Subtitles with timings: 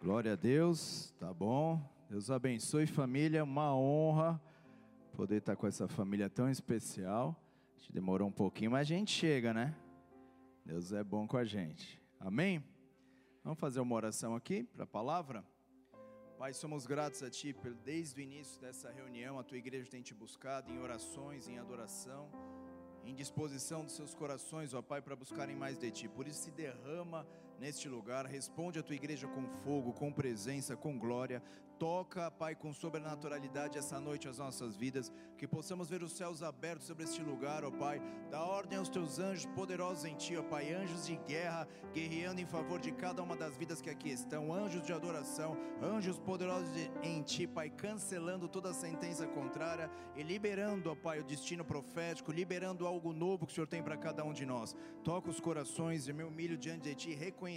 [0.00, 1.82] Glória a Deus, tá bom?
[2.08, 4.40] Deus abençoe família, uma honra
[5.12, 7.36] poder estar com essa família tão especial.
[7.74, 9.74] A gente demorou um pouquinho, mas a gente chega, né?
[10.64, 12.00] Deus é bom com a gente.
[12.20, 12.62] Amém?
[13.42, 15.44] Vamos fazer uma oração aqui para a palavra?
[16.38, 19.36] Pai, somos gratos a Ti desde o início dessa reunião.
[19.36, 22.30] A Tua igreja tem te buscado em orações, em adoração
[23.08, 26.08] em disposição dos seus corações, ó Pai, para buscarem mais de Ti.
[26.08, 27.26] Por isso se derrama
[27.58, 31.42] neste lugar, responde a Tua igreja com fogo, com presença, com glória.
[31.78, 36.88] Toca, Pai, com sobrenaturalidade essa noite as nossas vidas, que possamos ver os céus abertos
[36.88, 38.02] sobre este lugar, ó Pai.
[38.28, 42.46] Dá ordem aos Teus anjos poderosos em Ti, ó Pai, anjos de guerra, guerreando em
[42.46, 46.68] favor de cada uma das vidas que aqui estão, anjos de adoração, anjos poderosos
[47.00, 52.88] em Ti, Pai, cancelando toda sentença contrária e liberando, ó Pai, o destino profético, liberando
[52.88, 54.74] algo novo que o Senhor tem para cada um de nós.
[55.04, 57.47] Toca os corações e me humilho diante de Ti, reconhecendo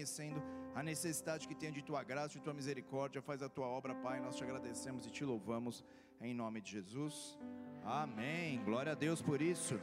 [0.74, 3.22] a necessidade que tenho de Tua graça, de Tua misericórdia.
[3.22, 4.20] Faz a Tua obra, Pai.
[4.20, 5.84] Nós te agradecemos e te louvamos
[6.22, 7.38] em nome de Jesus.
[7.84, 8.64] Amém.
[8.64, 9.80] Glória a Deus por isso.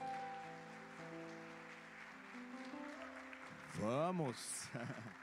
[3.75, 4.69] Vamos.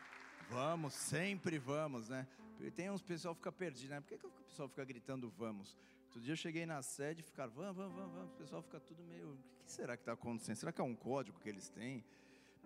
[0.48, 2.28] Vamos, sempre vamos, né?
[2.76, 4.00] Tem uns pessoal que fica perdido, né?
[4.00, 5.76] Por que, que o pessoal fica gritando vamos?
[6.06, 8.32] Outro dia eu cheguei na sede e ficaram, vamos, vamos, vamos, vamos.
[8.32, 9.32] O pessoal fica tudo meio.
[9.32, 10.56] O que será que está acontecendo?
[10.56, 12.06] Será que é um código que eles têm?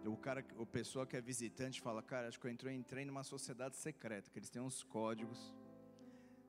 [0.06, 3.24] O cara, o pessoal que é visitante fala, cara, acho que eu entrei, entrei numa
[3.24, 5.54] sociedade secreta, que eles têm uns códigos.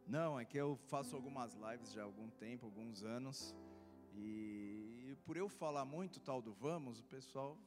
[0.07, 3.55] Não, é que eu faço algumas lives já há algum tempo, alguns anos,
[4.15, 7.59] e por eu falar muito tal do vamos, o pessoal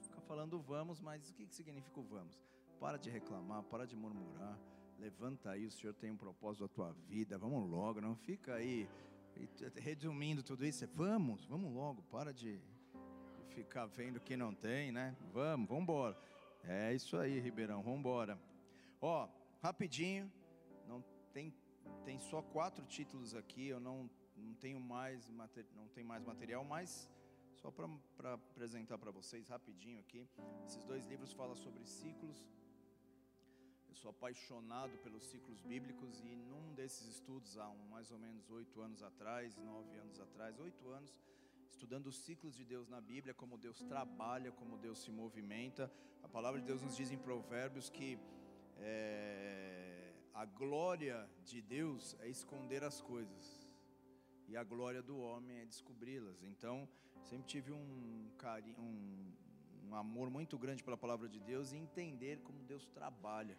[0.00, 2.38] fica falando vamos, mas o que, que significa o vamos?
[2.80, 4.58] Para de reclamar, para de murmurar
[4.98, 7.36] Levanta aí, o Senhor tem um propósito da tua vida.
[7.36, 8.88] Vamos logo, não fica aí
[9.76, 10.88] resumindo tudo isso.
[10.94, 12.60] Vamos, vamos logo, para de
[13.54, 15.16] ficar vendo que não tem, né?
[15.32, 16.16] Vamos, vamos embora.
[16.64, 18.38] É isso aí, Ribeirão, vamos embora.
[19.00, 19.28] Ó,
[19.62, 20.30] rapidinho,
[20.86, 21.02] não
[21.32, 21.54] tem
[22.04, 25.28] tem só quatro títulos aqui, eu não não tenho mais
[25.76, 27.08] não tem mais material, mas
[27.54, 30.26] só para apresentar para vocês rapidinho aqui.
[30.66, 32.44] Esses dois livros falam sobre ciclos
[33.94, 38.50] eu sou apaixonado pelos ciclos bíblicos e num desses estudos, há um, mais ou menos
[38.50, 41.22] oito anos atrás, nove anos atrás, oito anos,
[41.74, 45.92] estudando os ciclos de Deus na Bíblia, como Deus trabalha, como Deus se movimenta.
[46.22, 48.16] A palavra de Deus nos diz em Provérbios que
[48.78, 53.68] é, a glória de Deus é esconder as coisas
[54.48, 56.44] e a glória do homem é descobri-las.
[56.44, 56.88] Então,
[57.24, 59.32] sempre tive um carinho, um,
[59.88, 63.58] um amor muito grande pela palavra de Deus e entender como Deus trabalha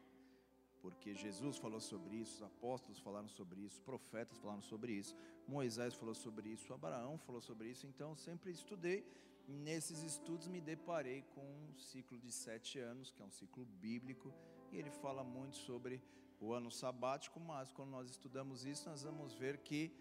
[0.85, 5.15] porque Jesus falou sobre isso, os apóstolos falaram sobre isso, profetas falaram sobre isso,
[5.47, 9.03] Moisés falou sobre isso, Abraão falou sobre isso, então sempre estudei.
[9.47, 14.31] Nesses estudos me deparei com um ciclo de sete anos, que é um ciclo bíblico,
[14.71, 15.99] e ele fala muito sobre
[16.39, 19.91] o ano sabático, mas quando nós estudamos isso, nós vamos ver que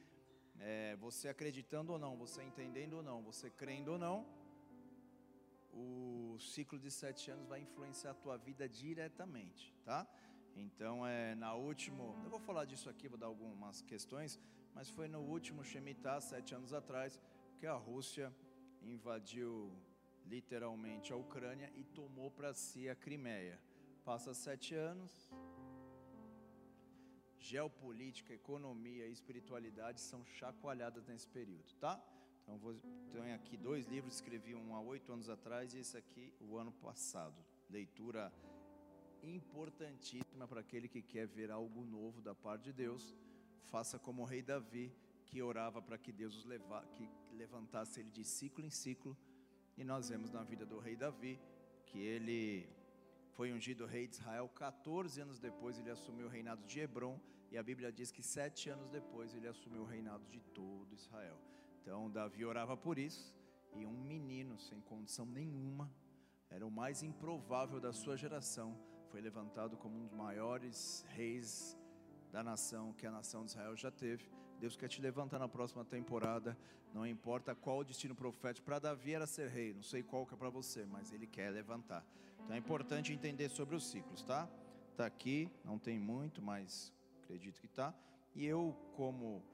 [0.61, 4.27] é, você acreditando ou não, você entendendo ou não, você crendo ou não,
[5.73, 10.07] o ciclo de sete anos vai influenciar a tua vida diretamente, tá?
[10.57, 14.39] Então, é, na último, eu vou falar disso aqui, vou dar algumas questões,
[14.75, 17.21] mas foi no último Shemitah, sete anos atrás,
[17.59, 18.33] que a Rússia
[18.83, 19.73] invadiu
[20.27, 23.61] literalmente a Ucrânia e tomou para si a Crimeia.
[24.05, 25.33] Passa sete anos,
[27.39, 32.03] geopolítica, economia e espiritualidade são chacoalhadas nesse período, tá?
[32.43, 32.75] Então, vou,
[33.11, 36.73] tenho aqui dois livros, escrevi um há oito anos atrás e esse aqui o ano
[36.73, 37.43] passado.
[37.71, 38.33] Leitura
[39.25, 43.15] importantíssima para aquele que quer ver algo novo da parte de Deus.
[43.65, 44.93] Faça como o rei Davi,
[45.27, 49.17] que orava para que Deus os leva, que levantasse ele de ciclo em ciclo.
[49.77, 51.41] E nós vemos na vida do rei Davi
[51.87, 52.69] que ele
[53.33, 54.49] foi ungido rei de Israel.
[54.49, 57.19] 14 anos depois ele assumiu o reinado de Hebron.
[57.51, 61.39] E a Bíblia diz que sete anos depois ele assumiu o reinado de todo Israel.
[61.81, 63.35] Então Davi orava por isso.
[63.75, 65.93] E um menino sem condição nenhuma,
[66.49, 68.79] era o mais improvável da sua geração,
[69.15, 71.79] foi levantado como um dos maiores reis
[72.33, 74.29] da nação que a nação de Israel já teve.
[74.59, 76.59] Deus quer te levantar na próxima temporada,
[76.93, 78.65] não importa qual o destino profético.
[78.65, 81.51] Para Davi era ser rei, não sei qual que é para você, mas ele quer
[81.51, 82.05] levantar.
[82.43, 84.49] Então é importante entender sobre os ciclos, tá?
[84.97, 87.95] Tá aqui, não tem muito, mas acredito que tá.
[88.35, 89.45] E eu, como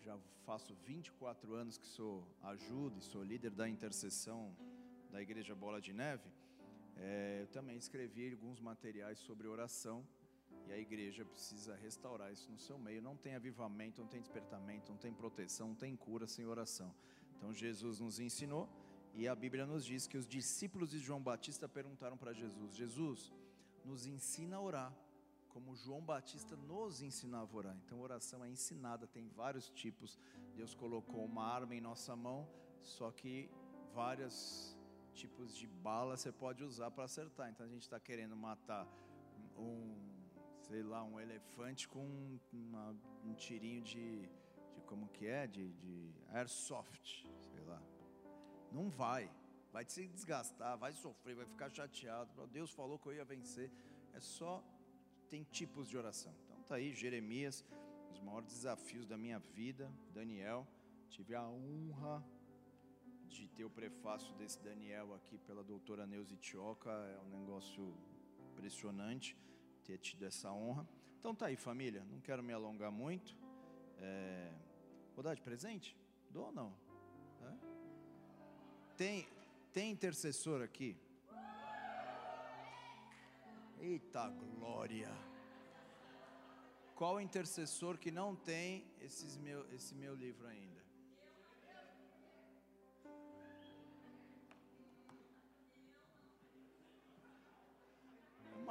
[0.00, 0.16] já
[0.46, 4.56] faço 24 anos que sou ajuda e sou líder da intercessão
[5.10, 6.30] da Igreja Bola de Neve,
[6.96, 10.06] é, eu também escrevi alguns materiais sobre oração
[10.66, 13.02] e a igreja precisa restaurar isso no seu meio.
[13.02, 16.94] Não tem avivamento, não tem despertamento, não tem proteção, não tem cura sem oração.
[17.36, 18.68] Então Jesus nos ensinou
[19.14, 23.32] e a Bíblia nos diz que os discípulos de João Batista perguntaram para Jesus: Jesus,
[23.84, 24.92] nos ensina a orar
[25.52, 27.76] como João Batista nos ensinava a orar.
[27.84, 30.18] Então, oração é ensinada, tem vários tipos.
[30.54, 32.48] Deus colocou uma arma em nossa mão,
[32.80, 33.50] só que
[33.94, 34.71] vários
[35.12, 37.50] tipos de bala você pode usar para acertar.
[37.50, 38.86] Então, a gente está querendo matar
[39.56, 39.94] um,
[40.60, 44.28] sei lá, um elefante com uma, um tirinho de,
[44.74, 47.82] de como que é, de, de airsoft, sei lá.
[48.70, 49.30] Não vai,
[49.72, 52.46] vai se desgastar, vai sofrer, vai ficar chateado.
[52.48, 53.70] Deus falou que eu ia vencer.
[54.14, 54.62] É só
[55.28, 56.34] tem tipos de oração.
[56.44, 57.64] Então tá aí Jeremias,
[58.10, 60.66] os maiores desafios da minha vida, Daniel,
[61.08, 62.24] tive a honra
[63.32, 67.94] de ter o prefácio desse Daniel aqui pela doutora Neuza Tioca, é um negócio
[68.52, 69.36] impressionante
[69.84, 70.86] ter tido essa honra.
[71.18, 73.36] Então tá aí, família, não quero me alongar muito.
[73.98, 74.52] É...
[75.14, 75.96] Vou dar de presente?
[76.30, 76.74] Dou ou não?
[77.42, 77.52] É?
[78.96, 79.28] Tem,
[79.72, 80.96] tem intercessor aqui?
[83.80, 85.10] Eita glória!
[86.94, 90.71] Qual intercessor que não tem esses meu, esse meu livro ainda?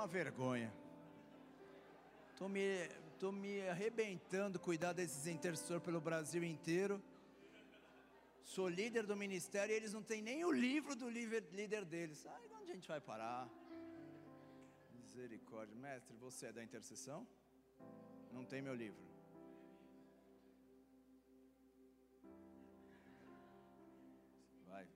[0.02, 0.74] Uma vergonha.
[2.32, 2.90] Estou me,
[3.20, 7.00] tô me arrebentando cuidar desses intercessores pelo Brasil inteiro.
[8.44, 12.26] Sou líder do ministério e eles não têm nem o livro do líder, deles.
[12.26, 13.48] Ai, onde a gente vai parar?
[14.92, 15.76] Misericórdia.
[15.76, 17.28] Mestre, você é da intercessão?
[18.32, 19.04] Não tem meu livro.
[24.68, 24.88] Vai,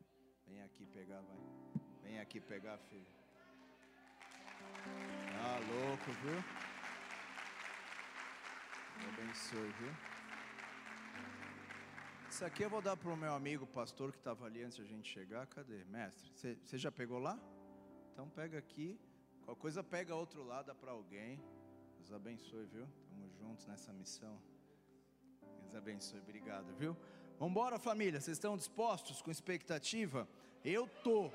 [0.48, 1.38] vem aqui pegar, vai.
[2.01, 3.25] Vem aqui pegar, filho.
[5.41, 6.65] Ah, louco, viu?
[9.07, 9.91] abençoe, viu?
[12.29, 14.83] Isso aqui eu vou dar para o meu amigo pastor que estava ali antes de
[14.83, 15.45] a gente chegar.
[15.47, 15.83] Cadê?
[15.85, 17.39] Mestre, você já pegou lá?
[18.12, 19.00] Então pega aqui.
[19.44, 21.41] Qualquer coisa pega outro lado, dá para alguém.
[21.97, 22.88] Deus abençoe, viu?
[23.03, 24.41] Estamos juntos nessa missão.
[25.62, 26.95] Deus abençoe, obrigado, viu?
[27.38, 28.19] Vamos embora, família.
[28.19, 30.27] Vocês estão dispostos com expectativa?
[30.63, 31.31] Eu tô.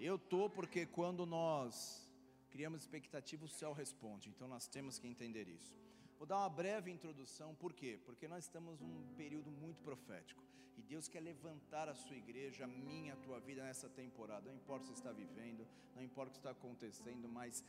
[0.00, 2.07] Eu tô porque quando nós
[2.48, 4.28] criamos expectativa, o céu responde.
[4.28, 5.74] Então nós temos que entender isso.
[6.18, 7.98] Vou dar uma breve introdução, por quê?
[8.04, 10.42] Porque nós estamos num período muito profético.
[10.76, 14.50] E Deus quer levantar a sua igreja, a minha, a tua vida nessa temporada.
[14.50, 17.64] Não importa o que você está vivendo, não importa o que está acontecendo, mas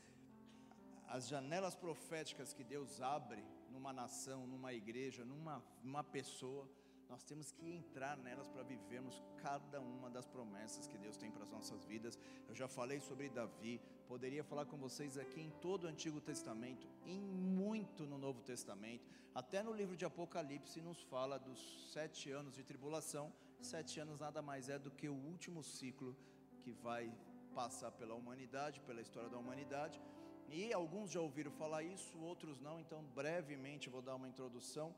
[1.08, 6.70] as janelas proféticas que Deus abre numa nação, numa igreja, numa, numa pessoa,
[7.10, 11.44] nós temos que entrar nelas para vivermos cada uma das promessas que Deus tem para
[11.44, 12.18] as nossas vidas.
[12.48, 16.88] Eu já falei sobre Davi, poderia falar com vocês aqui em todo o Antigo Testamento,
[17.06, 22.54] em muito no Novo Testamento, até no livro de Apocalipse nos fala dos sete anos
[22.54, 23.34] de tribulação.
[23.62, 26.16] Sete anos nada mais é do que o último ciclo
[26.62, 27.12] que vai
[27.54, 30.00] passar pela humanidade, pela história da humanidade.
[30.48, 34.96] E alguns já ouviram falar isso, outros não, então brevemente vou dar uma introdução.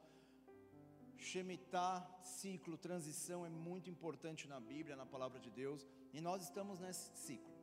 [1.21, 6.79] Shemitah, ciclo, transição é muito importante na Bíblia, na palavra de Deus, e nós estamos
[6.79, 7.53] nesse ciclo.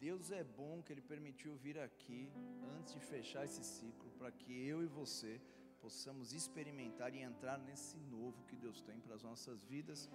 [0.00, 2.30] Deus é bom que Ele permitiu vir aqui
[2.76, 5.40] antes de fechar esse ciclo, para que eu e você
[5.80, 10.10] possamos experimentar e entrar nesse novo que Deus tem para as nossas vidas.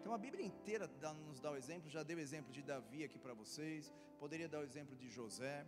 [0.00, 3.02] Então a Bíblia inteira dá, nos dá o exemplo, já deu o exemplo de Davi
[3.04, 5.66] aqui para vocês, poderia dar o exemplo de José,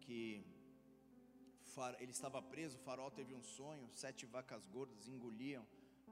[0.00, 0.44] que
[2.00, 5.66] ele estava preso, o farol teve um sonho, sete vacas gordas engoliam,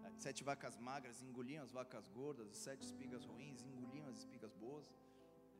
[0.05, 4.87] eh, sete vacas magras engoliam as vacas gordas, sete espigas ruins engoliam as espigas boas.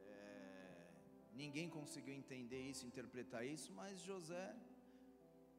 [0.01, 0.89] É,
[1.33, 4.55] ninguém conseguiu entender isso, interpretar isso, mas José,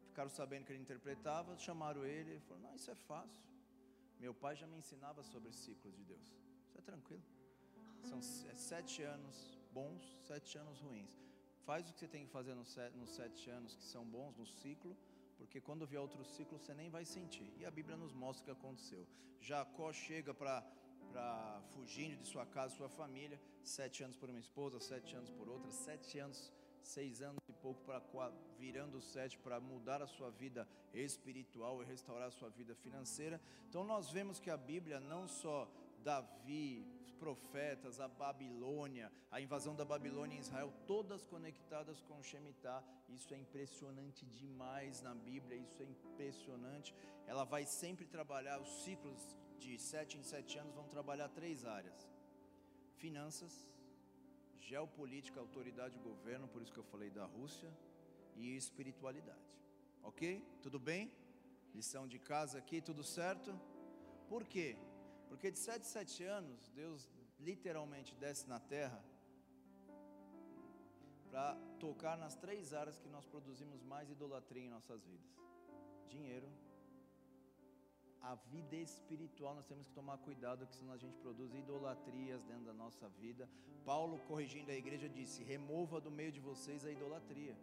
[0.10, 3.44] ficaram sabendo que ele interpretava, chamaram ele e falou: Não, isso é fácil.
[4.20, 6.28] Meu pai já me ensinava sobre ciclos de Deus.
[6.68, 7.24] Isso é tranquilo.
[8.04, 11.14] São sete anos bons, sete anos ruins.
[11.65, 14.36] Faz o que você tem que fazer nos sete, nos sete anos que são bons,
[14.38, 14.96] no ciclo,
[15.38, 17.50] porque quando vier outro ciclo você nem vai sentir.
[17.58, 19.08] E a Bíblia nos mostra o que aconteceu.
[19.39, 20.63] Jacó chega para
[21.12, 25.48] para fugindo de sua casa, sua família, sete anos por uma esposa, sete anos por
[25.48, 26.51] outra, sete anos,
[26.82, 28.01] seis anos e pouco para
[28.58, 33.39] virando sete para mudar a sua vida espiritual e restaurar a sua vida financeira.
[33.70, 35.70] Então nós vemos que a Bíblia não só
[36.04, 36.86] Davi,
[37.24, 42.84] profetas, a Babilônia, a invasão da Babilônia em Israel, todas conectadas com Shemitah.
[43.08, 46.94] Isso é impressionante demais na Bíblia, isso é impressionante.
[47.26, 49.22] Ela vai sempre trabalhar, os ciclos
[49.58, 52.10] de sete em sete anos vão trabalhar três áreas:
[52.98, 53.54] finanças,
[54.60, 57.72] geopolítica, autoridade e governo, por isso que eu falei da Rússia,
[58.36, 59.40] e espiritualidade.
[60.04, 60.44] Ok?
[60.62, 61.10] Tudo bem?
[61.74, 63.58] Lição de casa aqui, tudo certo?
[64.28, 64.76] Por quê?
[65.34, 67.10] Porque de sete, sete anos, Deus
[67.40, 69.04] literalmente desce na terra
[71.30, 75.32] para tocar nas três áreas que nós produzimos mais idolatria em nossas vidas:
[76.08, 76.48] dinheiro,
[78.22, 82.66] a vida espiritual, nós temos que tomar cuidado, que senão a gente produz idolatrias dentro
[82.66, 83.50] da nossa vida.
[83.84, 87.58] Paulo, corrigindo a igreja, disse: remova do meio de vocês a idolatria.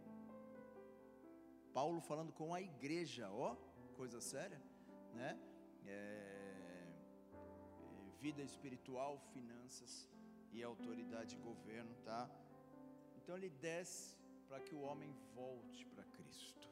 [1.73, 3.55] Paulo falando com a igreja, ó,
[3.95, 4.61] coisa séria,
[5.15, 5.39] né?
[5.87, 6.40] É,
[8.21, 10.09] vida espiritual, finanças
[10.53, 12.29] e autoridade de governo, tá?
[13.17, 14.17] Então ele desce
[14.49, 16.69] para que o homem volte para Cristo,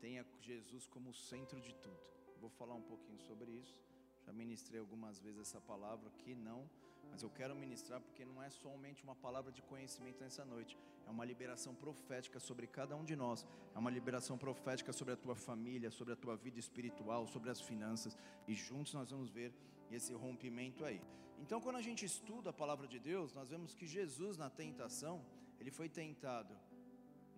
[0.00, 2.00] tenha Jesus como centro de tudo.
[2.40, 3.76] Vou falar um pouquinho sobre isso.
[4.24, 6.68] Já ministrei algumas vezes essa palavra aqui, não,
[7.10, 11.10] mas eu quero ministrar porque não é somente uma palavra de conhecimento nessa noite, é
[11.10, 15.36] uma liberação profética sobre cada um de nós, é uma liberação profética sobre a tua
[15.36, 18.18] família, sobre a tua vida espiritual, sobre as finanças,
[18.48, 19.52] e juntos nós vamos ver
[19.90, 21.00] esse rompimento aí.
[21.38, 25.24] Então, quando a gente estuda a palavra de Deus, nós vemos que Jesus na tentação,
[25.60, 26.56] ele foi tentado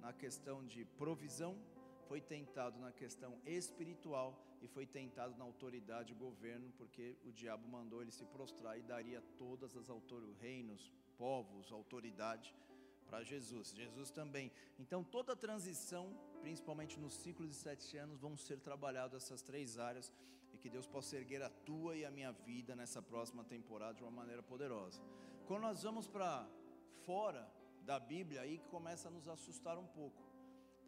[0.00, 1.56] na questão de provisão,
[2.06, 7.68] foi tentado na questão espiritual e foi tentado na autoridade do governo, porque o diabo
[7.68, 12.54] mandou ele se prostrar e daria todas as autores, reinos, povos, autoridade
[13.06, 13.72] para Jesus.
[13.74, 14.50] Jesus também.
[14.78, 20.12] Então toda transição, principalmente nos ciclos de sete anos, vão ser trabalhadas essas três áreas
[20.52, 24.02] e que Deus possa erguer a tua e a minha vida nessa próxima temporada de
[24.02, 25.02] uma maneira poderosa.
[25.46, 26.48] Quando nós vamos para
[27.04, 27.50] fora
[27.82, 30.28] da Bíblia, aí que começa a nos assustar um pouco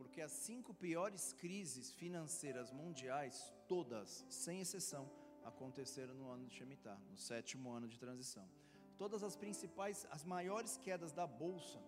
[0.00, 5.04] porque as cinco piores crises financeiras mundiais, todas, sem exceção,
[5.44, 8.48] aconteceram no ano de Shemitah, no sétimo ano de transição.
[8.96, 11.78] Todas as principais, as maiores quedas da bolsa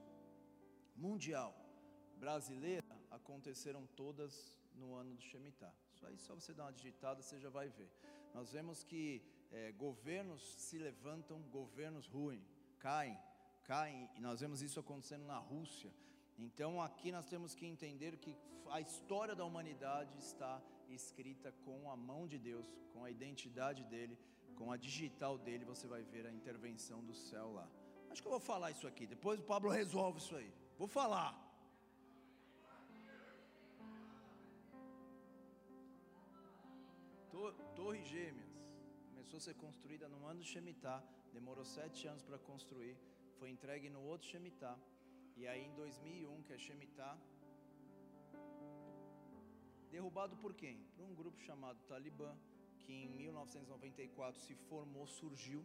[0.94, 1.54] mundial
[2.18, 5.74] brasileira aconteceram todas no ano do Shemitah.
[6.04, 7.90] Aí, só você dar uma digitada, você já vai ver.
[8.34, 12.42] Nós vemos que é, governos se levantam, governos ruem,
[12.78, 13.18] caem,
[13.64, 15.92] caem, e nós vemos isso acontecendo na Rússia.
[16.38, 18.36] Então aqui nós temos que entender que
[18.70, 24.18] a história da humanidade está escrita com a mão de Deus, com a identidade dele,
[24.56, 27.68] com a digital dele, você vai ver a intervenção do céu lá.
[28.10, 30.52] Acho que eu vou falar isso aqui, depois o Pablo resolve isso aí.
[30.78, 31.51] Vou falar.
[37.74, 38.52] Torre Gêmeas
[39.08, 42.96] começou a ser construída no ano de Shemitah, demorou sete anos para construir,
[43.38, 44.78] foi entregue no outro Shemitah
[45.36, 47.18] e aí em 2001, que é Shemitah,
[49.90, 50.84] derrubado por quem?
[50.96, 52.32] Por um grupo chamado Talibã,
[52.78, 55.64] que em 1994 se formou, surgiu.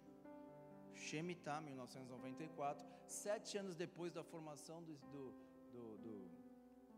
[0.95, 5.31] Shemitah, 1994, sete anos depois da formação do, do,
[5.71, 6.31] do, do,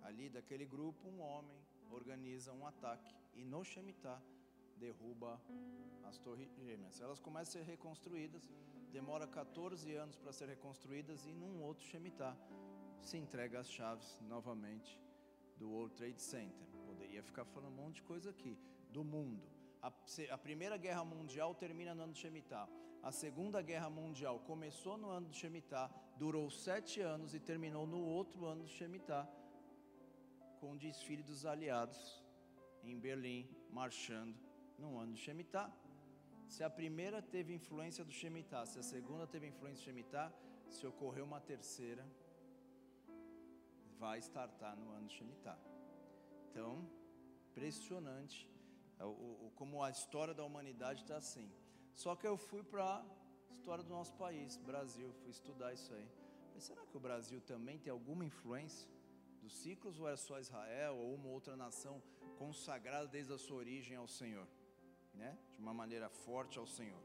[0.04, 1.60] ali daquele grupo, um homem
[1.92, 4.22] organiza um ataque e no Shemitah
[4.80, 5.40] derruba
[6.04, 7.00] as torres gêmeas.
[7.00, 8.50] Elas começam a ser reconstruídas,
[8.92, 12.36] demora 14 anos para ser reconstruídas e num outro Shemitah
[13.02, 15.00] se entrega as chaves novamente
[15.58, 16.68] do World Trade Center.
[16.86, 18.58] Poderia ficar falando um monte de coisa aqui.
[18.92, 19.44] Do mundo.
[19.82, 19.92] A,
[20.32, 22.68] a Primeira Guerra Mundial termina no ano de Shemitah.
[23.04, 28.02] A Segunda Guerra Mundial começou no ano de Shemitah, durou sete anos e terminou no
[28.04, 29.30] outro ano de Shemitah,
[30.60, 32.22] com o desfile dos aliados
[32.84, 34.49] em Berlim, marchando
[34.80, 35.72] no ano de Shemitah.
[36.48, 40.34] Se a primeira teve influência do Shemitah, se a segunda teve influência do Shemitah,
[40.76, 42.06] se ocorreu uma terceira,
[44.00, 45.60] vai startar no ano de Shemitah.
[46.50, 46.72] Então,
[47.52, 48.50] impressionante
[49.00, 49.04] é
[49.56, 51.50] como a história da humanidade está assim.
[51.94, 53.06] Só que eu fui para a
[53.52, 56.08] história do nosso país, Brasil, fui estudar isso aí.
[56.54, 58.90] Mas será que o Brasil também tem alguma influência
[59.42, 62.02] dos ciclos ou é só Israel ou uma outra nação
[62.38, 64.48] consagrada desde a sua origem ao Senhor,
[65.14, 65.38] né?
[65.54, 67.04] De uma maneira forte ao Senhor.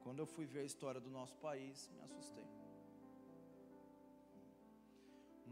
[0.00, 2.46] Quando eu fui ver a história do nosso país, me assustei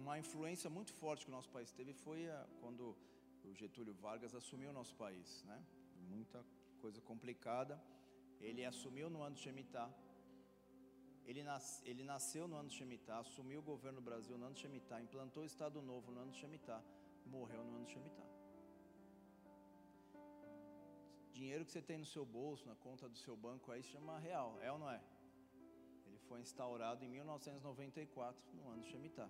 [0.05, 2.97] uma influência muito forte que o nosso país teve foi a, quando
[3.45, 5.59] o Getúlio Vargas assumiu o nosso país, né?
[6.15, 6.45] Muita
[6.79, 7.81] coisa complicada.
[8.41, 9.91] Ele assumiu no ano de Shemitah.
[11.25, 14.55] Ele, nas, ele nasceu no ano de Shemitah, assumiu o governo do Brasil no ano
[14.55, 16.83] de Shemitah, implantou o Estado Novo no ano de Shemitah,
[17.25, 18.34] morreu no ano de Shemitah.
[21.39, 24.19] Dinheiro que você tem no seu bolso, na conta do seu banco, aí se chama
[24.19, 25.01] real, é ou não é?
[26.07, 29.29] Ele foi instaurado em 1994, no ano Shemitah.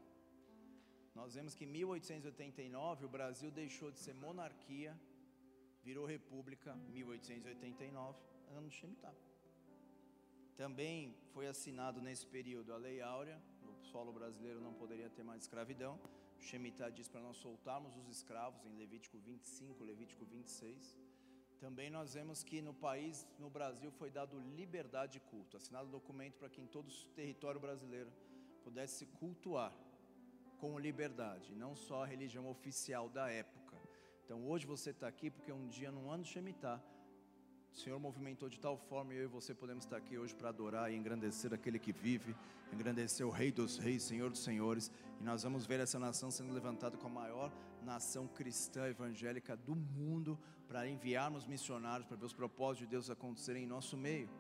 [1.15, 4.93] Nós vemos que em 1889 o Brasil deixou de ser monarquia,
[5.83, 8.19] virou república, 1889,
[8.59, 9.15] ano Shemitah.
[10.59, 15.43] Também foi assinado nesse período a Lei Áurea, no solo brasileiro não poderia ter mais
[15.43, 15.99] escravidão.
[16.39, 21.04] Shemitah diz para nós soltarmos os escravos em Levítico 25, Levítico 26.
[21.65, 26.37] Também nós vemos que no país, no Brasil, foi dado liberdade de culto, assinado documento
[26.37, 28.13] para que em todo o território brasileiro
[28.63, 29.73] pudesse se cultuar
[30.59, 33.79] com liberdade, não só a religião oficial da época.
[34.27, 36.83] Então hoje você está aqui porque um dia no ano de Shemitah,
[37.75, 40.49] o Senhor movimentou de tal forma e eu e você podemos estar aqui hoje para
[40.49, 42.35] adorar e engrandecer aquele que vive,
[42.73, 46.53] engrandecer o Rei dos Reis, Senhor dos Senhores, e nós vamos ver essa nação sendo
[46.53, 47.53] levantada com a maior
[47.83, 50.39] nação cristã evangélica do mundo
[50.69, 54.31] para enviarmos missionários para ver os propósitos de Deus acontecerem em nosso meio.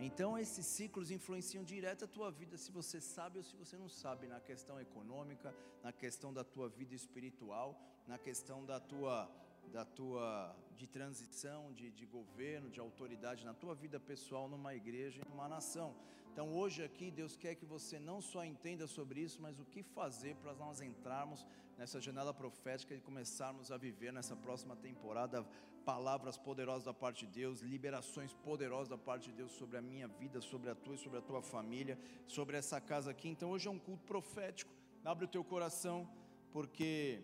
[0.00, 3.88] Então esses ciclos influenciam direto a tua vida, se você sabe ou se você não
[3.88, 9.30] sabe, na questão econômica, na questão da tua vida espiritual, na questão da tua
[9.70, 15.22] da tua de transição, de, de governo, de autoridade na tua vida pessoal, numa igreja,
[15.28, 15.94] numa nação.
[16.32, 19.82] Então hoje aqui Deus quer que você não só entenda sobre isso, mas o que
[19.82, 21.46] fazer para nós entrarmos
[21.78, 25.46] nessa janela profética e começarmos a viver nessa próxima temporada
[25.84, 30.08] palavras poderosas da parte de Deus, liberações poderosas da parte de Deus sobre a minha
[30.08, 33.28] vida, sobre a tua e sobre a tua família, sobre essa casa aqui.
[33.28, 34.72] Então hoje é um culto profético.
[35.04, 36.08] Abre o teu coração,
[36.52, 37.22] porque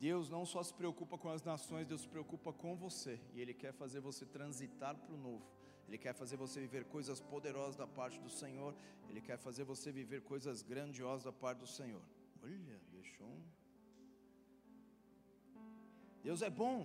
[0.00, 3.20] Deus não só se preocupa com as nações, Deus se preocupa com você.
[3.34, 5.44] E Ele quer fazer você transitar para o novo.
[5.86, 8.74] Ele quer fazer você viver coisas poderosas da parte do Senhor.
[9.10, 12.00] Ele quer fazer você viver coisas grandiosas da parte do Senhor.
[12.42, 13.42] Olha, deixou um.
[16.22, 16.78] Deus é bom.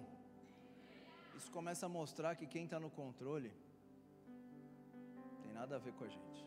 [1.38, 3.54] Isso começa a mostrar que quem está no controle
[5.42, 6.46] tem nada a ver com a gente.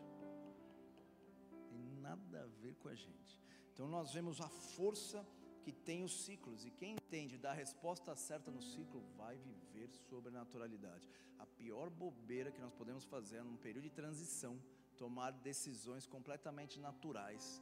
[1.71, 3.39] Tem nada a ver com a gente.
[3.73, 5.25] Então nós vemos a força
[5.71, 9.89] que tem os ciclos, e quem entende dar a resposta certa no ciclo vai viver
[10.09, 11.07] sobrenaturalidade.
[11.37, 14.59] A pior bobeira que nós podemos fazer é num período de transição,
[14.97, 17.61] tomar decisões completamente naturais.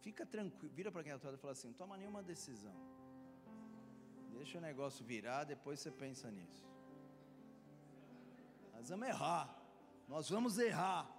[0.00, 2.74] Fica tranquilo, vira para quem está e fala assim: toma nenhuma decisão.
[4.32, 6.68] Deixa o negócio virar, depois você pensa nisso.
[8.74, 9.62] Nós vamos errar,
[10.06, 11.10] nós vamos errar.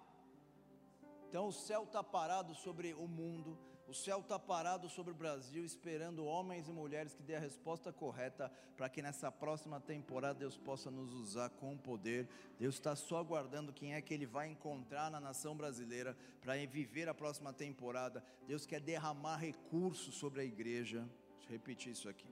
[1.27, 3.57] Então o céu está parado sobre o mundo,
[3.89, 7.91] o céu está parado sobre o Brasil, esperando homens e mulheres que dê a resposta
[7.91, 12.29] correta para que nessa próxima temporada Deus possa nos usar com poder.
[12.59, 17.09] Deus está só aguardando quem é que Ele vai encontrar na nação brasileira para viver
[17.09, 18.23] a próxima temporada.
[18.45, 20.99] Deus quer derramar recursos sobre a igreja.
[21.37, 22.29] Deixa eu repetir isso aqui.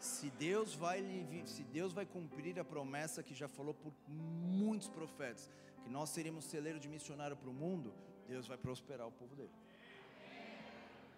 [0.00, 1.00] Se Deus vai
[1.46, 5.48] se Deus vai cumprir a promessa que já falou por muitos profetas,
[5.84, 7.94] que nós seremos celeiro de missionário para o mundo,
[8.28, 9.56] Deus vai prosperar o povo dele.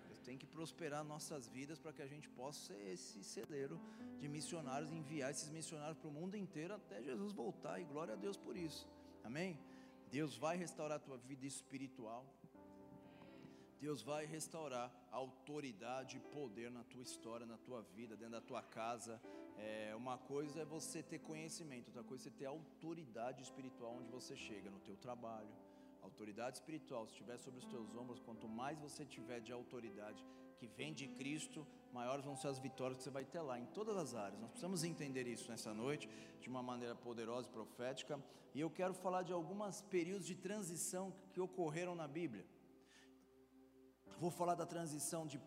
[0.06, 3.78] Deus tem que prosperar nossas vidas para que a gente possa ser esse celeiro
[4.20, 8.16] de missionários, enviar esses missionários para o mundo inteiro até Jesus voltar, e glória a
[8.16, 8.88] Deus por isso.
[9.24, 9.58] Amém?
[10.10, 12.24] Deus vai restaurar a tua vida espiritual.
[13.80, 18.40] Deus vai restaurar a autoridade e poder na tua história, na tua vida, dentro da
[18.40, 19.20] tua casa.
[19.56, 24.10] É, uma coisa é você ter conhecimento, outra coisa é você ter autoridade espiritual onde
[24.10, 25.48] você chega, no teu trabalho,
[26.02, 30.24] autoridade espiritual, estiver sobre os teus ombros, quanto mais você tiver de autoridade
[30.58, 33.66] que vem de Cristo, maiores vão ser as vitórias que você vai ter lá, em
[33.66, 34.40] todas as áreas.
[34.40, 36.08] Nós precisamos entender isso nessa noite,
[36.40, 38.22] de uma maneira poderosa e profética.
[38.54, 42.44] E eu quero falar de alguns períodos de transição que ocorreram na Bíblia.
[44.18, 45.40] Vou falar da transição de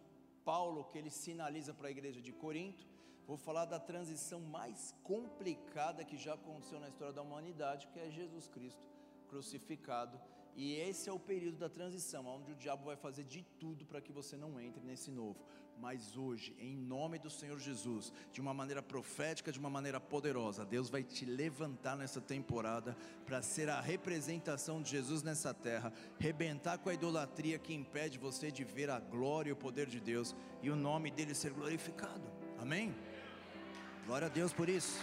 [0.43, 2.87] Paulo, que ele sinaliza para a igreja de Corinto.
[3.27, 8.09] Vou falar da transição mais complicada que já aconteceu na história da humanidade, que é
[8.09, 8.85] Jesus Cristo
[9.29, 10.19] crucificado
[10.55, 14.01] e esse é o período da transição, onde o diabo vai fazer de tudo para
[14.01, 15.39] que você não entre nesse novo.
[15.79, 20.63] Mas hoje, em nome do Senhor Jesus, de uma maneira profética, de uma maneira poderosa,
[20.63, 26.77] Deus vai te levantar nessa temporada para ser a representação de Jesus nessa terra, rebentar
[26.77, 30.35] com a idolatria que impede você de ver a glória e o poder de Deus
[30.61, 32.31] e o nome dele ser glorificado.
[32.59, 32.93] Amém?
[34.05, 35.01] Glória a Deus por isso.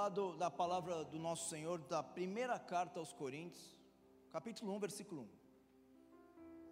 [0.00, 3.76] Falar do, da palavra do nosso Senhor, da primeira carta aos Coríntios,
[4.32, 5.28] capítulo 1, versículo 1.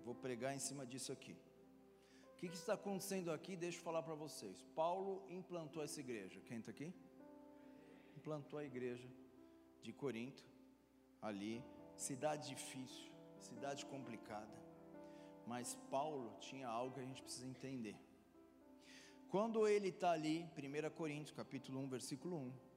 [0.03, 1.33] Vou pregar em cima disso aqui.
[1.33, 3.55] O que, que está acontecendo aqui?
[3.55, 4.65] Deixa eu falar para vocês.
[4.75, 6.41] Paulo implantou essa igreja.
[6.47, 6.91] Quem está aqui?
[8.17, 9.07] Implantou a igreja
[9.83, 10.43] de Corinto,
[11.21, 11.63] ali,
[11.97, 14.57] cidade difícil, cidade complicada.
[15.47, 17.97] Mas Paulo tinha algo que a gente precisa entender.
[19.29, 22.68] Quando ele está ali, 1 Coríntios, capítulo 1, versículo 1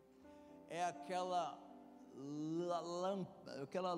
[0.71, 1.59] é aquela
[2.81, 3.97] lâmpada, aquela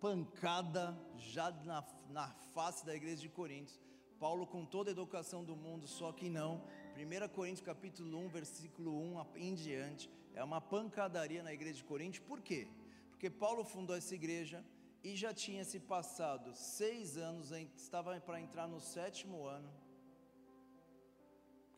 [0.00, 3.78] pancada já na, na face da igreja de Coríntios.
[4.18, 6.62] Paulo com toda a educação do mundo, só que não.
[6.96, 12.24] 1 Coríntios capítulo 1, versículo 1 em diante, é uma pancadaria na igreja de Coríntios.
[12.26, 12.66] Por quê?
[13.10, 14.64] Porque Paulo fundou essa igreja
[15.02, 19.70] e já tinha se passado seis anos, estava para entrar no sétimo ano.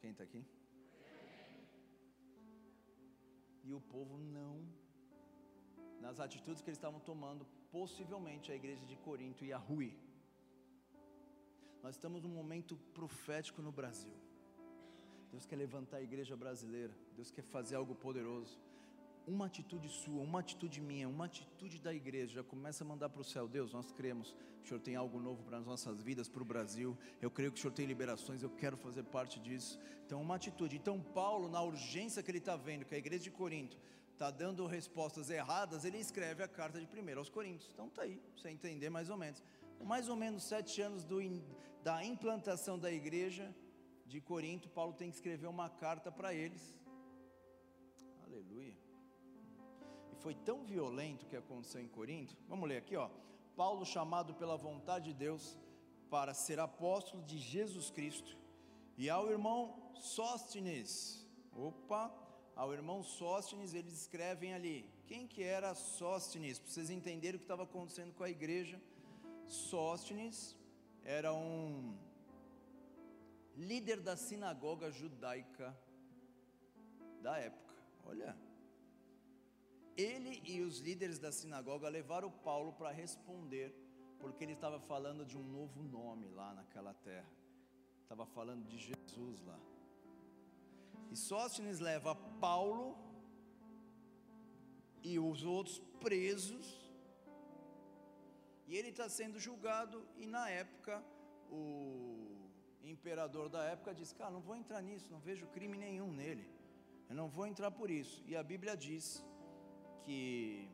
[0.00, 0.44] Quem está aqui?
[3.68, 4.56] E o povo não.
[6.04, 7.44] Nas atitudes que eles estavam tomando,
[7.76, 9.96] possivelmente a igreja de Corinto ia ruir.
[11.82, 14.16] Nós estamos num momento profético no Brasil.
[15.32, 16.94] Deus quer levantar a igreja brasileira.
[17.16, 18.56] Deus quer fazer algo poderoso
[19.26, 23.20] uma atitude sua, uma atitude minha, uma atitude da igreja já começa a mandar para
[23.20, 23.48] o céu.
[23.48, 24.34] Deus, nós cremos
[24.66, 26.98] o Senhor tem algo novo para as nossas vidas, para o Brasil.
[27.22, 29.78] Eu creio que o Senhor tem liberações, eu quero fazer parte disso.
[30.04, 30.76] Então, uma atitude.
[30.76, 33.78] Então, Paulo, na urgência que ele está vendo, que a igreja de Corinto
[34.12, 37.70] está dando respostas erradas, ele escreve a carta de primeiro aos Coríntios.
[37.72, 39.40] Então, está aí, você entender mais ou menos.
[39.84, 41.20] Mais ou menos sete anos do,
[41.84, 43.54] da implantação da igreja
[44.04, 46.76] de Corinto, Paulo tem que escrever uma carta para eles.
[48.24, 48.85] Aleluia
[50.16, 52.36] foi tão violento que aconteceu em Corinto.
[52.48, 53.08] Vamos ler aqui, ó.
[53.56, 55.58] Paulo chamado pela vontade de Deus
[56.10, 58.36] para ser apóstolo de Jesus Cristo.
[58.96, 61.26] E ao irmão Sóstenes.
[61.52, 62.12] Opa,
[62.54, 64.88] ao irmão Sóstenes, eles escrevem ali.
[65.06, 66.58] Quem que era Sóstenes?
[66.58, 68.80] Para vocês entenderem o que estava acontecendo com a igreja.
[69.46, 70.56] Sóstenes
[71.04, 71.96] era um
[73.54, 75.76] líder da sinagoga judaica
[77.22, 77.74] da época.
[78.04, 78.36] Olha,
[79.96, 83.74] ele e os líderes da sinagoga levaram Paulo para responder,
[84.18, 87.30] porque ele estava falando de um novo nome lá naquela terra,
[88.02, 89.58] estava falando de Jesus lá.
[91.10, 92.96] E Sóstenes leva Paulo
[95.02, 96.66] e os outros presos,
[98.66, 101.02] e ele está sendo julgado, e na época
[101.50, 102.50] o
[102.82, 106.46] imperador da época disse: Cara, não vou entrar nisso, não vejo crime nenhum nele,
[107.08, 108.22] eu não vou entrar por isso.
[108.26, 109.24] E a Bíblia diz
[110.06, 110.68] que,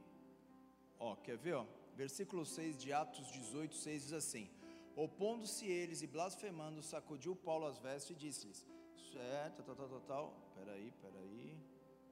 [0.98, 1.64] ó, quer ver, ó?
[1.96, 4.50] Versículo 6 de Atos 18, 6 diz assim:
[4.94, 8.66] Opondo-se eles e blasfemando, sacudiu Paulo as vestes e disse-lhes:
[9.12, 10.26] Certo, tal, tal, tal, tal.
[10.54, 11.58] Peraí, peraí.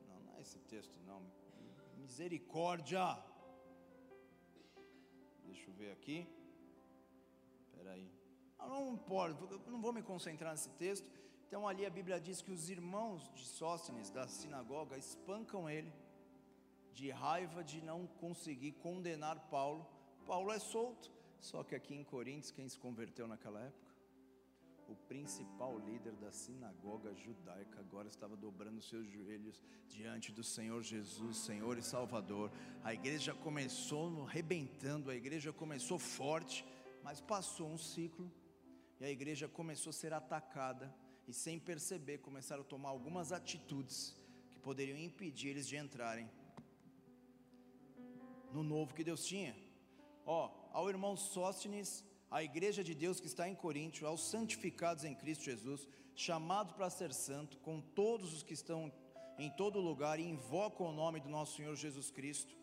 [0.08, 1.20] Não, não é esse texto, não.
[1.98, 3.06] Misericórdia.
[5.44, 6.26] Deixa eu ver aqui.
[7.76, 8.10] Peraí.
[8.58, 11.06] Não, não importa, não vou me concentrar nesse texto.
[11.46, 15.92] Então ali a Bíblia diz que os irmãos de Sóstenes da sinagoga espancam ele
[16.92, 19.86] de raiva de não conseguir condenar Paulo.
[20.26, 23.90] Paulo é solto, só que aqui em Coríntios, quem se converteu naquela época?
[24.88, 31.36] O principal líder da sinagoga judaica agora estava dobrando seus joelhos diante do Senhor Jesus,
[31.36, 32.50] Senhor e Salvador.
[32.82, 36.66] A igreja começou rebentando, a igreja começou forte,
[37.04, 38.30] mas passou um ciclo
[38.98, 40.92] e a igreja começou a ser atacada
[41.26, 44.16] e sem perceber começaram a tomar algumas atitudes
[44.50, 46.28] que poderiam impedir eles de entrarem
[48.52, 49.56] no novo que Deus tinha.
[50.26, 55.14] Ó, ao irmão Sóstenes, a igreja de Deus que está em Coríntio, aos santificados em
[55.14, 58.92] Cristo Jesus, chamados para ser santo, com todos os que estão
[59.38, 62.54] em todo lugar e invocam o nome do nosso Senhor Jesus Cristo,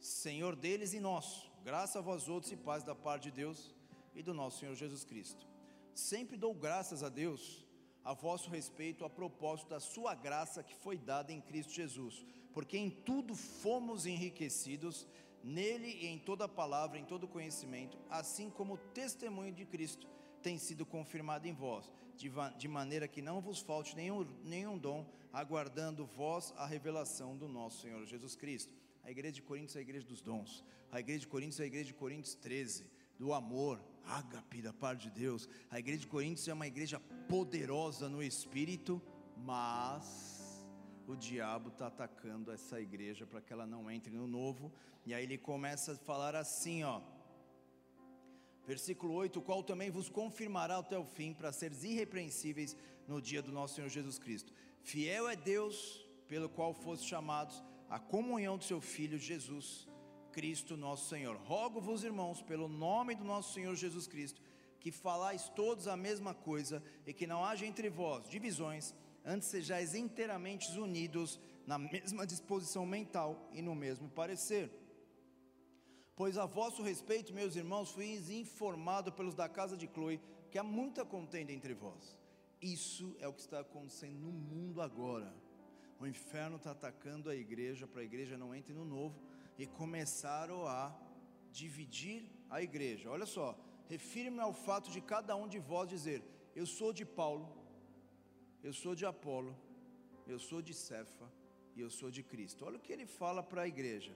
[0.00, 1.50] Senhor deles e nosso.
[1.62, 3.74] Graça a vós outros e paz da parte de Deus
[4.14, 5.46] e do nosso Senhor Jesus Cristo.
[5.94, 7.64] Sempre dou graças a Deus
[8.04, 12.76] a vosso respeito a propósito da sua graça que foi dada em Cristo Jesus, porque
[12.76, 15.06] em tudo fomos enriquecidos
[15.44, 20.08] nele e em toda palavra, em todo conhecimento, assim como o testemunho de Cristo
[20.42, 25.06] tem sido confirmado em vós, de, de maneira que não vos falte nenhum, nenhum dom,
[25.32, 28.72] aguardando vós a revelação do nosso Senhor Jesus Cristo.
[29.02, 31.66] A igreja de Coríntios é a igreja dos dons, a igreja de Coríntios é a
[31.66, 35.48] igreja de Coríntios 13, do amor, ágape da parte de Deus.
[35.70, 39.00] A igreja de Coríntios é uma igreja poderosa no espírito,
[39.36, 40.33] mas
[41.06, 44.72] o diabo está atacando essa igreja para que ela não entre no novo.
[45.04, 47.00] E aí ele começa a falar assim, ó.
[48.66, 53.42] Versículo 8: O qual também vos confirmará até o fim, para seres irrepreensíveis no dia
[53.42, 54.52] do nosso Senhor Jesus Cristo.
[54.82, 59.86] Fiel é Deus, pelo qual fostes chamados à comunhão do seu Filho Jesus
[60.32, 61.36] Cristo, nosso Senhor.
[61.36, 64.40] Rogo-vos, irmãos, pelo nome do nosso Senhor Jesus Cristo,
[64.80, 69.94] que falais todos a mesma coisa e que não haja entre vós divisões antes sejais
[69.94, 74.70] inteiramente unidos na mesma disposição mental e no mesmo parecer.
[76.16, 80.62] Pois a vosso respeito, meus irmãos, fui informado pelos da casa de Chloe que há
[80.62, 82.16] muita contenda entre vós.
[82.60, 85.34] Isso é o que está acontecendo no mundo agora.
[85.98, 89.18] O inferno está atacando a igreja para a igreja não entre no novo
[89.58, 90.94] e começaram a
[91.50, 93.10] dividir a igreja.
[93.10, 93.58] Olha só,
[93.88, 96.22] refiro-me ao fato de cada um de vós dizer:
[96.54, 97.48] Eu sou de Paulo,
[98.66, 99.54] eu sou de Apolo,
[100.26, 101.26] eu sou de Cefa
[101.76, 102.64] e eu sou de Cristo.
[102.64, 104.12] Olha o que ele fala para a igreja: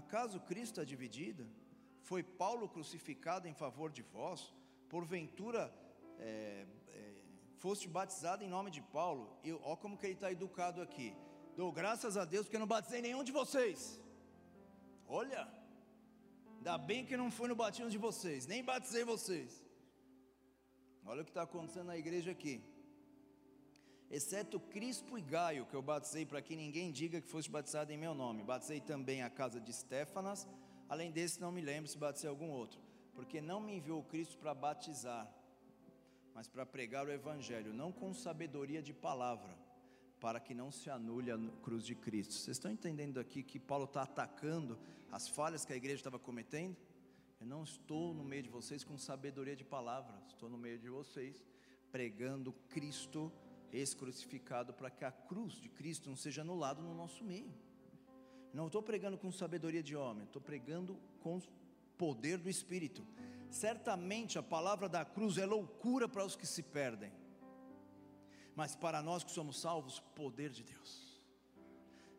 [0.00, 1.44] acaso Cristo é dividida?
[2.08, 4.54] Foi Paulo crucificado em favor de vós?
[4.88, 5.62] Porventura
[6.18, 7.14] é, é,
[7.58, 9.24] foste batizado em nome de Paulo?
[9.64, 11.12] Olha como que ele está educado aqui.
[11.56, 14.00] Dou graças a Deus porque eu não batizei nenhum de vocês.
[15.06, 15.42] Olha,
[16.56, 19.64] ainda bem que não fui no batismo de vocês, nem batizei vocês.
[21.04, 22.62] Olha o que está acontecendo na igreja aqui.
[24.10, 27.96] Exceto Crispo e Gaio, que eu batizei para que ninguém diga que foste batizado em
[27.96, 28.42] meu nome.
[28.42, 30.48] Batizei também a casa de Stefanas.
[30.88, 32.80] Além desse, não me lembro se batizei algum outro.
[33.14, 35.32] Porque não me enviou Cristo para batizar,
[36.34, 39.56] mas para pregar o Evangelho, não com sabedoria de palavra,
[40.18, 42.34] para que não se anule a cruz de Cristo.
[42.34, 44.76] Vocês estão entendendo aqui que Paulo está atacando
[45.12, 46.76] as falhas que a igreja estava cometendo?
[47.40, 50.88] Eu não estou no meio de vocês com sabedoria de palavra, estou no meio de
[50.88, 51.40] vocês
[51.92, 53.32] pregando Cristo
[53.72, 57.52] ex-crucificado para que a cruz de Cristo não seja anulada no nosso meio.
[58.52, 61.40] Não estou pregando com sabedoria de homem, estou pregando com
[61.96, 63.06] poder do Espírito.
[63.50, 67.12] Certamente a palavra da cruz é loucura para os que se perdem,
[68.56, 71.20] mas para nós que somos salvos, poder de Deus.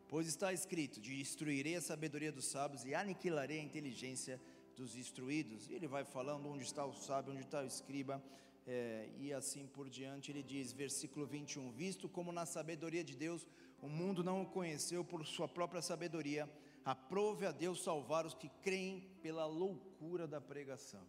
[0.08, 4.40] Pois está escrito: Destruirei a sabedoria dos sábios e aniquilarei a inteligência
[4.76, 5.68] dos instruídos.
[5.68, 8.22] E ele vai falando onde está o sábio, onde está o escriba,
[8.66, 10.30] é, e assim por diante.
[10.30, 13.46] Ele diz, versículo 21, visto como na sabedoria de Deus
[13.80, 16.48] o mundo não o conheceu por sua própria sabedoria,
[16.84, 21.04] aprove a Deus salvar os que creem pela loucura da pregação.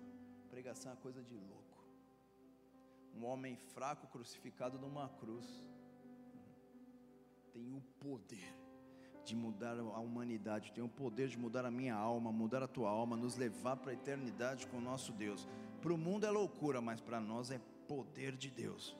[0.50, 1.63] Pregação é coisa de louco.
[3.16, 5.46] Um homem fraco crucificado numa cruz
[7.52, 8.56] tem o poder
[9.24, 12.89] de mudar a humanidade, tem o poder de mudar a minha alma, mudar a tua
[12.89, 15.48] alma, nos levar para a eternidade com o nosso Deus.
[15.84, 18.96] Para o mundo é loucura, mas para nós é poder de Deus.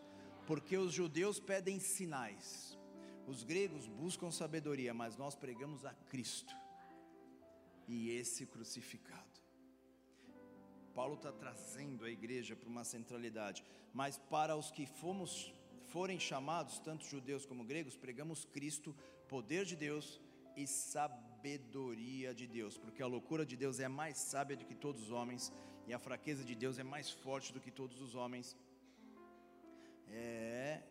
[0.46, 2.78] Porque os judeus pedem sinais,
[3.26, 6.54] os gregos buscam sabedoria, mas nós pregamos a Cristo.
[7.88, 9.40] E esse crucificado.
[10.94, 15.54] Paulo está trazendo a igreja para uma centralidade, mas para os que fomos,
[15.86, 18.94] forem chamados, tanto judeus como gregos, pregamos Cristo
[19.30, 20.20] poder de Deus
[20.58, 25.04] e sabedoria de Deus, porque a loucura de Deus é mais sábia do que todos
[25.04, 25.52] os homens,
[25.88, 28.56] e a fraqueza de Deus é mais forte do que todos os homens.
[30.08, 30.82] É,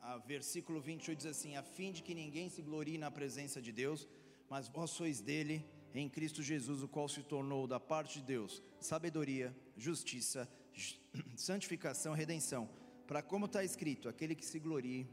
[0.00, 3.72] a versículo 28 diz assim: a fim de que ninguém se glorie na presença de
[3.72, 4.08] Deus,
[4.48, 8.62] mas vós sois dele em Cristo Jesus, o qual se tornou da parte de Deus
[8.80, 10.48] sabedoria, justiça,
[11.36, 12.68] santificação, redenção.
[13.06, 15.06] Para como está escrito, aquele que se glorie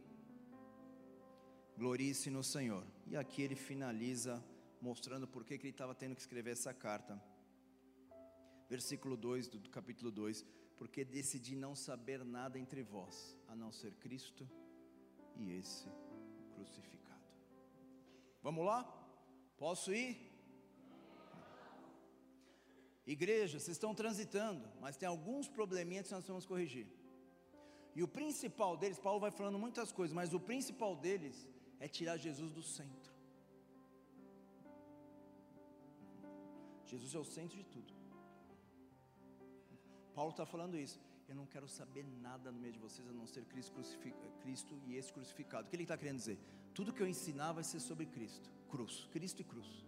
[1.77, 2.85] glorie-se no Senhor.
[3.07, 4.43] E aqui ele finaliza
[4.79, 7.19] mostrando por que ele estava tendo que escrever essa carta.
[8.71, 10.45] Versículo 2 do, capítulo 2:
[10.77, 14.49] Porque decidi não saber nada entre vós, a não ser Cristo
[15.35, 15.89] e esse
[16.53, 17.27] crucificado.
[18.41, 18.79] Vamos lá?
[19.57, 20.11] Posso ir?
[23.05, 26.87] Igreja, vocês estão transitando, mas tem alguns probleminhas que nós vamos corrigir.
[27.93, 31.45] E o principal deles, Paulo vai falando muitas coisas, mas o principal deles
[31.77, 33.11] é tirar Jesus do centro.
[36.85, 38.00] Jesus é o centro de tudo.
[40.13, 40.99] Paulo está falando isso.
[41.27, 43.81] Eu não quero saber nada no meio de vocês a não ser Cristo,
[44.41, 45.67] Cristo e esse crucificado.
[45.67, 46.37] O que ele está querendo dizer?
[46.73, 48.51] Tudo que eu ensinar vai ser sobre Cristo.
[48.69, 49.85] Cruz, Cristo e cruz.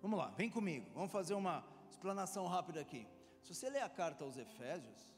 [0.00, 0.88] Vamos lá, vem comigo.
[0.94, 3.06] Vamos fazer uma explanação rápida aqui.
[3.42, 5.12] Se você ler a carta aos Efésios,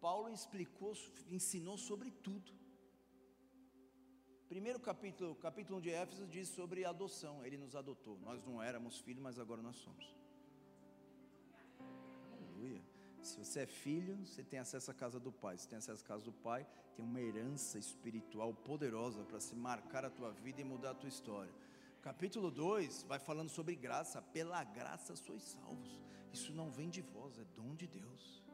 [0.00, 0.92] Paulo explicou,
[1.28, 2.52] ensinou sobre tudo.
[4.48, 7.44] Primeiro capítulo, capítulo 1 de Éfeso diz sobre adoção.
[7.44, 8.18] Ele nos adotou.
[8.20, 10.14] Nós não éramos filhos, mas agora nós somos.
[13.24, 15.56] Se você é filho, você tem acesso à casa do Pai.
[15.56, 20.04] Se tem acesso à casa do Pai, tem uma herança espiritual poderosa para se marcar
[20.04, 21.52] a tua vida e mudar a tua história.
[22.02, 24.20] Capítulo 2 vai falando sobre graça.
[24.20, 26.02] Pela graça sois salvos.
[26.32, 28.44] Isso não vem de vós, é dom de Deus.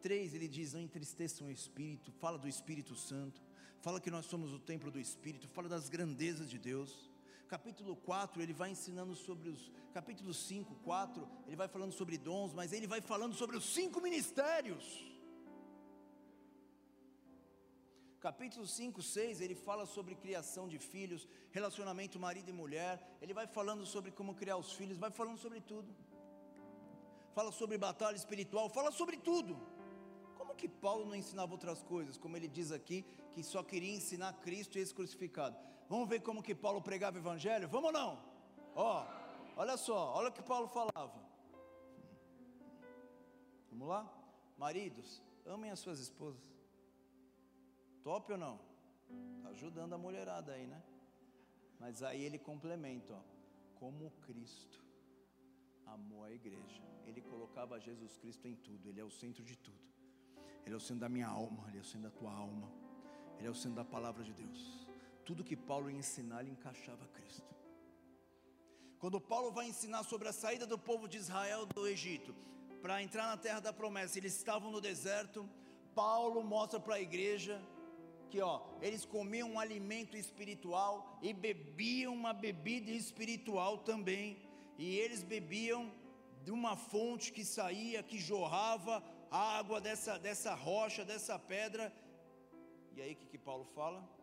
[0.00, 2.10] 3 ele diz: Não entristeçam o espírito.
[2.12, 3.42] Fala do Espírito Santo
[3.86, 7.08] fala que nós somos o templo do Espírito, fala das grandezas de Deus.
[7.48, 9.70] Capítulo 4, ele vai ensinando sobre os.
[9.92, 14.00] Capítulo 5, 4, ele vai falando sobre dons, mas ele vai falando sobre os cinco
[14.00, 14.84] ministérios.
[18.20, 22.94] Capítulo 5, 6, ele fala sobre criação de filhos, relacionamento marido e mulher.
[23.22, 25.94] Ele vai falando sobre como criar os filhos, vai falando sobre tudo.
[27.34, 29.56] Fala sobre batalha espiritual, fala sobre tudo
[30.56, 34.78] que Paulo não ensinava outras coisas, como ele diz aqui, que só queria ensinar Cristo
[34.78, 35.56] e esse crucificado?
[35.88, 37.68] Vamos ver como que Paulo pregava o evangelho?
[37.68, 38.18] Vamos ou não?
[38.74, 41.20] Ó, oh, olha só, olha o que Paulo falava.
[43.70, 44.10] Vamos lá?
[44.58, 46.44] Maridos, amem as suas esposas.
[48.02, 48.58] Top ou não?
[49.42, 50.82] Tá ajudando a mulherada aí, né?
[51.78, 53.20] Mas aí ele complementa, ó,
[53.78, 54.82] como Cristo
[55.86, 56.82] amou a igreja.
[57.06, 59.86] Ele colocava Jesus Cristo em tudo, ele é o centro de tudo.
[60.66, 62.68] Ele é o centro da minha alma, Ele é o centro da tua alma,
[63.38, 64.85] Ele é o centro da palavra de Deus.
[65.26, 67.52] Tudo que Paulo ia ensinar, ele encaixava Cristo.
[69.00, 72.34] Quando Paulo vai ensinar sobre a saída do povo de Israel do Egito,
[72.80, 75.48] para entrar na terra da promessa, eles estavam no deserto.
[75.94, 77.60] Paulo mostra para a igreja
[78.30, 84.26] que ó, eles comiam um alimento espiritual e bebiam uma bebida espiritual também.
[84.78, 85.92] E eles bebiam
[86.44, 91.92] de uma fonte que saía, que jorrava água dessa, dessa rocha, dessa pedra.
[92.94, 94.15] E aí o que, que Paulo fala?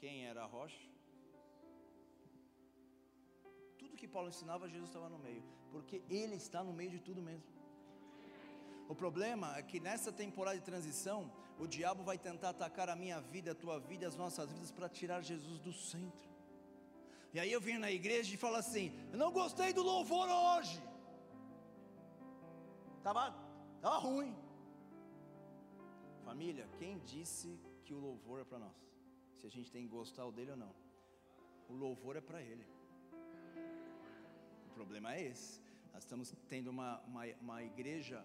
[0.00, 0.88] Quem era a rocha?
[3.78, 7.20] Tudo que Paulo ensinava, Jesus estava no meio, porque ele está no meio de tudo
[7.20, 7.48] mesmo.
[8.88, 13.20] O problema é que nessa temporada de transição, o diabo vai tentar atacar a minha
[13.20, 16.28] vida, a tua vida, as nossas vidas para tirar Jesus do centro.
[17.32, 20.82] E aí eu venho na igreja e falo assim: Eu não gostei do louvor hoje.
[23.02, 23.32] Tava,
[23.80, 24.34] tava ruim.
[26.24, 28.89] Família, quem disse que o louvor é para nós?
[29.40, 30.74] Se a gente tem que gostar dele ou não.
[31.66, 32.66] O louvor é para ele.
[34.66, 35.62] O problema é esse.
[35.94, 38.22] Nós estamos tendo uma, uma, uma igreja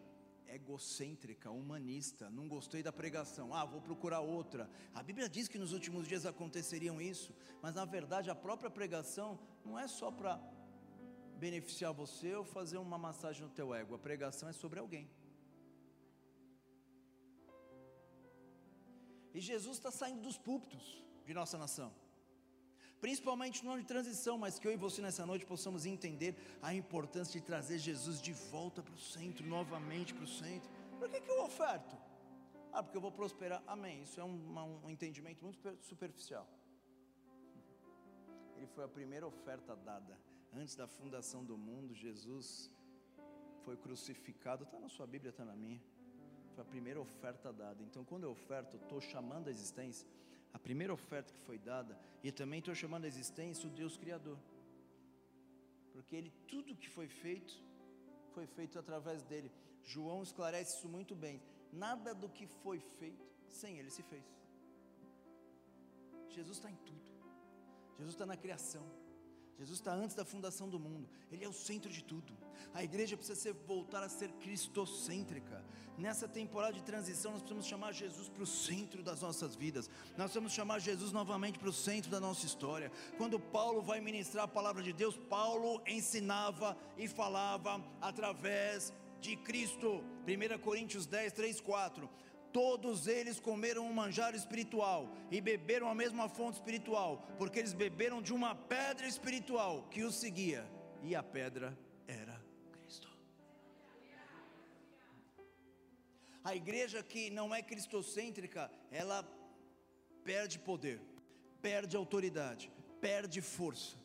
[0.48, 2.30] egocêntrica, humanista.
[2.30, 4.70] Não gostei da pregação, ah, vou procurar outra.
[4.94, 9.40] A Bíblia diz que nos últimos dias aconteceriam isso, mas na verdade a própria pregação
[9.64, 10.38] não é só para
[11.38, 13.96] beneficiar você ou fazer uma massagem no teu ego.
[13.96, 15.10] A pregação é sobre alguém.
[19.36, 20.84] E Jesus está saindo dos púlpitos
[21.28, 21.90] de nossa nação
[23.06, 26.74] principalmente no ano de transição, mas que eu e você nessa noite possamos entender a
[26.74, 30.68] importância de trazer Jesus de volta para o centro, novamente para o centro.
[30.98, 31.96] Por que, que eu oferto?
[32.74, 33.62] Ah, porque eu vou prosperar.
[33.68, 34.02] Amém.
[34.02, 34.38] Isso é um,
[34.84, 36.48] um entendimento muito superficial.
[38.58, 40.18] Ele foi a primeira oferta dada.
[40.52, 42.72] Antes da fundação do mundo, Jesus
[43.64, 44.64] foi crucificado.
[44.64, 45.80] Está na sua Bíblia, está na minha.
[46.56, 47.84] Foi a primeira oferta dada.
[47.84, 50.08] Então, quando eu oferto, estou chamando a existência
[50.56, 54.38] a primeira oferta que foi dada, e também estou chamando a existência o Deus Criador,
[55.92, 57.54] porque ele, tudo que foi feito,
[58.34, 59.52] foi feito através dele.
[59.84, 61.42] João esclarece isso muito bem.
[61.74, 64.24] Nada do que foi feito sem ele se fez.
[66.30, 67.12] Jesus está em tudo,
[67.98, 68.86] Jesus está na criação.
[69.58, 72.34] Jesus está antes da fundação do mundo, Ele é o centro de tudo.
[72.74, 75.64] A igreja precisa ser, voltar a ser cristocêntrica.
[75.98, 80.26] Nessa temporada de transição, nós precisamos chamar Jesus para o centro das nossas vidas, nós
[80.26, 82.92] precisamos chamar Jesus novamente para o centro da nossa história.
[83.18, 90.04] Quando Paulo vai ministrar a palavra de Deus, Paulo ensinava e falava através de Cristo.
[90.28, 92.10] 1 Coríntios 10, 3, 4
[92.56, 98.22] todos eles comeram um manjar espiritual e beberam a mesma fonte espiritual, porque eles beberam
[98.22, 100.66] de uma pedra espiritual que os seguia,
[101.04, 102.42] e a pedra era
[102.72, 103.10] Cristo.
[106.46, 109.20] A igreja que não é cristocêntrica, ela
[110.24, 111.02] perde poder,
[111.62, 113.98] perde autoridade, perde força.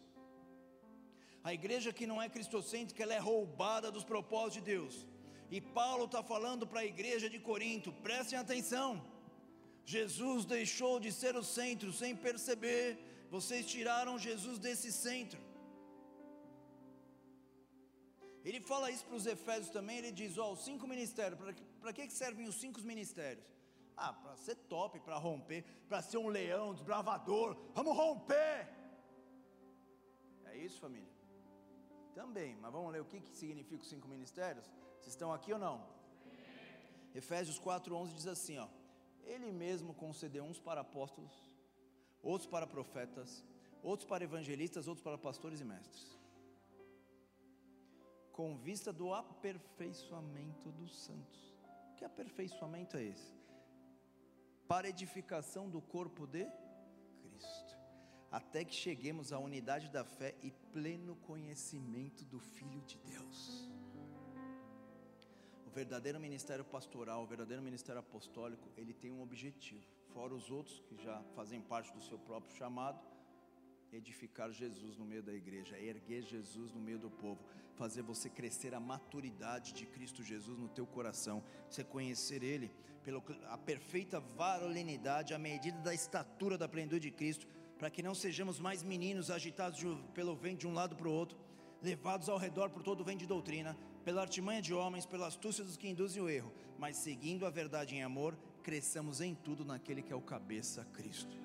[1.45, 5.07] A igreja que não é cristocêntrica, ela é roubada dos propósitos de Deus.
[5.51, 8.89] E Paulo está falando para a igreja de Corinto: prestem atenção.
[9.85, 12.87] Jesus deixou de ser o centro sem perceber.
[13.31, 15.41] Vocês tiraram Jesus desse centro.
[18.45, 19.99] Ele fala isso para os Efésios também.
[19.99, 21.39] Ele diz: Ó, os cinco ministérios.
[21.81, 23.45] Para que servem os cinco ministérios?
[23.97, 27.57] Ah, para ser top, para romper, para ser um leão, desbravador.
[27.75, 28.69] Vamos romper.
[30.47, 31.13] É isso, família?
[32.15, 34.67] Também, mas vamos ler o que, que significa os cinco ministérios?
[35.01, 35.79] Vocês estão aqui ou não?
[36.23, 37.19] Sim.
[37.21, 38.69] Efésios 4:11 diz assim, ó:
[39.25, 41.33] Ele mesmo concedeu uns para apóstolos,
[42.23, 43.43] outros para profetas,
[43.83, 46.19] outros para evangelistas, outros para pastores e mestres.
[48.31, 51.41] Com vista do aperfeiçoamento dos santos.
[51.97, 53.33] Que aperfeiçoamento é esse?
[54.67, 56.47] Para edificação do corpo de
[57.21, 57.77] Cristo,
[58.31, 63.30] até que cheguemos à unidade da fé e pleno conhecimento do Filho de Deus
[65.81, 70.97] verdadeiro ministério pastoral, o verdadeiro ministério apostólico, ele tem um objetivo, fora os outros que
[71.03, 73.01] já fazem parte do seu próprio chamado,
[73.91, 77.43] edificar Jesus no meio da igreja, erguer Jesus no meio do povo,
[77.77, 82.71] fazer você crescer a maturidade de Cristo Jesus no teu coração, você conhecer Ele,
[83.03, 87.47] pela a perfeita varolinidade, a medida da estatura da plenitude de Cristo,
[87.79, 89.81] para que não sejamos mais meninos agitados
[90.13, 91.39] pelo vento de um lado para o outro,
[91.83, 93.75] levados ao redor por todo o vento de doutrina,
[94.05, 97.95] pela artimanha de homens, pela astúcia dos que induzem o erro, mas seguindo a verdade
[97.95, 101.37] em amor, cresçamos em tudo naquele que é o cabeça, Cristo.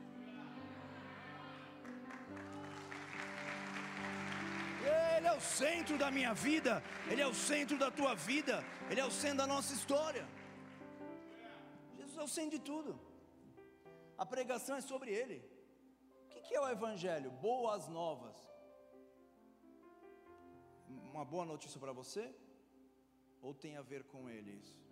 [5.17, 8.99] Ele é o centro da minha vida, Ele é o centro da tua vida, Ele
[8.99, 10.25] é o centro da nossa história.
[11.97, 12.99] Jesus é o centro de tudo.
[14.17, 15.43] A pregação é sobre Ele.
[16.47, 17.31] que é o Evangelho?
[17.31, 18.37] Boas novas.
[21.11, 22.23] Uma boa notícia para você?
[23.45, 24.83] Ou tem a ver com ele isso?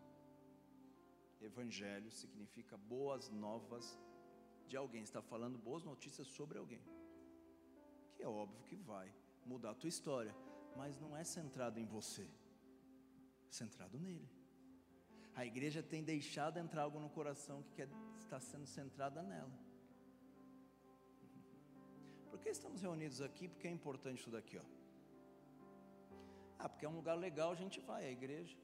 [1.41, 3.86] Evangelho significa boas novas
[4.68, 6.84] de alguém, está falando boas notícias sobre alguém.
[8.14, 9.12] Que é óbvio que vai
[9.43, 10.34] mudar a tua história,
[10.78, 12.30] mas não é centrado em você,
[13.49, 14.30] é centrado nele.
[15.34, 17.89] A igreja tem deixado entrar algo no coração que quer,
[18.20, 19.51] está sendo centrada nela.
[22.30, 23.47] Por que estamos reunidos aqui?
[23.47, 24.82] Porque é importante isso daqui, ó.
[26.64, 28.57] Ah, porque é um lugar legal, a gente vai, a igreja.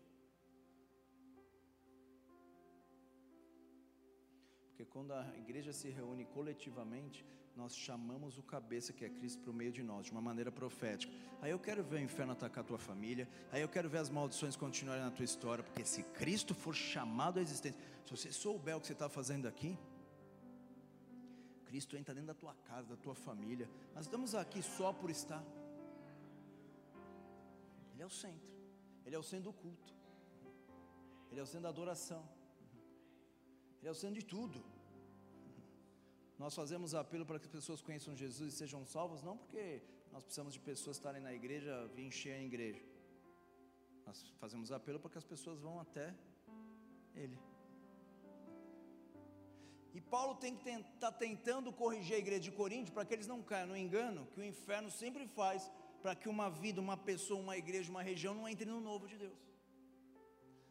[4.68, 7.26] Porque quando a igreja se reúne coletivamente,
[7.58, 10.50] nós chamamos o cabeça que é Cristo para o meio de nós, de uma maneira
[10.50, 11.12] profética.
[11.41, 14.10] Aí eu quero ver o inferno atacar a tua família, aí eu quero ver as
[14.10, 18.78] maldições continuarem na tua história, porque se Cristo for chamado à existência, se você souber
[18.78, 19.78] o que você está fazendo aqui,
[21.66, 23.70] Cristo entra dentro da tua casa, da tua família.
[23.93, 25.43] Nós estamos aqui só por estar.
[28.00, 28.54] Ele é o centro,
[29.06, 29.93] Ele é o centro do culto,
[31.30, 32.24] Ele é o centro da adoração,
[33.80, 34.64] Ele é o centro de tudo.
[36.38, 39.82] Nós fazemos apelo para que as pessoas conheçam Jesus e sejam salvas, não porque
[40.14, 42.82] nós precisamos de pessoas estarem na igreja, vir encher a igreja.
[44.06, 46.16] Nós fazemos apelo para que as pessoas vão até
[47.14, 47.38] Ele.
[49.93, 53.28] E Paulo tem que estar tá tentando corrigir a igreja de Corinto para que eles
[53.28, 55.70] não caiam no engano que o inferno sempre faz
[56.02, 59.18] para que uma vida, uma pessoa, uma igreja, uma região não entre no novo de
[59.18, 59.39] Deus.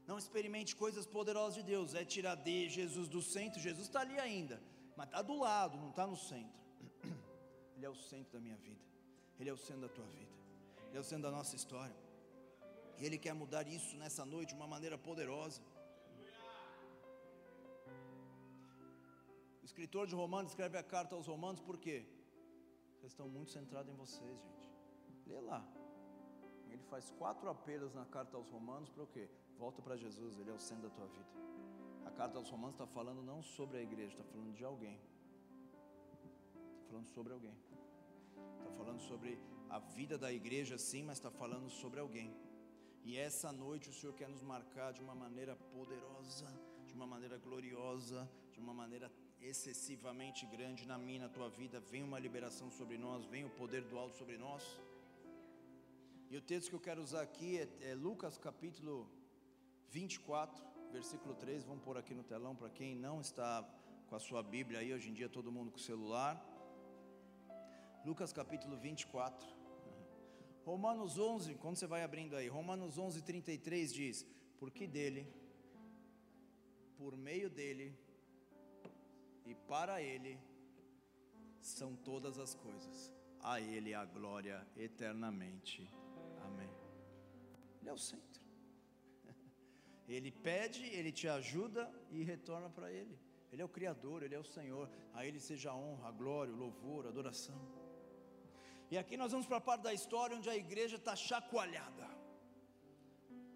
[0.07, 4.19] Não experimente coisas poderosas de Deus, é tirar de Jesus do centro, Jesus está ali
[4.19, 4.61] ainda,
[4.97, 6.59] mas está do lado, não está no centro.
[7.77, 8.85] Ele é o centro da minha vida,
[9.39, 10.33] Ele é o centro da tua vida,
[10.89, 11.97] Ele é o centro da nossa história.
[12.99, 15.61] E Ele quer mudar isso nessa noite de uma maneira poderosa.
[19.63, 21.99] O escritor de Romanos escreve a carta aos Romanos por quê?
[22.95, 24.58] Vocês estão muito centrados em vocês, gente.
[25.29, 25.63] Lê lá.
[26.71, 29.29] Ele faz quatro apelos na carta aos Romanos para o quê?
[29.59, 31.31] Volta para Jesus, Ele é o centro da tua vida.
[32.07, 34.99] A carta aos Romanos está falando não sobre a igreja, está falando de alguém.
[36.75, 37.57] Está falando sobre alguém.
[38.59, 42.35] Está falando sobre a vida da igreja, sim, mas está falando sobre alguém.
[43.05, 46.47] E essa noite o Senhor quer nos marcar de uma maneira poderosa,
[46.87, 49.11] de uma maneira gloriosa, de uma maneira
[49.41, 51.81] excessivamente grande na minha, na tua vida.
[51.81, 54.63] Vem uma liberação sobre nós, vem o poder do alto sobre nós.
[56.31, 59.11] E o texto que eu quero usar aqui é, é Lucas capítulo
[59.89, 60.63] 24,
[60.93, 61.65] versículo 3.
[61.65, 63.67] Vamos pôr aqui no telão para quem não está
[64.09, 66.37] com a sua Bíblia aí, hoje em dia todo mundo com celular.
[68.05, 69.49] Lucas capítulo 24.
[70.67, 74.27] Romanos 11, quando você vai abrindo aí, Romanos 11, 33 diz:
[74.59, 75.27] Porque dele,
[76.99, 77.99] por meio dele
[79.47, 80.39] e para ele
[81.59, 83.11] são todas as coisas,
[83.41, 85.91] a ele a glória eternamente.
[87.81, 88.43] Ele é o centro.
[90.09, 93.19] Ele pede, ele te ajuda e retorna para ele.
[93.53, 94.89] Ele é o Criador, Ele é o Senhor.
[95.15, 97.59] A Ele seja a honra, a glória, o louvor, a adoração.
[98.91, 102.07] E aqui nós vamos para a parte da história onde a igreja está chacoalhada.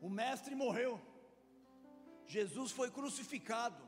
[0.01, 1.01] O Mestre morreu.
[2.27, 3.83] Jesus foi crucificado.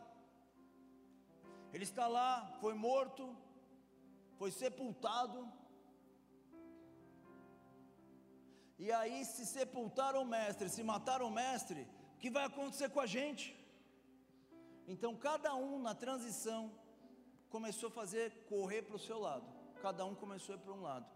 [1.73, 3.37] Ele está lá, foi morto,
[4.39, 5.51] foi sepultado
[8.79, 13.01] e aí se sepultaram o mestre, se mataram o mestre, o que vai acontecer com
[13.01, 13.57] a gente?
[14.87, 16.73] Então cada um na transição
[17.49, 19.47] começou a fazer correr para o seu lado,
[19.81, 21.07] cada um começou a ir para um lado.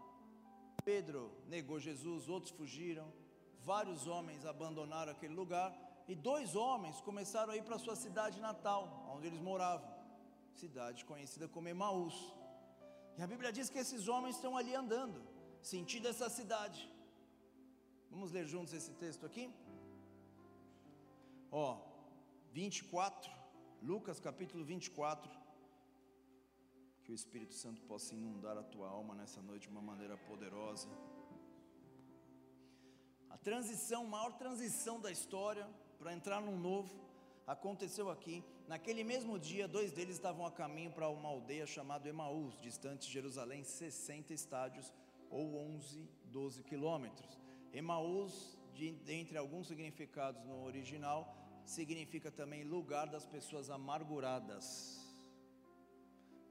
[0.83, 3.11] Pedro negou Jesus, outros fugiram,
[3.61, 9.07] vários homens abandonaram aquele lugar, e dois homens começaram a ir para sua cidade natal,
[9.13, 9.87] onde eles moravam,
[10.55, 12.15] cidade conhecida como Emaús.
[13.17, 15.21] E a Bíblia diz que esses homens estão ali andando,
[15.61, 16.89] sentindo essa cidade.
[18.11, 19.53] Vamos ler juntos esse texto aqui?
[21.51, 21.77] Ó,
[22.51, 23.31] 24,
[23.81, 25.31] Lucas capítulo 24.
[27.03, 30.89] Que o Espírito Santo possa inundar a tua alma nessa noite de uma maneira poderosa.
[33.29, 35.67] A transição, maior transição da história
[35.99, 36.93] para entrar num novo,
[37.45, 38.43] aconteceu aqui.
[38.67, 43.13] Naquele mesmo dia, dois deles estavam a caminho para uma aldeia chamada Emaús, distante de
[43.13, 44.91] Jerusalém, 60 estádios
[45.29, 47.38] ou 11, 12 quilômetros.
[47.73, 54.97] Emaús, de, entre alguns significados no original, significa também lugar das pessoas amarguradas.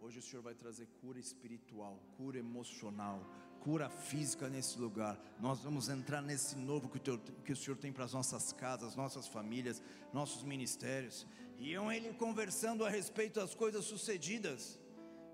[0.01, 3.21] Hoje o Senhor vai trazer cura espiritual, cura emocional,
[3.61, 5.19] cura física nesse lugar.
[5.41, 8.53] Nós vamos entrar nesse novo que o, teu, que o Senhor tem para as nossas
[8.53, 11.27] casas, nossas famílias, nossos ministérios.
[11.59, 14.79] Iam ele conversando a respeito das coisas sucedidas.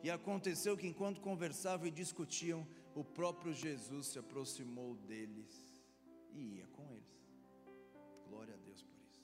[0.03, 5.74] E aconteceu que enquanto conversavam e discutiam, o próprio Jesus se aproximou deles
[6.35, 7.15] e ia com eles.
[8.29, 9.23] Glória a Deus por isso.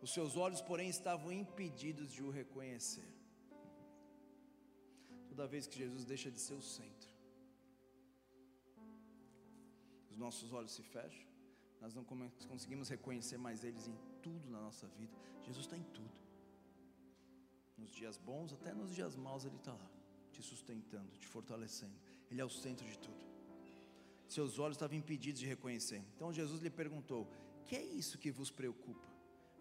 [0.00, 3.10] Os seus olhos, porém, estavam impedidos de o reconhecer.
[5.28, 7.10] Toda vez que Jesus deixa de ser o centro,
[10.10, 11.26] os nossos olhos se fecham,
[11.80, 15.16] nós não conseguimos reconhecer mais eles em tudo na nossa vida.
[15.46, 16.22] Jesus está em tudo.
[17.76, 19.90] Nos dias bons, até nos dias maus, Ele está lá,
[20.30, 21.98] te sustentando, te fortalecendo.
[22.30, 23.21] Ele é o centro de tudo.
[24.32, 26.02] Seus olhos estavam impedidos de reconhecer.
[26.16, 27.28] Então Jesus lhe perguntou:
[27.66, 29.06] Que é isso que vos preocupa?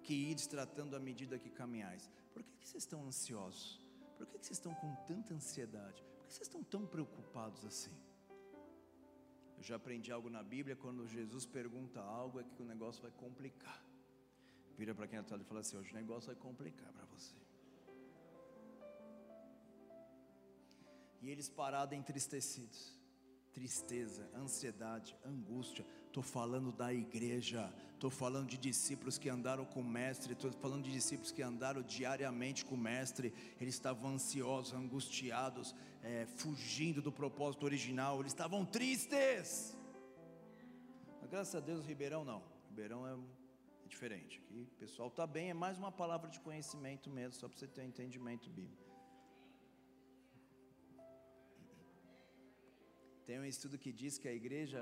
[0.01, 2.09] Que ides tratando à medida que caminhais.
[2.33, 3.81] Por que, que vocês estão ansiosos?
[4.17, 6.01] Por que, que vocês estão com tanta ansiedade?
[6.17, 7.91] Por que vocês estão tão preocupados assim?
[9.57, 13.11] Eu já aprendi algo na Bíblia, quando Jesus pergunta algo, é que o negócio vai
[13.11, 13.85] complicar.
[14.77, 17.35] Vira para quem está ali e fala assim: hoje o negócio vai complicar para você.
[21.21, 23.00] E eles parados entristecidos,
[23.53, 25.85] tristeza, ansiedade, angústia.
[26.07, 30.83] Estou falando da igreja, estou falando de discípulos que andaram com o Mestre, estou falando
[30.83, 33.33] de discípulos que andaram diariamente com o Mestre.
[33.59, 39.77] Eles estavam ansiosos, angustiados, é, fugindo do propósito original, eles estavam tristes.
[41.21, 42.43] Mas graças a Deus, Ribeirão não.
[42.69, 43.13] Ribeirão é,
[43.85, 44.41] é diferente.
[44.45, 47.81] Aqui pessoal está bem, é mais uma palavra de conhecimento mesmo, só para você ter
[47.81, 48.90] um entendimento bíblico.
[53.31, 54.81] Tem um estudo que diz que a igreja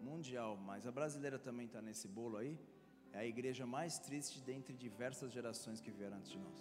[0.00, 2.56] mundial, mas a brasileira também está nesse bolo aí,
[3.12, 6.60] é a igreja mais triste dentre diversas gerações que vieram antes de nós.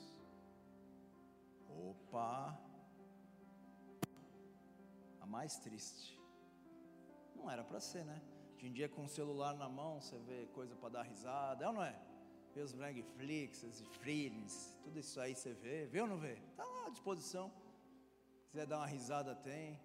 [1.70, 2.60] Opa!
[5.20, 6.20] A mais triste.
[7.36, 8.20] Não era para ser, né?
[8.58, 11.68] De um dia com o celular na mão, você vê coisa para dar risada, é
[11.68, 11.96] ou não é?
[12.56, 16.34] Vê os Netflix, os Freelings, tudo isso aí você vê, vê ou não vê?
[16.50, 17.52] Está lá à disposição.
[18.40, 19.80] Se quiser dar uma risada, tem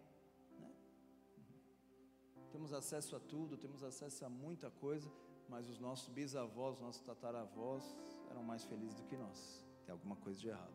[2.47, 5.11] temos acesso a tudo, temos acesso a muita coisa,
[5.49, 7.97] mas os nossos bisavós, nossos tataravós
[8.31, 9.63] eram mais felizes do que nós.
[9.85, 10.75] Tem alguma coisa de errado.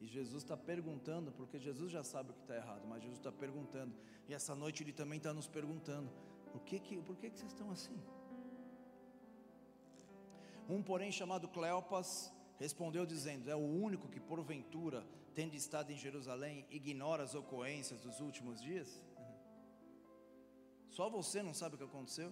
[0.00, 3.30] E Jesus está perguntando, porque Jesus já sabe o que está errado, mas Jesus está
[3.30, 3.94] perguntando,
[4.28, 6.10] e essa noite Ele também está nos perguntando:
[6.54, 7.98] o que que, por que, que vocês estão assim?
[10.68, 16.66] Um, porém, chamado Cleopas, respondeu dizendo: É o único que, porventura, tendo estado em Jerusalém,
[16.70, 19.02] ignora as ocorrências dos últimos dias?
[20.90, 22.30] Só você não sabe o que aconteceu?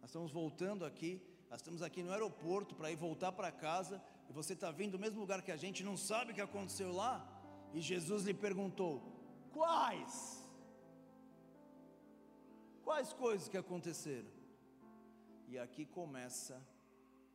[0.00, 4.32] Nós estamos voltando aqui, nós estamos aqui no aeroporto para ir voltar para casa, e
[4.32, 7.26] você está vindo do mesmo lugar que a gente, não sabe o que aconteceu lá?
[7.72, 9.02] E Jesus lhe perguntou:
[9.52, 10.44] Quais?
[12.84, 14.28] Quais coisas que aconteceram?
[15.48, 16.62] E aqui começa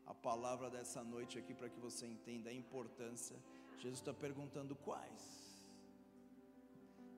[0.05, 3.35] a palavra dessa noite aqui para que você entenda a importância.
[3.79, 5.23] Jesus está perguntando quais.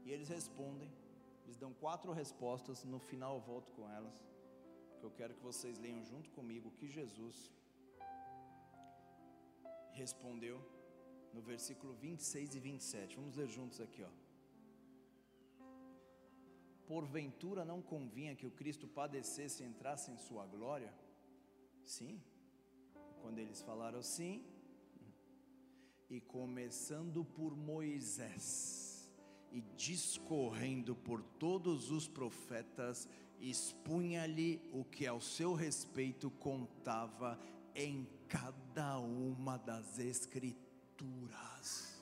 [0.05, 0.89] E eles respondem
[1.43, 4.17] eles dão quatro respostas, no final eu volto com elas.
[5.01, 7.37] Eu quero que vocês leiam junto comigo o que Jesus
[10.01, 10.57] respondeu
[11.33, 13.15] no versículo 26 e 27.
[13.15, 14.11] Vamos ler juntos aqui, ó.
[16.91, 20.93] Porventura não convinha que o Cristo padecesse e entrasse em sua glória?
[21.83, 22.21] Sim.
[23.21, 24.33] Quando eles falaram sim,
[26.15, 28.90] e começando por Moisés,
[29.51, 33.07] e discorrendo por todos os profetas,
[33.39, 37.39] expunha-lhe o que ao seu respeito contava
[37.75, 42.01] em cada uma das escrituras.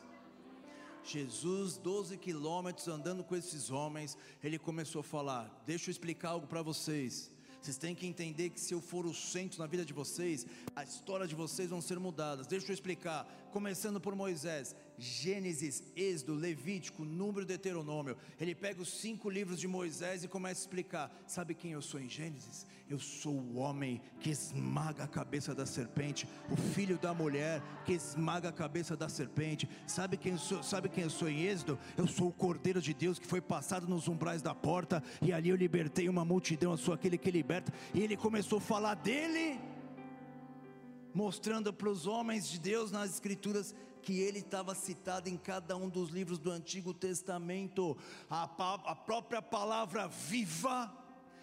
[1.04, 6.46] Jesus, 12 quilômetros andando com esses homens, ele começou a falar: Deixa eu explicar algo
[6.46, 7.32] para vocês.
[7.62, 10.46] Vocês têm que entender que se eu for o centro na vida de vocês,
[10.76, 12.48] a história de vocês vão ser mudadas.
[12.48, 13.26] Deixa eu explicar.
[13.52, 18.18] Começando por Moisés, Gênesis, Êxodo, Levítico, Número, Deuteronômio.
[18.40, 21.24] Ele pega os cinco livros de Moisés e começa a explicar.
[21.26, 22.68] Sabe quem eu sou em Gênesis?
[22.90, 27.94] Eu sou o homem que esmaga a cabeça da serpente, o filho da mulher que
[27.94, 29.70] esmaga a cabeça da serpente.
[29.88, 31.80] Sabe quem sou, sabe quem eu sou em Êxodo?
[31.96, 35.50] Eu sou o Cordeiro de Deus que foi passado nos umbrais da porta e ali
[35.50, 37.72] eu libertei uma multidão, eu sou aquele que liberta.
[37.94, 39.60] E ele começou a falar dele,
[41.14, 45.90] mostrando para os homens de Deus nas escrituras que ele estava citado em cada um
[45.90, 47.98] dos livros do Antigo Testamento,
[48.30, 48.44] a,
[48.86, 50.92] a própria palavra viva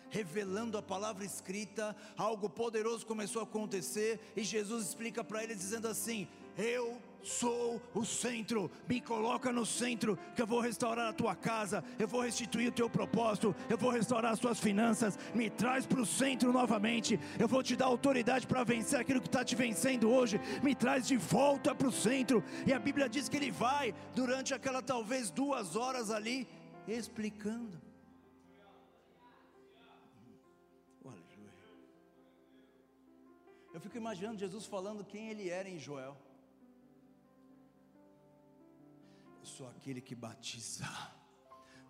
[0.08, 5.88] revelando a palavra escrita, algo poderoso começou a acontecer, e Jesus explica para eles dizendo
[5.88, 11.34] assim: Eu sou o centro, me coloca no centro, que eu vou restaurar a tua
[11.34, 15.84] casa, eu vou restituir o teu propósito, eu vou restaurar as tuas finanças, me traz
[15.84, 19.56] para o centro novamente, eu vou te dar autoridade para vencer aquilo que está te
[19.56, 23.50] vencendo hoje, me traz de volta para o centro, e a Bíblia diz que ele
[23.50, 26.46] vai, durante aquela talvez duas horas ali,
[26.86, 27.82] explicando.
[31.04, 31.52] Aleluia.
[33.74, 36.16] Eu fico imaginando Jesus falando quem ele era em Joel.
[39.46, 40.86] Sou aquele que batiza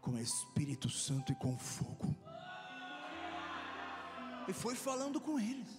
[0.00, 2.14] com Espírito Santo e com fogo.
[4.48, 5.70] E foi falando com eles.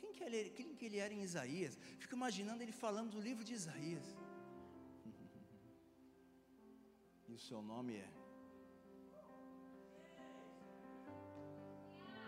[0.00, 1.78] Quem que ele, quem que ele era em Isaías?
[1.98, 4.04] Fico imaginando ele falando do livro de Isaías.
[7.26, 8.08] E o seu nome é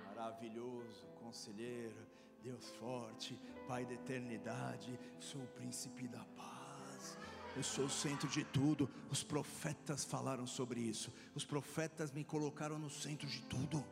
[0.06, 2.05] maravilhoso, conselheiro,
[2.46, 3.36] Deus forte,
[3.66, 7.18] Pai da eternidade, sou o príncipe da paz.
[7.56, 8.88] Eu sou o centro de tudo.
[9.10, 11.12] Os profetas falaram sobre isso.
[11.34, 13.84] Os profetas me colocaram no centro de tudo.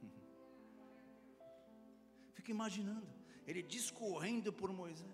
[2.34, 3.08] Fica imaginando,
[3.44, 5.10] ele discorrendo por Moisés.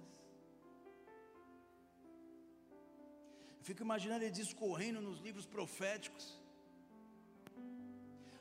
[3.63, 6.39] Fico imaginando ele discorrendo nos livros proféticos.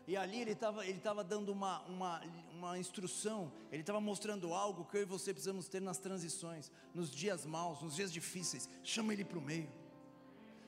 [0.07, 2.21] E ali ele estava ele tava dando uma, uma,
[2.57, 7.11] uma instrução, ele estava mostrando algo que eu e você precisamos ter nas transições, nos
[7.11, 8.69] dias maus, nos dias difíceis.
[8.83, 9.69] Chama ele para o meio,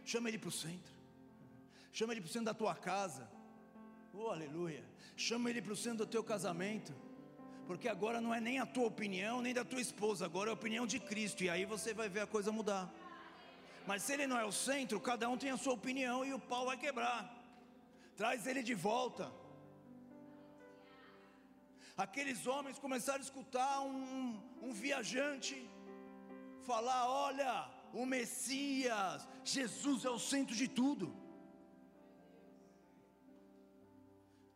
[0.06, 0.94] chama ele para o centro,
[1.92, 3.30] chama ele para o centro da tua casa,
[4.14, 4.86] oh aleluia,
[5.18, 6.94] chama ele para o centro do teu casamento,
[7.68, 10.54] porque agora não é nem a tua opinião, nem da tua esposa, agora é a
[10.54, 12.92] opinião de Cristo, e aí você vai ver a coisa mudar.
[13.86, 16.40] Mas se ele não é o centro, cada um tem a sua opinião e o
[16.40, 17.36] pau vai quebrar.
[18.16, 19.32] Traz ele de volta.
[22.06, 25.56] Aqueles homens começaram a escutar um, um viajante
[26.70, 27.54] falar: Olha,
[28.02, 31.08] o Messias, Jesus é o centro de tudo.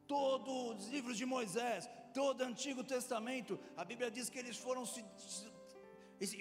[0.08, 4.86] Todos os livros de Moisés, todo o Antigo Testamento, a Bíblia diz que eles foram
[4.86, 5.04] se.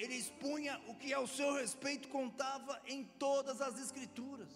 [0.04, 4.52] Ele expunha o que ao seu respeito contava em todas as Escrituras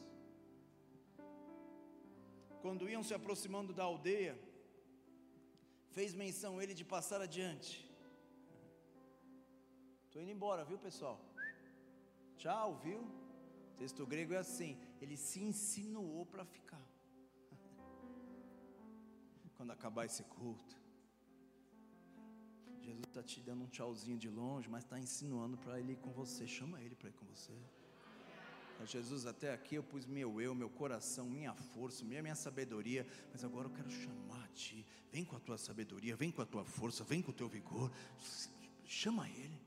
[2.67, 4.37] quando iam se aproximando da aldeia,
[5.97, 7.71] fez menção ele de passar adiante.
[10.05, 11.17] Estou indo embora, viu pessoal?
[12.41, 13.01] Tchau, viu?
[13.71, 14.73] O texto grego é assim:
[15.03, 16.85] ele se insinuou para ficar.
[19.57, 20.77] Quando acabar esse culto,
[22.87, 26.13] Jesus está te dando um tchauzinho de longe, mas está insinuando para ele ir com
[26.21, 26.43] você.
[26.59, 27.57] Chama ele para ir com você.
[28.85, 33.45] Jesus, até aqui eu pus meu eu, meu coração, minha força, minha, minha sabedoria, mas
[33.45, 34.85] agora eu quero chamar a Ti.
[35.11, 37.91] Vem com a tua sabedoria, vem com a tua força, vem com o teu vigor.
[38.85, 39.67] Chama Ele.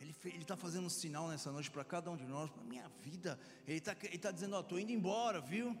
[0.00, 2.88] Ele está fazendo um sinal nessa noite para cada um de nós, para a minha
[3.02, 3.38] vida.
[3.66, 5.76] Ele está tá dizendo: Ó, estou indo embora, viu?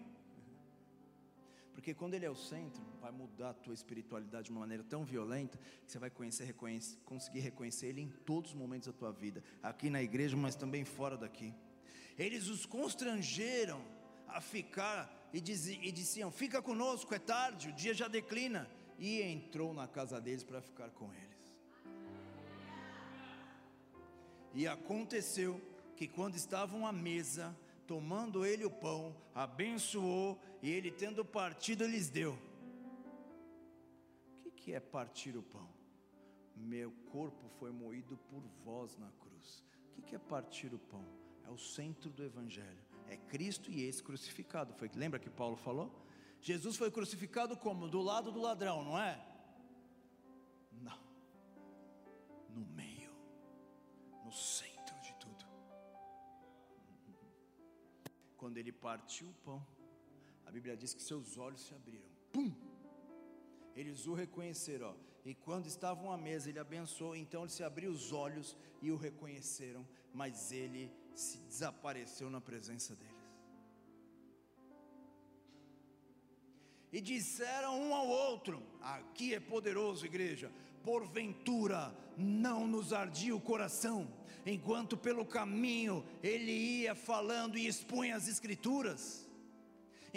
[1.72, 5.04] Porque quando Ele é o centro, vai mudar a tua espiritualidade de uma maneira tão
[5.04, 5.56] violenta
[5.86, 9.44] que você vai conhecer, reconhecer, conseguir reconhecer Ele em todos os momentos da tua vida,
[9.62, 11.54] aqui na igreja, mas também fora daqui.
[12.18, 13.80] Eles os constrangeram
[14.26, 18.68] a ficar e, diziam, e diziam: Fica conosco, é tarde, o dia já declina.
[18.98, 21.28] E entrou na casa deles para ficar com eles.
[24.52, 25.60] E aconteceu
[25.94, 27.56] que quando estavam à mesa,
[27.86, 32.36] tomando ele o pão, abençoou, e ele tendo partido, lhes deu.
[34.44, 35.68] O que, é partir o pão?
[36.56, 39.64] Meu corpo foi moído por vós na cruz.
[39.96, 41.04] O que é partir o pão?
[41.48, 42.84] É o centro do Evangelho.
[43.08, 44.74] É Cristo e esse crucificado.
[44.74, 45.90] Foi, lembra que Paulo falou?
[46.42, 47.88] Jesus foi crucificado como?
[47.88, 49.18] Do lado do ladrão, não é?
[50.70, 51.00] Não.
[52.50, 53.10] No meio.
[54.24, 55.44] No centro de tudo.
[58.36, 59.66] Quando ele partiu o pão,
[60.44, 62.10] a Bíblia diz que seus olhos se abriram.
[62.30, 62.52] Pum!
[63.74, 64.94] Eles o reconheceram, ó.
[65.24, 68.96] E quando estavam à mesa, ele abençoou, então ele se abriu os olhos e o
[68.96, 73.14] reconheceram, mas ele se desapareceu na presença deles.
[76.92, 80.50] E disseram um ao outro: Aqui é poderoso, igreja.
[80.82, 84.08] Porventura não nos ardia o coração,
[84.46, 89.27] enquanto pelo caminho ele ia falando e expunha as Escrituras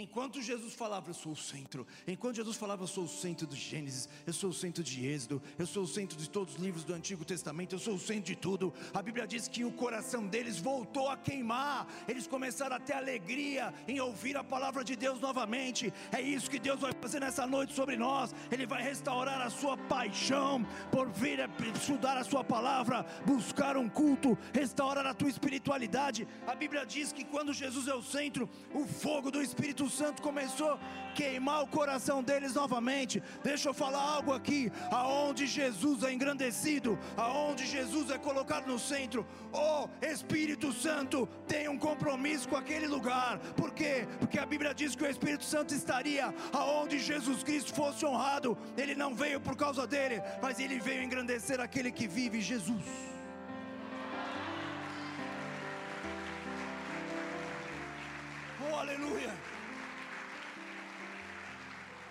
[0.02, 1.86] Enquanto Jesus falava, eu sou o centro.
[2.08, 5.40] Enquanto Jesus falava, eu sou o centro do Gênesis, eu sou o centro de Êxodo,
[5.60, 8.24] eu sou o centro de todos os livros do Antigo Testamento, eu sou o centro
[8.24, 8.74] de tudo.
[8.96, 11.88] A Bíblia diz que o coração deles voltou a queimar.
[12.08, 15.94] Eles começaram a ter alegria em ouvir a palavra de Deus novamente.
[16.12, 18.34] É isso que Deus vai fazer nessa noite sobre nós.
[18.52, 24.36] Ele vai restaurar a sua paixão por vir estudar a sua palavra, buscar um culto,
[24.52, 26.28] restaurar a tua espiritualidade.
[26.48, 30.72] A Bíblia diz que quando Jesus é o centro, o fogo do Espírito Santo começou
[30.72, 30.80] a
[31.14, 33.22] queimar o coração deles novamente.
[33.44, 39.26] Deixa eu falar algo aqui: aonde Jesus é engrandecido, aonde Jesus é colocado no centro,
[39.54, 43.38] o Espírito Santo tem um compromisso com aquele lugar.
[43.56, 44.08] Por quê?
[44.20, 48.58] Porque a Bíblia diz que o Espírito Santo estaria aonde Jesus Cristo fosse honrado.
[48.78, 53.12] Ele não veio por causa dele, mas ele veio engrandecer aquele que vive Jesus.
[58.70, 59.51] Oh, aleluia!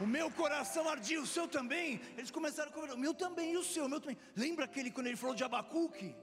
[0.00, 2.00] O meu coração ardia, o seu também.
[2.16, 4.16] Eles começaram a conversar, o meu também, e o seu, o meu também.
[4.34, 6.16] Lembra aquele quando ele falou de Abacuque?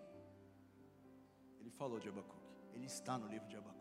[1.59, 2.37] Ele falou de Abacuque.
[2.73, 3.77] Ele está no livro de Abacuque.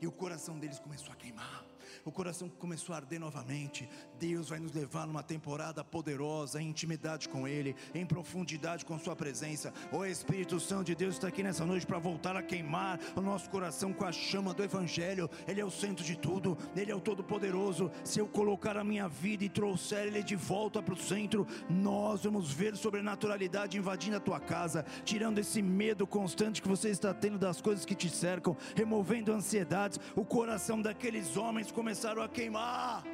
[0.00, 1.64] E o coração deles começou a queimar
[2.06, 3.88] o coração começou a arder novamente.
[4.16, 9.16] Deus vai nos levar numa temporada poderosa, em intimidade com Ele, em profundidade com Sua
[9.16, 9.74] presença.
[9.90, 13.50] O Espírito Santo de Deus está aqui nessa noite para voltar a queimar o nosso
[13.50, 15.28] coração com a chama do Evangelho.
[15.48, 17.90] Ele é o centro de tudo, Ele é o Todo-Poderoso.
[18.04, 22.22] Se eu colocar a minha vida e trouxer Ele de volta para o centro, nós
[22.22, 27.36] vamos ver sobrenaturalidade invadindo a tua casa, tirando esse medo constante que você está tendo
[27.36, 29.98] das coisas que te cercam, removendo ansiedades.
[30.14, 33.04] O coração daqueles homens começou começaram a queimar.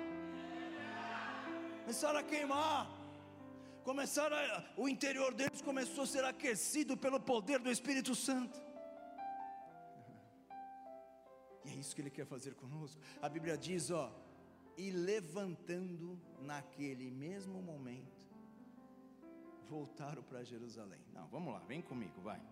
[1.82, 2.90] Começaram a queimar.
[3.84, 8.60] Começaram a, o interior deles começou a ser aquecido pelo poder do Espírito Santo.
[11.64, 13.00] E é isso que ele quer fazer conosco.
[13.20, 14.12] A Bíblia diz, ó,
[14.76, 18.20] e levantando naquele mesmo momento,
[19.68, 21.04] voltaram para Jerusalém.
[21.12, 22.42] Não, vamos lá, vem comigo, vai.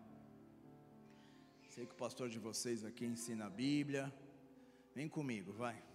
[1.70, 4.14] Sei que o pastor de vocês aqui ensina a Bíblia.
[4.95, 5.89] Vem comigo, vai.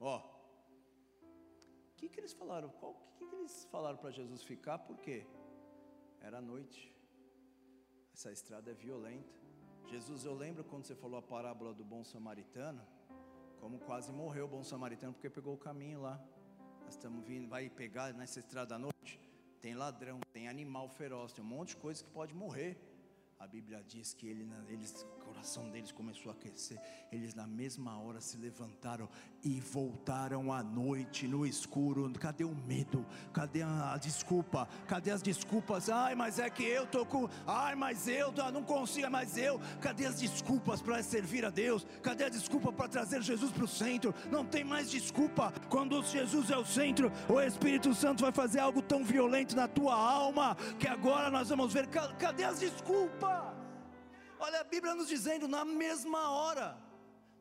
[0.00, 2.72] Ó, o que, que eles falaram?
[2.80, 4.78] O que, que eles falaram para Jesus ficar?
[4.78, 5.26] Por quê?
[6.20, 6.94] Era noite.
[8.12, 9.38] Essa estrada é violenta.
[9.86, 12.84] Jesus, eu lembro quando você falou a parábola do bom samaritano,
[13.58, 16.20] como quase morreu o bom samaritano porque pegou o caminho lá.
[16.84, 19.20] Nós estamos vindo, vai pegar nessa estrada à noite.
[19.60, 22.78] Tem ladrão, tem animal feroz, tem um monte de coisa que pode morrer.
[23.38, 26.80] A Bíblia diz que ele, eles, o coração deles começou a aquecer.
[27.12, 29.08] Eles na mesma hora se levantaram
[29.42, 32.10] e voltaram à noite no escuro.
[32.18, 33.06] Cadê o medo?
[33.32, 34.68] Cadê a, desculpa?
[34.86, 35.88] Cadê as desculpas?
[35.88, 37.28] Ai, mas é que eu tô com.
[37.46, 39.60] Ai, mas eu não consigo, mas eu.
[39.80, 41.86] Cadê as desculpas para servir a Deus?
[42.02, 44.14] Cadê a desculpa para trazer Jesus para o centro?
[44.30, 45.52] Não tem mais desculpa.
[45.68, 49.94] Quando Jesus é o centro, o Espírito Santo vai fazer algo tão violento na tua
[49.94, 51.86] alma que agora nós vamos ver.
[52.18, 53.56] Cadê as desculpas?
[54.40, 56.76] Olha a Bíblia nos dizendo na mesma hora.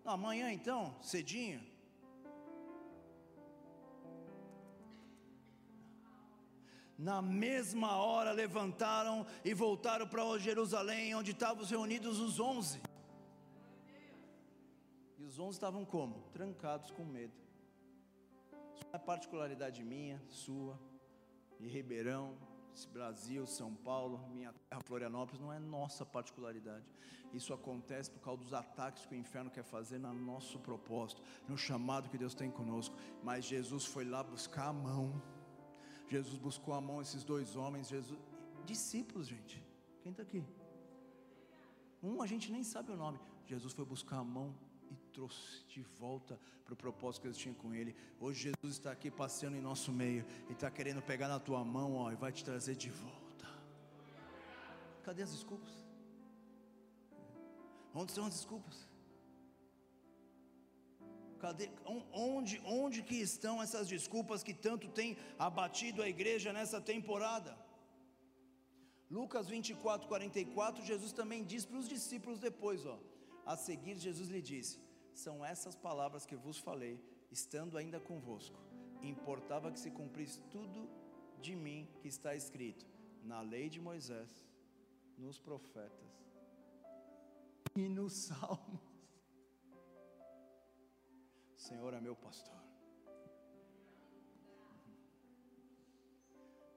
[0.04, 1.77] Amanhã então, cedinho.
[6.98, 12.82] Na mesma hora levantaram e voltaram para Jerusalém, onde estavam reunidos os onze.
[15.20, 16.24] E os onze estavam como?
[16.34, 17.34] Trancados com medo.
[18.76, 20.80] Isso é particularidade minha, sua,
[21.60, 22.36] de Ribeirão,
[22.86, 26.86] Brasil, São Paulo, minha terra Florianópolis, não é nossa particularidade.
[27.34, 31.58] Isso acontece por causa dos ataques que o inferno quer fazer no nosso propósito, no
[31.58, 32.96] chamado que Deus tem conosco.
[33.24, 35.22] Mas Jesus foi lá buscar a mão.
[36.08, 38.20] Jesus buscou a mão esses dois homens, Jesus,
[38.66, 39.62] discípulos, gente.
[40.02, 40.44] Quem está aqui?
[42.02, 43.20] Um a gente nem sabe o nome.
[43.46, 44.56] Jesus foi buscar a mão
[44.90, 47.96] e trouxe de volta para o propósito que Deus tinha com ele.
[48.20, 51.96] Hoje Jesus está aqui passeando em nosso meio e está querendo pegar na tua mão
[51.96, 53.48] ó, e vai te trazer de volta.
[55.04, 55.72] Cadê as desculpas?
[57.94, 58.87] Onde estão as desculpas?
[61.38, 61.70] Cadê,
[62.12, 67.58] onde, onde que estão essas desculpas que tanto tem abatido a igreja nessa temporada?
[69.10, 73.00] Lucas 24, 44, Jesus também diz para os discípulos depois, ó.
[73.46, 74.80] A seguir, Jesus lhe disse:
[75.14, 77.00] São essas palavras que vos falei,
[77.32, 78.60] estando ainda convosco.
[79.02, 80.90] Importava que se cumprisse tudo
[81.40, 82.86] de mim que está escrito
[83.24, 84.30] na lei de Moisés,
[85.18, 86.08] nos profetas
[87.76, 88.87] e nos salmos.
[91.68, 92.60] Senhor é meu pastor.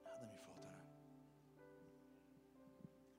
[0.03, 0.83] Nada me faltará.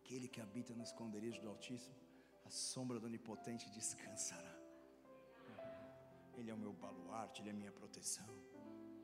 [0.00, 1.96] Aquele que habita no esconderijo do Altíssimo
[2.44, 4.54] a sombra do Onipotente descansará.
[6.36, 8.28] Ele é o meu baluarte, Ele é a minha proteção,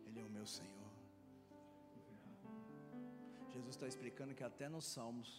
[0.07, 0.93] Ele é o meu Senhor.
[3.55, 5.31] Jesus está explicando que até nos Salmos,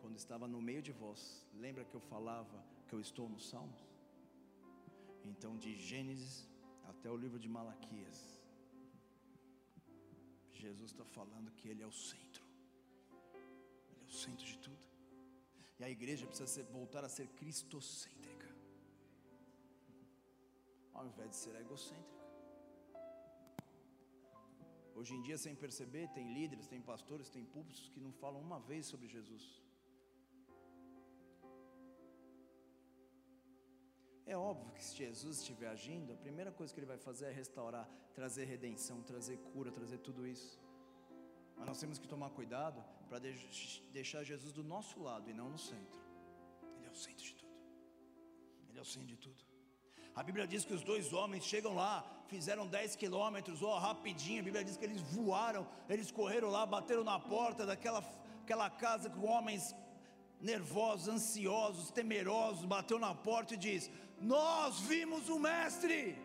[0.00, 1.22] quando estava no meio de vós,
[1.54, 3.85] lembra que eu falava que eu estou nos Salmos?
[5.30, 6.48] Então, de Gênesis
[6.90, 8.18] até o livro de Malaquias,
[10.52, 12.44] Jesus está falando que Ele é o centro,
[13.90, 14.84] Ele é o centro de tudo.
[15.78, 18.48] E a igreja precisa ser, voltar a ser cristocêntrica,
[20.94, 22.16] ao invés de ser egocêntrica.
[24.94, 28.58] Hoje em dia, sem perceber, tem líderes, tem pastores, tem púlpitos que não falam uma
[28.58, 29.65] vez sobre Jesus.
[34.26, 37.30] É óbvio que se Jesus estiver agindo, a primeira coisa que ele vai fazer é
[37.30, 40.60] restaurar, trazer redenção, trazer cura, trazer tudo isso.
[41.56, 43.20] Mas nós temos que tomar cuidado para
[43.92, 46.00] deixar Jesus do nosso lado e não no centro.
[46.76, 47.54] Ele é o centro de tudo.
[48.68, 49.44] Ele é o centro de tudo.
[50.14, 54.40] A Bíblia diz que os dois homens chegam lá, fizeram 10 quilômetros, ó, rapidinho.
[54.40, 58.02] A Bíblia diz que eles voaram, eles correram lá, bateram na porta daquela
[58.42, 59.74] aquela casa com homens
[60.40, 63.90] nervosos, ansiosos, temerosos, bateu na porta e diz:
[64.20, 66.16] Nós vimos o Mestre.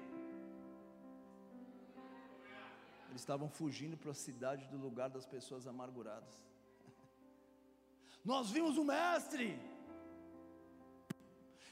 [3.10, 6.34] Eles estavam fugindo para a cidade do lugar das pessoas amarguradas.
[8.24, 9.60] Nós vimos o Mestre.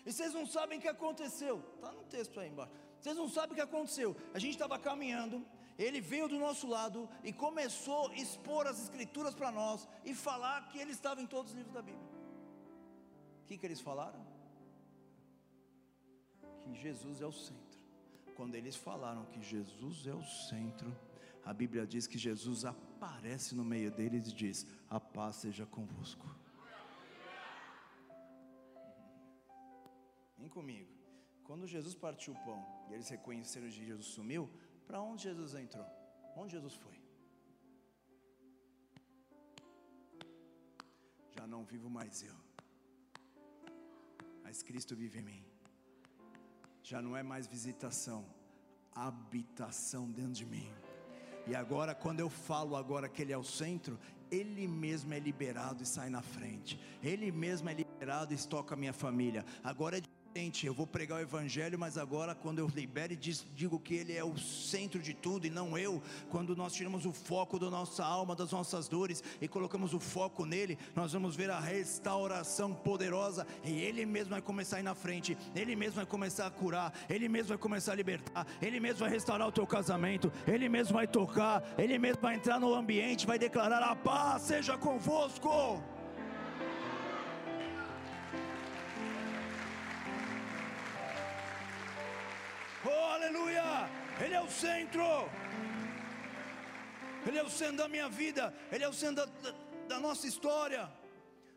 [0.06, 1.64] E vocês não sabem o que aconteceu.
[1.76, 2.74] Está no texto aí embaixo.
[3.00, 4.16] Vocês não sabem o que aconteceu.
[4.34, 5.46] A gente estava caminhando.
[5.78, 10.68] Ele veio do nosso lado e começou a expor as escrituras para nós e falar
[10.68, 12.10] que ele estava em todos os livros da Bíblia.
[13.44, 14.29] O que, que eles falaram?
[16.70, 17.80] Que Jesus é o centro.
[18.36, 20.96] Quando eles falaram que Jesus é o centro,
[21.44, 26.28] a Bíblia diz que Jesus aparece no meio deles e diz: A paz seja convosco.
[30.38, 30.94] Vem comigo.
[31.44, 34.48] Quando Jesus partiu o pão e eles reconheceram que Jesus sumiu,
[34.86, 35.86] para onde Jesus entrou?
[36.36, 37.02] Onde Jesus foi?
[41.32, 42.36] Já não vivo mais eu,
[44.44, 45.49] mas Cristo vive em mim.
[46.90, 48.26] Já não é mais visitação,
[48.96, 50.68] habitação dentro de mim.
[51.46, 54.00] E agora, quando eu falo agora que Ele é o centro,
[54.32, 56.80] Ele mesmo é liberado e sai na frente.
[57.04, 59.46] Ele mesmo é liberado e toca a minha família.
[59.64, 60.02] Agora é
[60.64, 64.24] eu vou pregar o Evangelho, mas agora, quando eu libero e digo que Ele é
[64.24, 68.36] o centro de tudo e não eu, quando nós tiramos o foco da nossa alma,
[68.36, 73.82] das nossas dores e colocamos o foco nele, nós vamos ver a restauração poderosa e
[73.82, 77.28] Ele mesmo vai começar a ir na frente, Ele mesmo vai começar a curar, Ele
[77.28, 81.08] mesmo vai começar a libertar, Ele mesmo vai restaurar o teu casamento, Ele mesmo vai
[81.08, 85.99] tocar, Ele mesmo vai entrar no ambiente, vai declarar: a paz seja convosco.
[93.30, 93.90] Aleluia!
[94.24, 95.04] Ele é o centro,
[97.26, 99.52] Ele é o centro da minha vida, Ele é o centro da,
[99.88, 100.92] da, nossa história.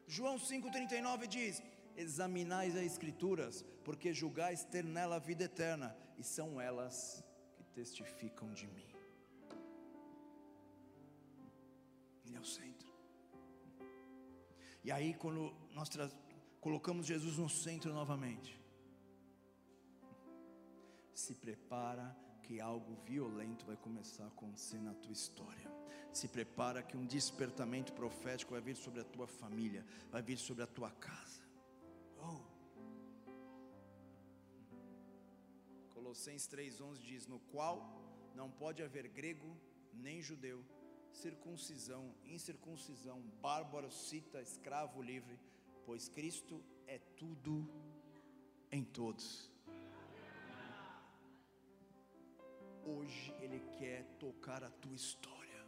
[0.07, 1.63] João 5,39 diz:
[1.97, 7.25] Examinais as Escrituras, porque julgais ter nela a vida eterna, e são elas
[7.57, 8.91] que testificam de mim.
[12.27, 12.93] Ele é o centro.
[14.85, 15.89] E aí, quando nós
[16.61, 18.62] colocamos Jesus no centro novamente,
[21.23, 22.07] se prepara
[22.43, 25.71] que algo violento vai começar a acontecer na tua história.
[26.13, 30.65] Se prepara que um despertamento profético vai vir sobre a tua família, vai vir sobre
[30.65, 31.43] a tua casa.
[32.19, 32.43] Oh.
[35.95, 37.77] Colossenses 3:11 diz: "No qual
[38.35, 39.57] não pode haver grego
[39.93, 40.59] nem judeu,
[41.13, 45.39] circuncisão, incircuncisão, bárbaro, cita, escravo, livre,
[45.87, 47.55] pois Cristo é tudo
[48.73, 49.52] em todos."
[52.85, 55.65] Hoje Ele quer tocar a tua história.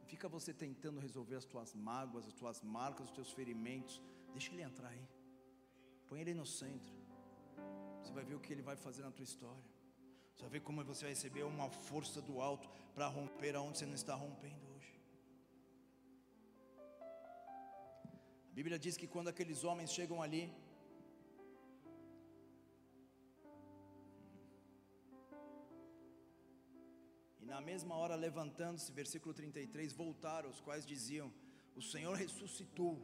[0.00, 4.00] Não fica você tentando resolver as tuas mágoas, as tuas marcas, os teus ferimentos.
[4.32, 5.08] Deixa Ele entrar aí.
[6.08, 6.94] Põe Ele no centro.
[8.00, 9.62] Você vai ver o que Ele vai fazer na tua história.
[10.34, 13.84] Você vai ver como você vai receber uma força do alto para romper aonde você
[13.84, 15.00] não está rompendo hoje.
[18.50, 20.50] A Bíblia diz que quando aqueles homens chegam ali,
[27.50, 31.32] na mesma hora levantando-se, versículo 33, voltaram, os quais diziam:
[31.74, 32.96] O Senhor ressuscitou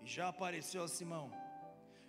[0.00, 1.32] e já apareceu a Simão.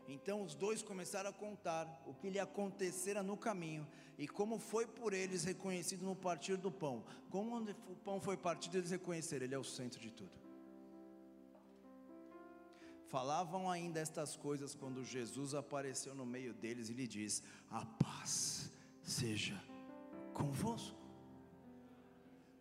[0.08, 3.88] Então os dois começaram a contar o que lhe acontecera no caminho
[4.20, 7.04] e como foi por eles reconhecido no partir do pão.
[7.32, 10.46] Como o pão foi partido, eles reconheceram, ele é o centro de tudo.
[13.08, 18.72] Falavam ainda estas coisas quando Jesus apareceu no meio deles e lhe diz: A paz
[19.02, 19.60] seja
[20.32, 21.05] convosco.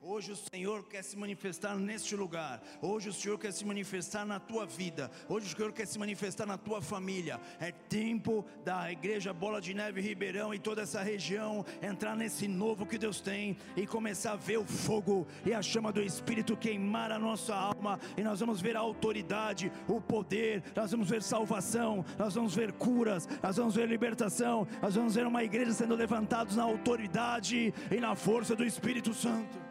[0.07, 2.62] Hoje o Senhor quer se manifestar neste lugar.
[2.82, 5.11] Hoje o Senhor quer se manifestar na tua vida.
[5.26, 7.40] Hoje o Senhor quer se manifestar na tua família.
[7.59, 12.84] É tempo da igreja Bola de Neve Ribeirão e toda essa região entrar nesse novo
[12.84, 17.11] que Deus tem e começar a ver o fogo e a chama do Espírito queimar
[17.11, 17.98] a nossa alma.
[18.14, 22.72] E nós vamos ver a autoridade, o poder, nós vamos ver salvação, nós vamos ver
[22.72, 27.96] curas, nós vamos ver libertação, nós vamos ver uma igreja sendo levantados na autoridade e
[27.98, 29.63] na força do Espírito Santo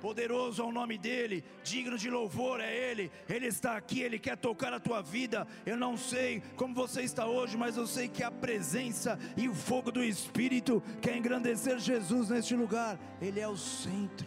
[0.00, 4.36] poderoso é o nome dEle, digno de louvor é Ele, Ele está aqui, Ele quer
[4.36, 5.46] tocar a tua vida.
[5.64, 9.54] Eu não sei como você está hoje, mas eu sei que a presença e o
[9.54, 14.26] fogo do Espírito quer engrandecer Jesus neste lugar, Ele é o centro.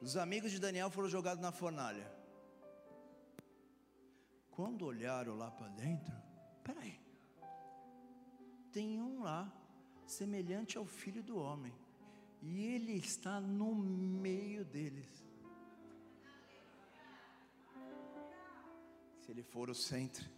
[0.00, 2.10] Os amigos de Daniel foram jogados na fornalha.
[4.50, 6.12] Quando olharam lá para dentro,
[6.64, 7.00] peraí,
[8.72, 9.50] tem um lá
[10.12, 11.72] semelhante ao filho do homem,
[12.42, 15.24] e ele está no meio deles.
[19.20, 20.28] Se ele for o centro,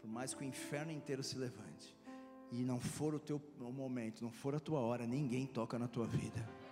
[0.00, 1.96] por mais que o inferno inteiro se levante,
[2.50, 6.06] e não for o teu momento, não for a tua hora, ninguém toca na tua
[6.06, 6.63] vida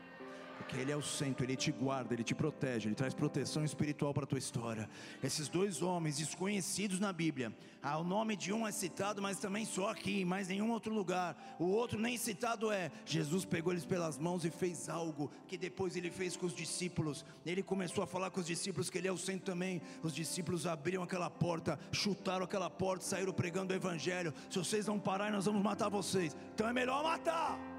[0.62, 4.14] porque Ele é o centro, Ele te guarda, Ele te protege, Ele traz proteção espiritual
[4.14, 4.88] para a tua história.
[5.22, 7.52] Esses dois homens desconhecidos na Bíblia,
[7.82, 11.36] ah, o nome de um é citado, mas também só aqui, mais nenhum outro lugar.
[11.58, 12.92] O outro nem citado é.
[13.04, 17.24] Jesus pegou eles pelas mãos e fez algo que depois ele fez com os discípulos.
[17.44, 19.82] Ele começou a falar com os discípulos que Ele é o centro também.
[20.02, 24.32] Os discípulos abriram aquela porta, chutaram aquela porta, saíram pregando o Evangelho.
[24.48, 26.36] Se vocês não pararem, nós vamos matar vocês.
[26.54, 27.71] Então é melhor matar.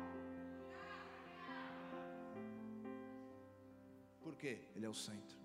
[4.43, 4.55] Quê?
[4.75, 5.37] Ele é o centro.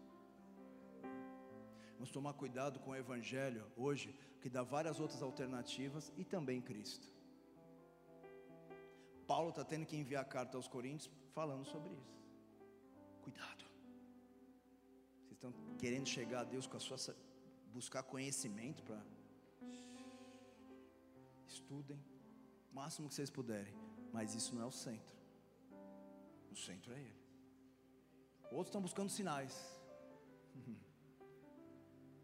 [1.96, 4.09] Vamos tomar cuidado com o Evangelho hoje,
[4.40, 7.07] que dá várias outras alternativas e também Cristo.
[9.26, 12.16] Paulo está tendo que enviar carta aos Coríntios falando sobre isso.
[13.26, 13.64] Cuidado.
[15.22, 16.99] Vocês estão querendo chegar a Deus com a sua
[17.78, 19.01] buscar conhecimento para
[21.46, 22.01] estudem
[22.70, 23.74] o máximo que vocês puderem,
[24.12, 25.16] mas isso não é o centro.
[26.51, 27.18] O centro é ele.
[28.51, 29.78] Outros estão buscando sinais.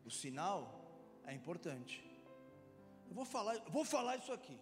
[0.05, 0.59] O sinal
[1.25, 2.03] é importante.
[3.09, 4.59] Eu vou falar, vou falar isso aqui.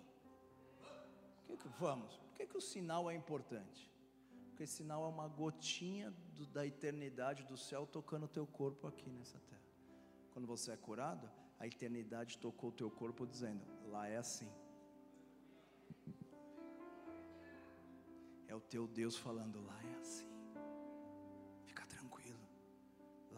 [1.47, 2.17] Que que, vamos.
[2.17, 3.91] Por que, que o sinal é importante?
[4.49, 9.11] Porque sinal é uma gotinha do, da eternidade do céu tocando o teu corpo aqui
[9.11, 9.63] nessa terra.
[10.33, 14.51] Quando você é curado, a eternidade tocou o teu corpo dizendo: lá é assim.
[18.47, 20.32] É o teu Deus falando: lá é assim.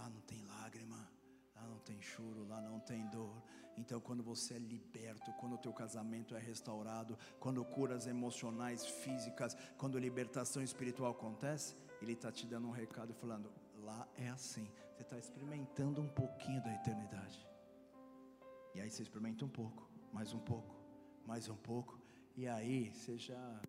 [0.04, 1.10] Lá não tem lágrima,
[1.56, 3.42] lá não tem choro, lá não tem dor.
[3.74, 9.56] Então, quando você é liberto, quando o teu casamento é restaurado, quando curas emocionais, físicas,
[9.78, 14.70] quando libertação espiritual acontece, Ele está te dando um recado falando: lá é assim.
[14.92, 17.48] Você está experimentando um pouquinho da eternidade.
[18.74, 20.76] E aí você experimenta um pouco, mais um pouco,
[21.26, 21.98] mais um pouco.
[22.36, 23.62] E aí você já.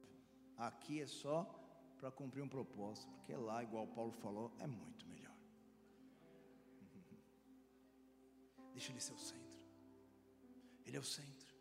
[0.58, 1.50] Aqui é só
[1.98, 5.15] para cumprir um propósito, porque lá, igual Paulo falou, é muito melhor.
[8.76, 9.56] Deixa Ele ser o centro.
[10.86, 11.56] Ele é o centro.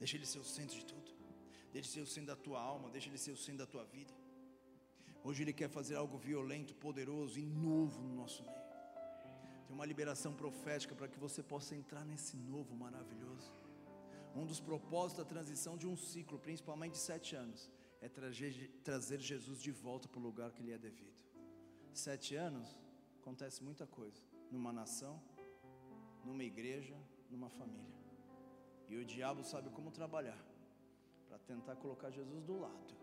[0.00, 1.10] Deixa Ele ser o centro de tudo.
[1.72, 2.88] Deixa Ele ser o centro da tua alma.
[2.96, 4.14] Deixa Ele ser o centro da tua vida.
[5.24, 8.66] Hoje Ele quer fazer algo violento, poderoso e novo no nosso meio.
[9.66, 13.52] Tem uma liberação profética para que você possa entrar nesse novo maravilhoso.
[14.34, 17.70] Um dos propósitos da transição de um ciclo, principalmente de sete anos,
[18.00, 21.20] é trazer, Jesus de volta para o lugar que lhe é devido.
[21.92, 22.78] Sete anos,
[23.20, 24.20] acontece muita coisa
[24.52, 25.20] numa nação,
[26.26, 26.96] numa igreja,
[27.30, 27.96] numa família.
[28.88, 30.40] E o diabo sabe como trabalhar
[31.28, 32.94] para tentar colocar Jesus do lado.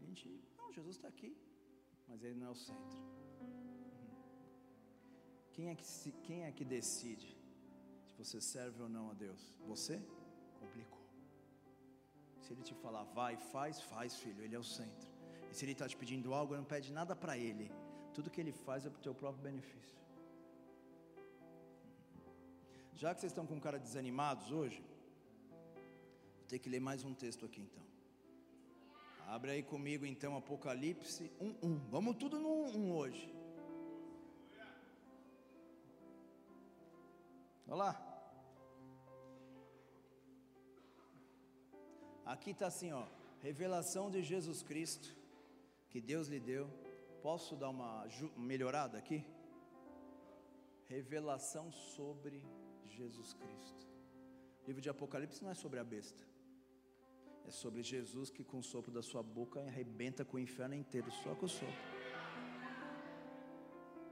[0.00, 0.28] A gente,
[0.58, 1.36] não, Jesus está aqui,
[2.08, 2.98] mas ele não é o centro.
[5.54, 7.30] Quem é, que se, quem é que decide
[8.06, 9.42] se você serve ou não a Deus?
[9.68, 10.02] Você?
[10.60, 11.02] Complicou.
[12.40, 15.08] Se ele te falar, vai, faz, faz, filho, ele é o centro.
[15.50, 17.70] E se ele está te pedindo algo, não pede nada para ele.
[18.12, 20.03] Tudo que ele faz é para o teu próprio benefício.
[23.04, 24.82] Já que vocês estão com cara desanimados hoje,
[26.38, 27.84] vou ter que ler mais um texto aqui então.
[29.26, 31.80] Abre aí comigo então Apocalipse 1:1.
[31.90, 33.26] Vamos tudo no 1 hoje.
[37.68, 37.92] Olha lá.
[42.24, 43.04] Aqui está assim, ó.
[43.42, 45.14] Revelação de Jesus Cristo
[45.90, 46.66] que Deus lhe deu
[47.20, 49.22] Posso dar uma melhorada aqui?
[50.88, 52.42] Revelação sobre
[52.88, 53.88] Jesus Cristo.
[54.62, 56.22] O livro de Apocalipse não é sobre a besta.
[57.46, 61.10] É sobre Jesus que com o sopro da sua boca arrebenta com o inferno inteiro,
[61.10, 61.74] só com o sopro.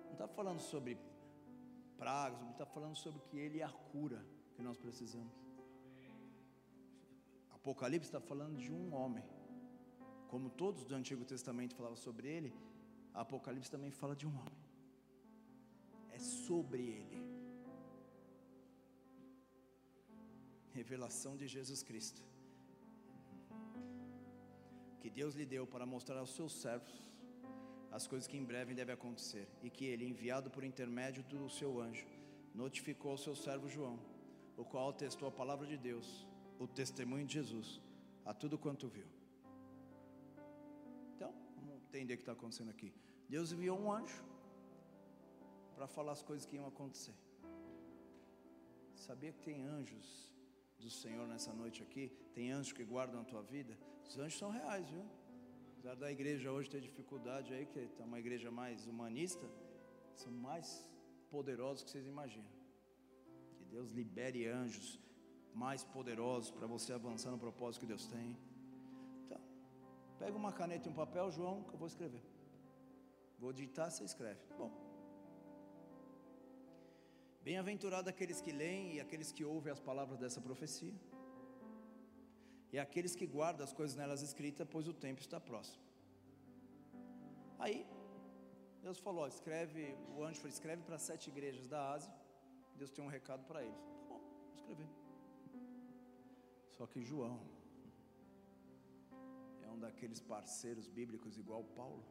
[0.04, 0.98] Não está falando sobre
[1.96, 5.32] pragas, não está falando sobre que Ele é a cura que nós precisamos.
[7.50, 9.24] Apocalipse está falando de um homem.
[10.28, 12.52] Como todos do Antigo Testamento falavam sobre ele,
[13.14, 14.64] Apocalipse também fala de um homem.
[16.10, 17.31] É sobre ele.
[20.74, 22.22] Revelação de Jesus Cristo.
[25.00, 27.12] Que Deus lhe deu para mostrar aos seus servos
[27.90, 29.46] as coisas que em breve devem acontecer.
[29.62, 32.06] E que ele, enviado por intermédio do seu anjo,
[32.54, 33.98] notificou ao seu servo João,
[34.56, 36.26] o qual testou a palavra de Deus,
[36.58, 37.80] o testemunho de Jesus,
[38.24, 39.06] a tudo quanto viu.
[41.14, 42.92] Então, vamos entender o que está acontecendo aqui.
[43.28, 44.24] Deus enviou um anjo
[45.74, 47.14] para falar as coisas que iam acontecer.
[48.94, 50.31] Sabia que tem anjos
[50.82, 52.04] do Senhor nessa noite aqui?
[52.34, 53.78] Tem anjos que guardam a tua vida?
[54.08, 55.04] Os anjos são reais, viu?
[55.72, 59.46] Apesar da igreja hoje ter dificuldade aí, que é uma igreja mais humanista,
[60.14, 60.88] são mais
[61.30, 62.50] poderosos que vocês imaginam.
[63.56, 65.00] Que Deus libere anjos
[65.54, 68.36] mais poderosos para você avançar no propósito que Deus tem.
[69.24, 69.40] Então,
[70.18, 72.22] pega uma caneta e um papel, João, que eu vou escrever.
[73.38, 74.40] Vou digitar, você escreve.
[74.56, 74.91] Bom.
[77.46, 80.94] Bem-aventurado aqueles que leem e aqueles que ouvem as palavras dessa profecia.
[82.72, 85.82] E aqueles que guardam as coisas nelas escritas, pois o tempo está próximo.
[87.58, 87.86] Aí,
[88.86, 89.82] Deus falou: escreve,
[90.16, 92.14] o anjo falou: escreve para sete igrejas da Ásia.
[92.76, 93.82] Deus tem um recado para eles.
[93.98, 94.88] Tá bom, vou escrever.
[96.76, 97.40] Só que João
[99.66, 102.02] é um daqueles parceiros bíblicos igual Paulo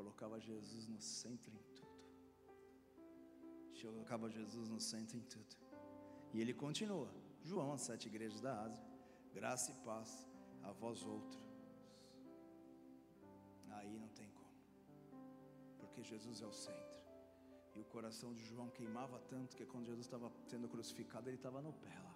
[0.00, 1.69] colocava Jesus no centro em
[3.80, 3.92] tudo.
[3.94, 5.56] Colocava Jesus no centro em tudo.
[6.32, 7.10] E ele continua.
[7.42, 8.84] João, as sete igrejas da Ásia,
[9.34, 10.28] graça e paz
[10.62, 11.42] a vós outros.
[13.78, 14.56] Aí não tem como.
[15.78, 17.00] Porque Jesus é o centro.
[17.74, 21.62] E o coração de João queimava tanto que quando Jesus estava sendo crucificado, ele estava
[21.62, 22.14] no pé lá.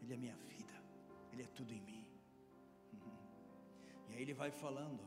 [0.00, 0.72] Ele é minha vida.
[1.32, 2.06] Ele é tudo em mim.
[4.08, 5.02] E aí ele vai falando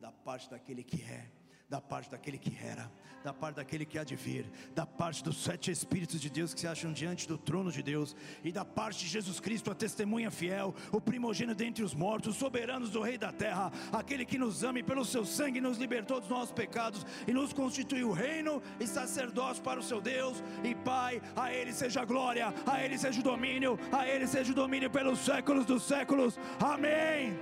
[0.00, 1.30] da parte daquele que é,
[1.68, 2.90] da parte daquele que era,
[3.22, 6.60] da parte daquele que há de vir, da parte dos sete Espíritos de Deus que
[6.60, 10.30] se acham diante do trono de Deus, e da parte de Jesus Cristo, a testemunha
[10.30, 14.64] fiel, o primogênito dentre os mortos, os soberanos do Rei da terra, aquele que nos
[14.64, 18.86] ama e pelo seu sangue nos libertou dos nossos pecados e nos constituiu reino e
[18.86, 23.20] sacerdócio para o seu Deus e Pai, a Ele seja a glória, a Ele seja
[23.20, 27.38] o domínio, a Ele seja o domínio pelos séculos dos séculos, amém.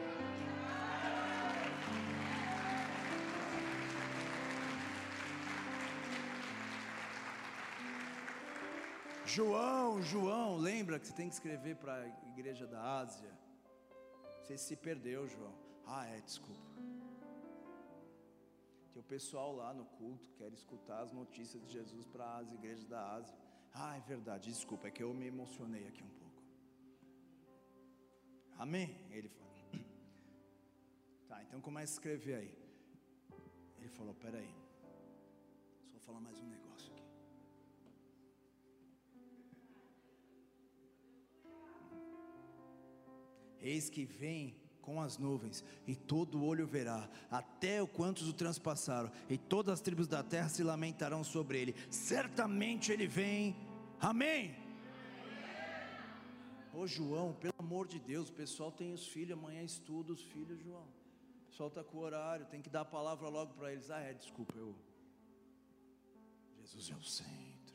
[9.37, 13.31] João, João, lembra que você tem que escrever para a igreja da Ásia?
[14.41, 15.55] Você se perdeu, João.
[15.85, 16.63] Ah, é, desculpa.
[18.93, 22.87] Tem o pessoal lá no culto quer escutar as notícias de Jesus para as igrejas
[22.87, 23.37] da Ásia.
[23.75, 26.43] Ah, é verdade, desculpa, é que eu me emocionei aqui um pouco.
[28.57, 28.89] Amém?
[29.11, 29.55] Ele falou.
[31.29, 32.55] Tá, então começa a escrever aí.
[33.81, 34.55] Ele falou: peraí,
[35.85, 36.66] só vou falar mais um negócio.
[43.67, 49.11] Eis que vem com as nuvens, e todo olho verá, até o quantos o transpassaram,
[49.29, 51.75] e todas as tribos da terra se lamentarão sobre ele.
[51.91, 53.57] Certamente ele vem.
[54.01, 54.55] Amém.
[56.73, 60.61] Ô João, pelo amor de Deus, o pessoal tem os filhos, amanhã estuda os filhos,
[60.61, 60.87] João.
[61.47, 63.91] O pessoal está com o horário, tem que dar a palavra logo para eles.
[63.91, 64.73] Ah, é, desculpa, eu.
[66.61, 67.75] Jesus é o centro.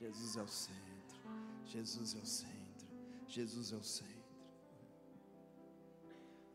[0.00, 1.20] Jesus é o centro.
[1.66, 2.88] Jesus é o centro.
[3.28, 4.13] Jesus é o centro.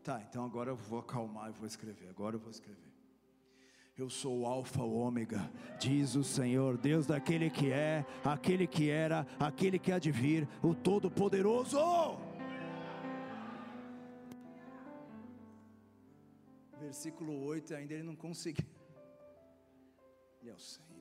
[0.02, 2.08] Tá, então agora eu vou acalmar e vou escrever.
[2.08, 2.90] Agora eu vou escrever.
[3.96, 8.88] Eu sou o Alfa, o Ômega, diz o Senhor, Deus daquele que é, aquele que
[8.88, 11.78] era, aquele que há de vir, o Todo-Poderoso.
[16.78, 18.64] Versículo 8, ainda ele não conseguiu.
[20.42, 20.99] E é o Senhor.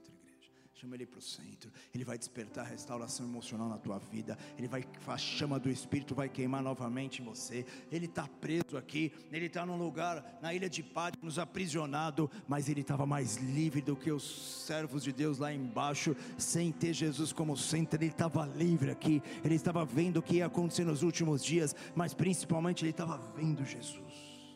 [0.80, 1.70] Chama ele para o centro.
[1.94, 4.38] Ele vai despertar restauração emocional na tua vida.
[4.58, 7.66] Ele vai, a chama do Espírito vai queimar novamente em você.
[7.92, 9.12] Ele está preso aqui.
[9.30, 12.32] Ele está num lugar na ilha de Patmos, aprisionado.
[12.48, 16.94] Mas ele estava mais livre do que os servos de Deus lá embaixo, sem ter
[16.94, 18.02] Jesus como centro.
[18.02, 19.22] Ele estava livre aqui.
[19.44, 21.76] Ele estava vendo o que ia acontecer nos últimos dias.
[21.94, 24.48] Mas principalmente ele estava vendo Jesus.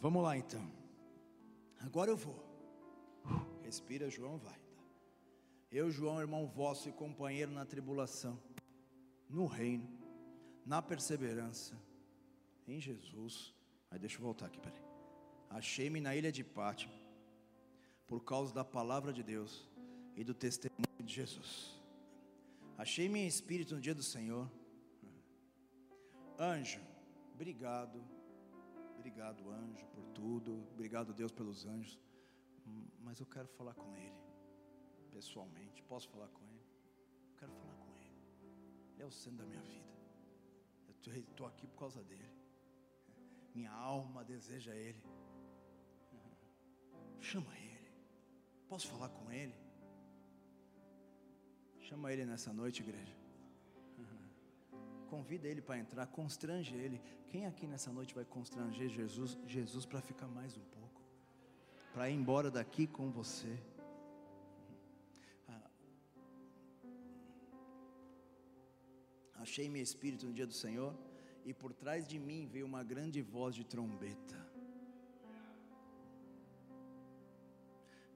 [0.00, 0.68] Vamos lá então.
[1.80, 2.43] Agora eu vou.
[3.64, 4.60] Respira, João, vai.
[5.72, 8.38] Eu, João, irmão vosso e companheiro na tribulação,
[9.28, 9.88] no reino,
[10.64, 11.74] na perseverança,
[12.68, 13.54] em Jesus.
[13.90, 14.82] Aí deixa eu voltar aqui, peraí.
[15.50, 16.90] Achei-me na ilha de Pátio,
[18.06, 19.68] por causa da palavra de Deus
[20.14, 21.82] e do testemunho de Jesus.
[22.76, 24.50] Achei-me em espírito no dia do Senhor.
[26.38, 26.80] Anjo,
[27.32, 28.04] obrigado,
[28.98, 31.98] obrigado, anjo, por tudo, obrigado, Deus, pelos anjos.
[33.00, 34.20] Mas eu quero falar com Ele
[35.10, 35.82] pessoalmente.
[35.84, 36.66] Posso falar com Ele?
[37.30, 38.20] Eu quero falar com Ele.
[38.92, 39.92] Ele é o centro da minha vida.
[40.88, 42.30] Eu estou aqui por causa dele.
[43.54, 45.02] Minha alma deseja Ele.
[47.20, 47.92] Chama Ele.
[48.68, 49.54] Posso falar com Ele?
[51.80, 53.14] Chama Ele nessa noite, igreja.
[55.08, 57.00] Convida Ele para entrar, constrange Ele.
[57.28, 60.83] Quem aqui nessa noite vai constranger Jesus, Jesus para ficar mais um pouco?
[61.94, 63.58] Para ir embora daqui com você.
[69.44, 70.92] achei meu espírito no dia do Senhor,
[71.44, 74.38] e por trás de mim veio uma grande voz de trombeta,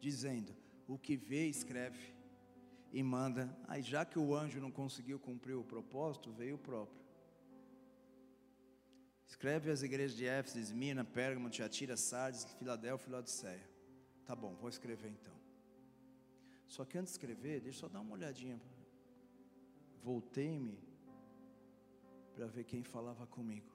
[0.00, 0.56] dizendo:
[0.88, 2.14] O que vê, escreve
[2.92, 3.54] e manda.
[3.68, 6.97] Aí, já que o anjo não conseguiu cumprir o propósito, veio o próprio.
[9.28, 13.70] Escreve as igrejas de Éfeso, Esmina, Pérgamo, Tiatira, Sardes, Filadélfia e Laodiceia.
[14.24, 15.36] Tá bom, vou escrever então.
[16.66, 18.58] Só que antes de escrever, deixa eu só dar uma olhadinha.
[20.02, 20.78] Voltei-me
[22.34, 23.70] para ver quem falava comigo.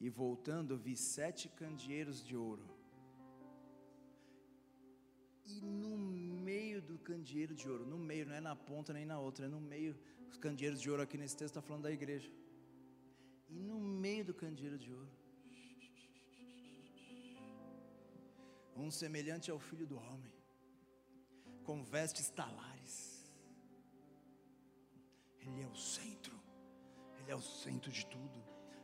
[0.00, 2.66] E voltando, vi sete candeeiros de ouro.
[5.46, 9.18] E no meio do candeeiro de ouro, no meio, não é na ponta nem na
[9.18, 9.96] outra, é no meio.
[10.30, 12.30] Os candeeiros de ouro aqui nesse texto está falando da igreja.
[13.48, 15.10] E no meio do candeeiro de ouro,
[18.76, 20.32] um semelhante ao filho do homem,
[21.62, 23.12] com vestes talares
[25.46, 26.40] ele é o centro,
[27.18, 28.42] Ele é o centro de tudo.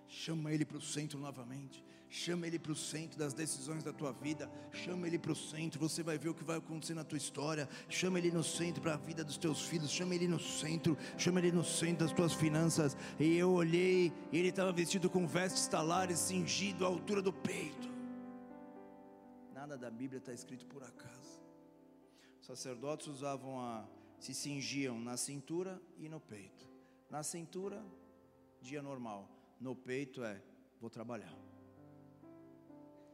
[0.08, 1.84] Chama Ele para o centro novamente.
[2.10, 4.50] Chama Ele para o centro das decisões da tua vida.
[4.72, 5.78] Chama Ele para o centro.
[5.80, 7.68] Você vai ver o que vai acontecer na tua história.
[7.88, 9.90] Chama Ele no centro para a vida dos teus filhos.
[9.90, 10.96] Chama Ele no centro.
[11.18, 12.96] Chama Ele no centro das tuas finanças.
[13.20, 14.12] E eu olhei.
[14.32, 17.88] E ele estava vestido com vestes talares, cingido à altura do peito.
[19.52, 21.42] Nada da Bíblia está escrito por acaso.
[22.40, 23.86] Os sacerdotes usavam a
[24.18, 26.66] se cingiam na cintura e no peito.
[27.10, 27.84] Na cintura,
[28.62, 29.28] dia normal.
[29.60, 30.42] No peito é,
[30.80, 31.47] vou trabalhar.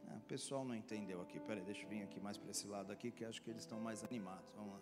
[0.07, 1.39] É, o pessoal não entendeu aqui.
[1.39, 3.79] Peraí, deixa eu vir aqui mais para esse lado aqui, que acho que eles estão
[3.79, 4.53] mais animados.
[4.55, 4.81] Vamos lá.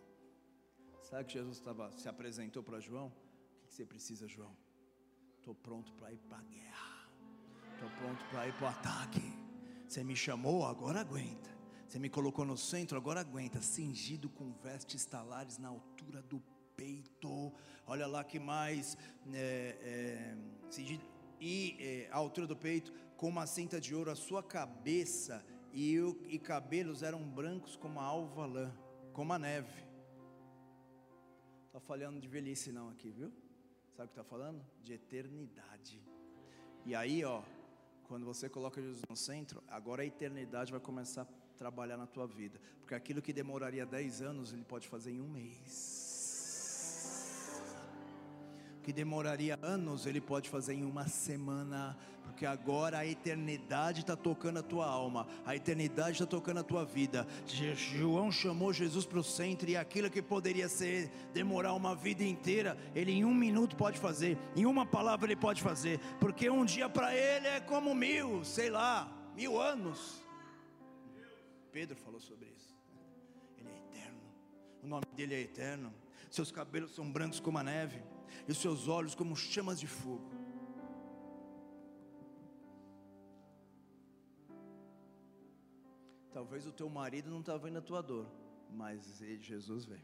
[1.01, 3.07] Sabe que Jesus tava, se apresentou para João?
[3.07, 4.55] O que você precisa, João?
[5.37, 7.09] Estou pronto para ir para a guerra.
[7.73, 9.21] Estou pronto para ir para o ataque.
[9.87, 11.51] Você me chamou, agora aguenta.
[11.87, 16.41] Você me colocou no centro, agora aguenta, cingido com vestes talares na altura do
[16.75, 17.53] peito.
[17.85, 18.97] Olha lá que mais,
[19.31, 20.37] é, é,
[20.71, 21.05] cingido,
[21.39, 22.93] e é, a altura do peito,
[23.23, 25.41] com uma cinta de ouro, a sua cabeça
[25.71, 25.95] e,
[26.27, 28.69] e cabelos eram brancos como a alva lã,
[29.13, 29.87] como a neve.
[31.67, 33.31] Está falando de velhice não aqui, viu?
[33.95, 34.61] Sabe o que está falando?
[34.83, 36.03] De eternidade.
[36.85, 37.41] E aí, ó,
[38.09, 42.27] quando você coloca Jesus no centro, agora a eternidade vai começar a trabalhar na tua
[42.27, 46.02] vida, porque aquilo que demoraria 10 anos, ele pode fazer em um mês.
[48.83, 54.59] Que demoraria anos, ele pode fazer em uma semana, porque agora a eternidade está tocando
[54.59, 57.25] a tua alma, a eternidade está tocando a tua vida.
[57.45, 62.77] João chamou Jesus para o centro, e aquilo que poderia ser demorar uma vida inteira,
[62.93, 66.89] ele em um minuto pode fazer, em uma palavra ele pode fazer, porque um dia
[66.89, 70.21] para ele é como mil, sei lá, mil anos.
[71.71, 72.75] Pedro falou sobre isso.
[73.57, 74.19] Ele é eterno.
[74.83, 75.93] O nome dele é eterno.
[76.29, 78.01] Seus cabelos são brancos como a neve,
[78.47, 80.29] e os seus olhos como chamas de fogo.
[86.31, 88.27] Talvez o teu marido não está vendo a tua dor,
[88.69, 89.99] mas Jesus vê.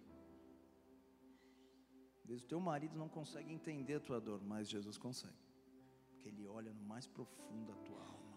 [2.21, 5.33] Talvez o teu marido não consegue entender a tua dor, mas Jesus consegue.
[6.11, 8.29] Porque ele olha no mais profundo da tua alma.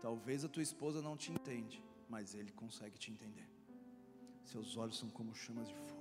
[0.00, 3.48] Talvez a tua esposa não te entende, mas Ele consegue te entender.
[4.42, 5.99] Seus olhos são como chamas de fogo,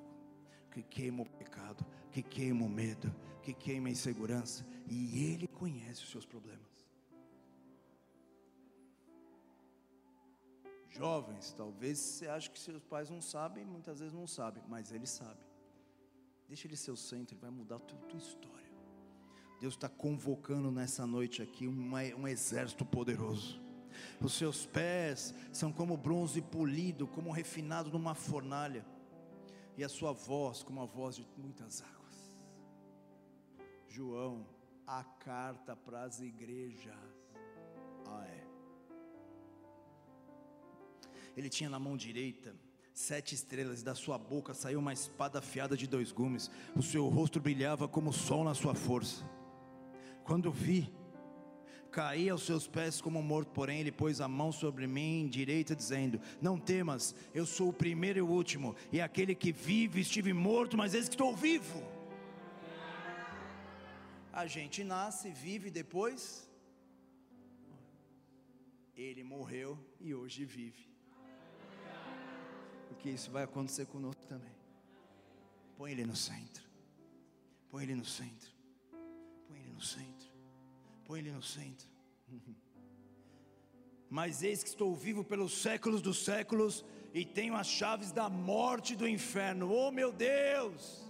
[0.82, 6.04] que queimam o pecado, que queimam o medo, que queimam a insegurança, e Ele conhece
[6.04, 6.60] os seus problemas.
[10.90, 15.06] Jovens, talvez você ache que seus pais não sabem, muitas vezes não sabem, mas Ele
[15.06, 15.40] sabe.
[16.48, 18.60] Deixa Ele ser o centro, Ele vai mudar a tua, história.
[19.62, 23.62] Deus está convocando nessa noite aqui um exército poderoso.
[24.22, 28.86] Os seus pés são como bronze polido, como refinado numa fornalha,
[29.80, 32.38] e a sua voz como a voz de muitas águas.
[33.88, 34.46] João,
[34.86, 36.94] a carta para as igrejas.
[38.06, 38.46] Ah, é.
[41.38, 42.54] Ele tinha na mão direita
[42.94, 46.52] sete estrelas, e da sua boca saiu uma espada afiada de dois gumes.
[46.76, 49.24] O seu rosto brilhava como o sol na sua força.
[50.26, 50.94] Quando vi,
[51.92, 56.22] caí aos seus pés como morto, porém ele pôs a mão sobre mim direita, dizendo:
[56.42, 60.78] Não temas, eu sou o primeiro e o último, e aquele que vive, estive morto,
[60.78, 61.84] mas eis que estou vivo.
[64.32, 66.48] A gente nasce, vive depois.
[68.96, 70.88] Ele morreu e hoje vive.
[72.88, 74.56] Porque isso vai acontecer conosco também.
[75.78, 76.64] Põe ele no centro.
[77.70, 78.52] Põe ele no centro.
[79.48, 80.29] Põe ele no centro.
[81.10, 81.88] Põe ele no centro.
[84.08, 86.86] Mas eis que estou vivo pelos séculos dos séculos
[87.20, 89.72] e tenho as chaves da morte e do inferno.
[89.72, 91.10] Oh meu Deus!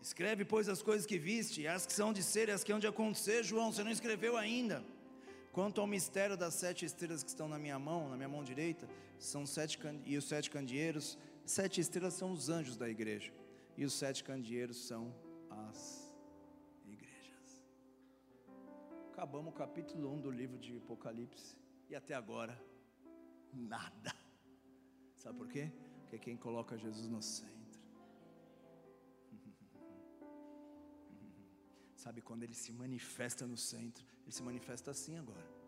[0.00, 2.78] Escreve, pois, as coisas que viste, as que são de ser e as que hão
[2.78, 4.80] de acontecer, João, você não escreveu ainda.
[5.50, 8.88] Quanto ao mistério das sete estrelas que estão na minha mão, na minha mão direita,
[9.18, 9.76] são sete
[10.06, 13.32] e os sete candeeiros, sete estrelas são os anjos da igreja,
[13.76, 15.14] e os sete candeeiros são
[15.50, 16.14] as
[16.84, 17.62] igrejas.
[19.12, 21.56] Acabamos o capítulo 1 do livro de Apocalipse,
[21.88, 22.58] e até agora,
[23.52, 24.14] nada.
[25.14, 25.72] Sabe por quê?
[26.00, 27.80] Porque quem coloca Jesus no centro.
[31.94, 34.06] Sabe quando ele se manifesta no centro?
[34.22, 35.59] Ele se manifesta assim agora.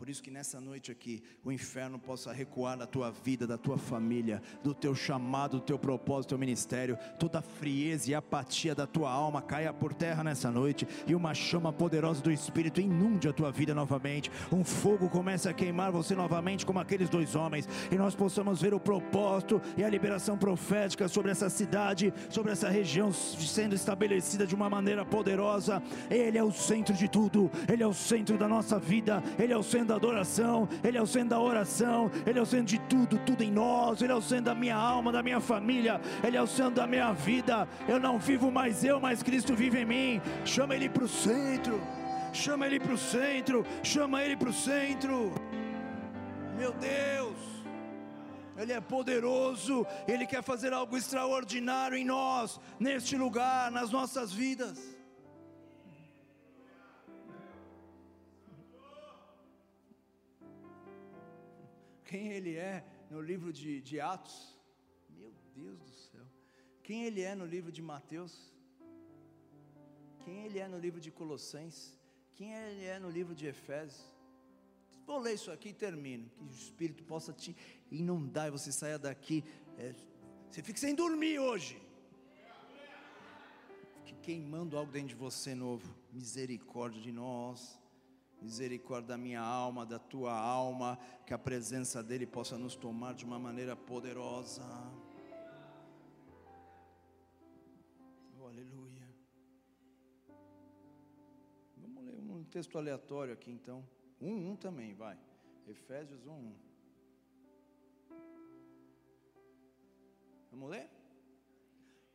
[0.00, 3.76] Por isso que nessa noite aqui, o inferno possa recuar na tua vida, da tua
[3.76, 6.98] família, do teu chamado, do teu propósito, do teu ministério.
[7.18, 11.70] Toda frieza e apatia da tua alma caia por terra nessa noite e uma chama
[11.70, 14.30] poderosa do Espírito inunde a tua vida novamente.
[14.50, 18.72] Um fogo comece a queimar você novamente, como aqueles dois homens, e nós possamos ver
[18.72, 24.54] o propósito e a liberação profética sobre essa cidade, sobre essa região sendo estabelecida de
[24.54, 25.82] uma maneira poderosa.
[26.08, 29.56] Ele é o centro de tudo, ele é o centro da nossa vida, ele é
[29.58, 32.78] o centro da adoração, Ele é o centro da oração, Ele é o centro de
[32.80, 36.36] tudo, tudo em nós, Ele é o centro da minha alma, da minha família, Ele
[36.36, 37.68] é o centro da minha vida.
[37.88, 40.22] Eu não vivo mais eu, mas Cristo vive em mim.
[40.44, 41.80] Chama Ele para o centro,
[42.32, 45.32] chama Ele para o centro, chama Ele para o centro.
[46.56, 47.36] Meu Deus.
[48.56, 54.99] Ele é poderoso, Ele quer fazer algo extraordinário em nós, neste lugar, nas nossas vidas.
[62.10, 64.38] Quem ele é no livro de, de Atos.
[65.08, 66.26] Meu Deus do céu.
[66.82, 68.52] Quem ele é no livro de Mateus.
[70.24, 71.96] Quem ele é no livro de Colossenses.
[72.34, 74.04] Quem ele é no livro de Efésios.
[75.06, 76.28] Vou ler isso aqui e termino.
[76.30, 77.56] Que o Espírito possa te
[77.92, 79.44] inundar e você saia daqui.
[79.78, 79.94] É,
[80.50, 81.80] você fique sem dormir hoje.
[84.04, 85.94] Fique queimando algo dentro de você novo.
[86.12, 87.79] Misericórdia de nós
[88.40, 93.24] misericórdia da minha alma, da tua alma, que a presença dEle possa nos tomar de
[93.24, 94.62] uma maneira poderosa.
[98.38, 99.08] Oh, aleluia.
[101.76, 103.86] Vamos ler um texto aleatório aqui então.
[104.20, 105.18] Um, um também, vai.
[105.66, 106.54] Efésios 1, 1.
[110.50, 110.90] Vamos ler?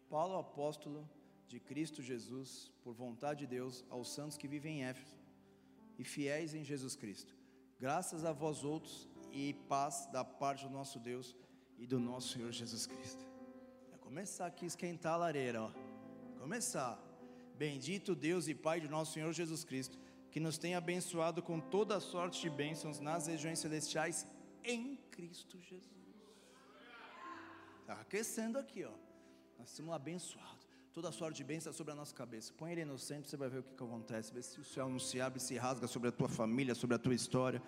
[0.10, 1.08] Paulo, apóstolo
[1.48, 5.25] de Cristo Jesus, por vontade de Deus, aos santos que vivem em Éfeso
[5.98, 7.36] e fiéis em Jesus Cristo.
[7.80, 11.36] Graças a vós outros e paz da parte do nosso Deus
[11.78, 13.26] e do nosso Senhor Jesus Cristo.
[13.90, 15.72] Vai começar aqui a esquentar a lareira, ó.
[16.40, 17.02] Começar.
[17.58, 19.98] Bendito Deus e Pai de nosso Senhor Jesus Cristo,
[20.30, 24.28] que nos tem abençoado com toda sorte de bênçãos nas regiões celestiais
[24.64, 25.96] em Cristo Jesus.
[27.82, 28.92] Está aquecendo aqui, ó.
[29.58, 30.65] Nós somos abençoados
[30.96, 32.54] toda sorte de bênção sobre a nossa cabeça.
[32.58, 34.34] Põe ele no centro, você vai ver o que, que acontece.
[34.34, 37.00] Vê se o céu não se abre, se rasga sobre a tua família, sobre a
[37.00, 37.62] tua história.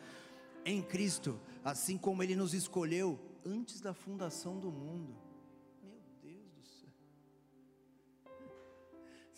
[0.64, 5.14] Em Cristo, assim como Ele nos escolheu antes da fundação do mundo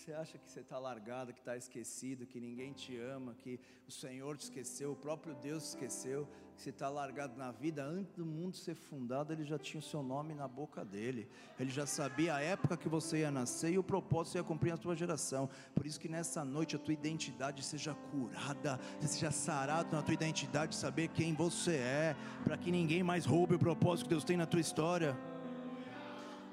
[0.10, 3.91] Você acha que você está largado, que está esquecido, que ninguém te ama, que o
[3.91, 8.14] Senhor te esqueceu, o próprio Deus te esqueceu, que você está largado na vida, antes
[8.14, 11.86] do mundo ser fundado, Ele já tinha o seu nome na boca dele, Ele já
[11.86, 15.49] sabia a época que você ia nascer e o propósito ia cumprir na tua geração.
[15.73, 20.76] Por isso que nessa noite a tua identidade seja curada, seja sarado na tua identidade,
[20.76, 24.45] saber quem você é, para que ninguém mais roube o propósito que Deus tem na
[24.45, 25.18] tua história.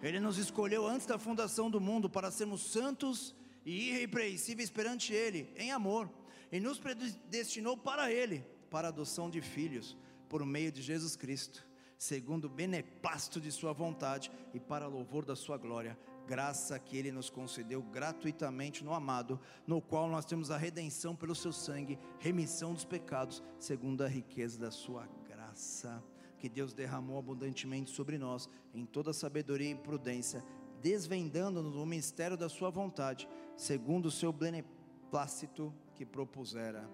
[0.00, 3.34] Ele nos escolheu antes da fundação do mundo para sermos santos
[3.64, 6.08] e irrepreensíveis perante Ele, em amor,
[6.52, 9.96] e nos predestinou para Ele, para a adoção de filhos,
[10.28, 11.66] por meio de Jesus Cristo,
[11.96, 17.12] segundo o beneplácito de Sua vontade e para louvor da Sua glória, graça que Ele
[17.12, 22.74] nos concedeu gratuitamente no amado, no qual nós temos a redenção pelo Seu sangue, remissão
[22.74, 26.02] dos pecados, segundo a riqueza da Sua graça
[26.38, 30.44] que Deus derramou abundantemente sobre nós, em toda sabedoria e prudência,
[30.80, 36.88] desvendando-nos o mistério da Sua vontade, segundo o seu beneplácito que propusera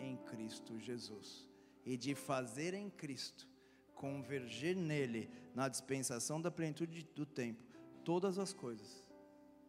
[0.00, 1.48] em Cristo Jesus,
[1.84, 3.48] e de fazer em Cristo,
[3.94, 7.62] convergir nele, na dispensação da plenitude do tempo,
[8.04, 9.04] todas as coisas,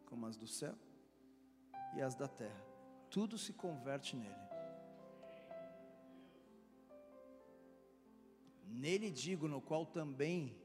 [0.06, 0.74] como as do céu
[1.96, 2.64] e as da terra,
[3.10, 4.50] tudo se converte nele.
[8.66, 10.56] Nele digo, no qual também,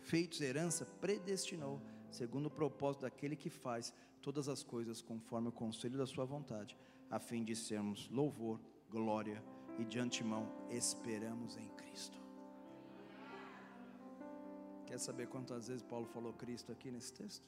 [0.00, 3.92] feitos herança, predestinou, segundo o propósito daquele que faz
[4.22, 6.76] todas as coisas conforme o conselho da sua vontade,
[7.10, 8.58] a fim de sermos louvor,
[8.90, 9.42] glória
[9.78, 12.20] e de antemão esperamos em Cristo.
[14.86, 17.44] Quer saber quantas vezes Paulo falou Cristo aqui nesse texto?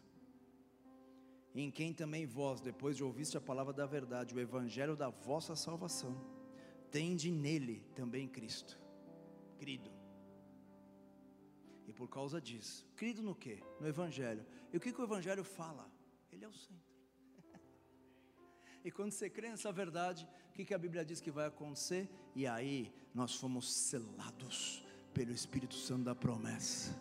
[1.54, 5.56] Em quem também vós, depois de ouviste a palavra da verdade, o evangelho da vossa
[5.56, 6.16] salvação,
[6.90, 8.78] tende nele também Cristo
[9.58, 9.90] crido.
[11.86, 13.56] E por causa disso, crido no que?
[13.80, 14.44] No Evangelho.
[14.72, 15.90] E o que, que o Evangelho fala?
[16.30, 16.94] Ele é o centro.
[18.84, 20.28] e quando você crê nessa verdade,
[20.58, 22.10] que, que a Bíblia diz que vai acontecer?
[22.34, 27.00] E aí nós fomos selados pelo Espírito Santo da promessa,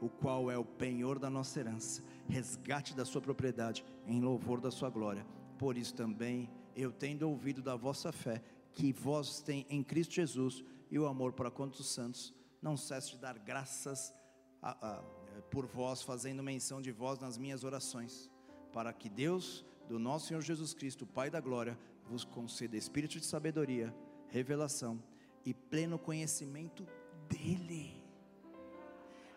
[0.00, 4.70] o qual é o penhor da nossa herança, resgate da sua propriedade, em louvor da
[4.70, 5.26] sua glória.
[5.58, 8.42] Por isso também eu tendo ouvido da vossa fé,
[8.72, 13.10] que vós tem em Cristo Jesus, e o amor para com os santos, não cesse
[13.10, 14.14] de dar graças
[14.62, 15.02] a, a,
[15.50, 18.30] por vós, fazendo menção de vós nas minhas orações,
[18.72, 21.78] para que Deus, do nosso Senhor Jesus Cristo, Pai da glória,
[22.10, 23.94] vos conceda espírito de sabedoria,
[24.28, 25.00] revelação
[25.46, 26.84] e pleno conhecimento
[27.28, 28.04] dEle,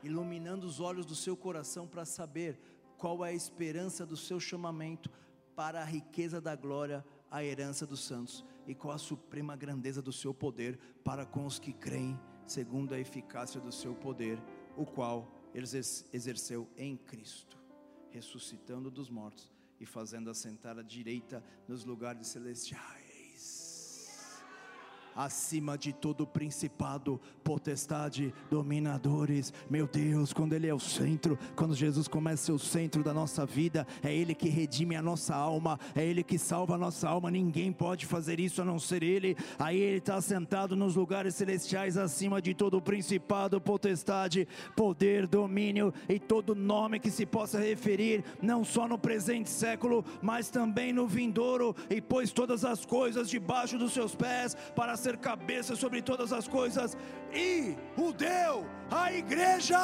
[0.02, 2.60] iluminando os olhos do seu coração para saber
[2.98, 5.10] qual é a esperança do seu chamamento
[5.56, 10.12] para a riqueza da glória, a herança dos santos e qual a suprema grandeza do
[10.12, 14.42] seu poder para com os que creem, segundo a eficácia do seu poder,
[14.76, 15.32] o qual
[16.12, 17.56] exerceu em Cristo,
[18.10, 19.53] ressuscitando dos mortos
[19.84, 23.03] e fazendo assentar à direita nos lugares celestiais
[25.16, 29.54] acima de todo principado, potestade, dominadores.
[29.70, 33.14] Meu Deus, quando Ele é o centro, quando Jesus começa a ser o centro da
[33.14, 37.10] nossa vida, é Ele que redime a nossa alma, é Ele que salva a nossa
[37.10, 37.30] alma.
[37.30, 39.36] Ninguém pode fazer isso a não ser Ele.
[39.60, 46.20] Aí Ele está sentado nos lugares celestiais, acima de todo principado, potestade, poder, domínio e
[46.20, 51.76] todo nome que se possa referir, não só no presente século, mas também no vindouro,
[51.90, 56.48] e pôs todas as coisas debaixo dos seus pés para ser cabeça sobre todas as
[56.48, 56.96] coisas
[57.34, 59.78] e o deu à igreja.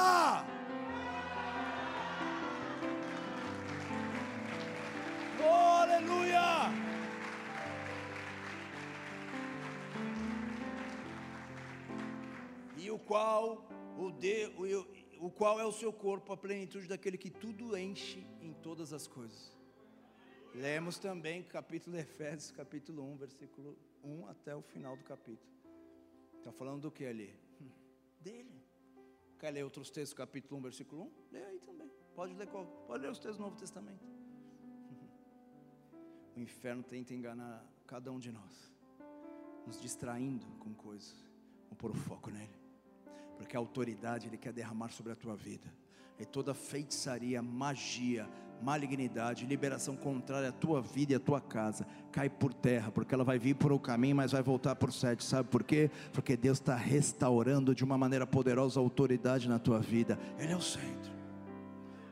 [5.42, 6.48] Oh, aleluia!
[12.78, 13.68] E o qual
[13.98, 18.26] o, de, o, o qual é o seu corpo, a plenitude daquele que tudo enche
[18.42, 19.58] em todas as coisas.
[20.56, 25.50] Lemos também capítulo de Efésios, capítulo 1, versículo 1 até o final do capítulo.
[26.38, 27.34] Está falando do que ali?
[27.62, 27.70] Hum,
[28.20, 28.64] dele.
[29.40, 31.12] Quer ler outros textos, capítulo 1, versículo 1?
[31.32, 31.90] Lê aí também.
[32.14, 34.06] Pode ler, qual, pode ler os textos do Novo Testamento.
[36.36, 38.72] O inferno tenta enganar cada um de nós,
[39.66, 41.26] nos distraindo com coisas.
[41.64, 42.56] Vamos pôr o foco nele,
[43.36, 45.68] porque a autoridade ele quer derramar sobre a tua vida,
[46.18, 48.30] e toda feitiçaria, magia,
[48.62, 53.24] malignidade, liberação contrária à tua vida e à tua casa, cai por terra, porque ela
[53.24, 55.24] vai vir por um caminho, mas vai voltar por sete.
[55.24, 55.90] Sabe por quê?
[56.14, 60.20] Porque Deus está restaurando de uma maneira poderosa a autoridade na tua vida.
[60.38, 61.12] Ele é o centro,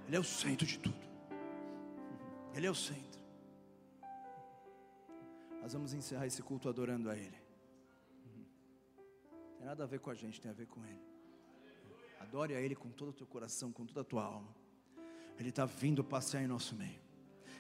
[0.08, 0.96] Ele é o centro de tudo,
[2.54, 3.20] Ele é o centro.
[5.62, 7.38] Nós vamos encerrar esse culto adorando a Ele.
[9.58, 11.02] Tem nada a ver com a gente, tem a ver com Ele.
[12.22, 14.67] Adore a Ele com todo o teu coração, com toda a tua alma.
[15.40, 17.08] Ele está vindo passear em nosso meio.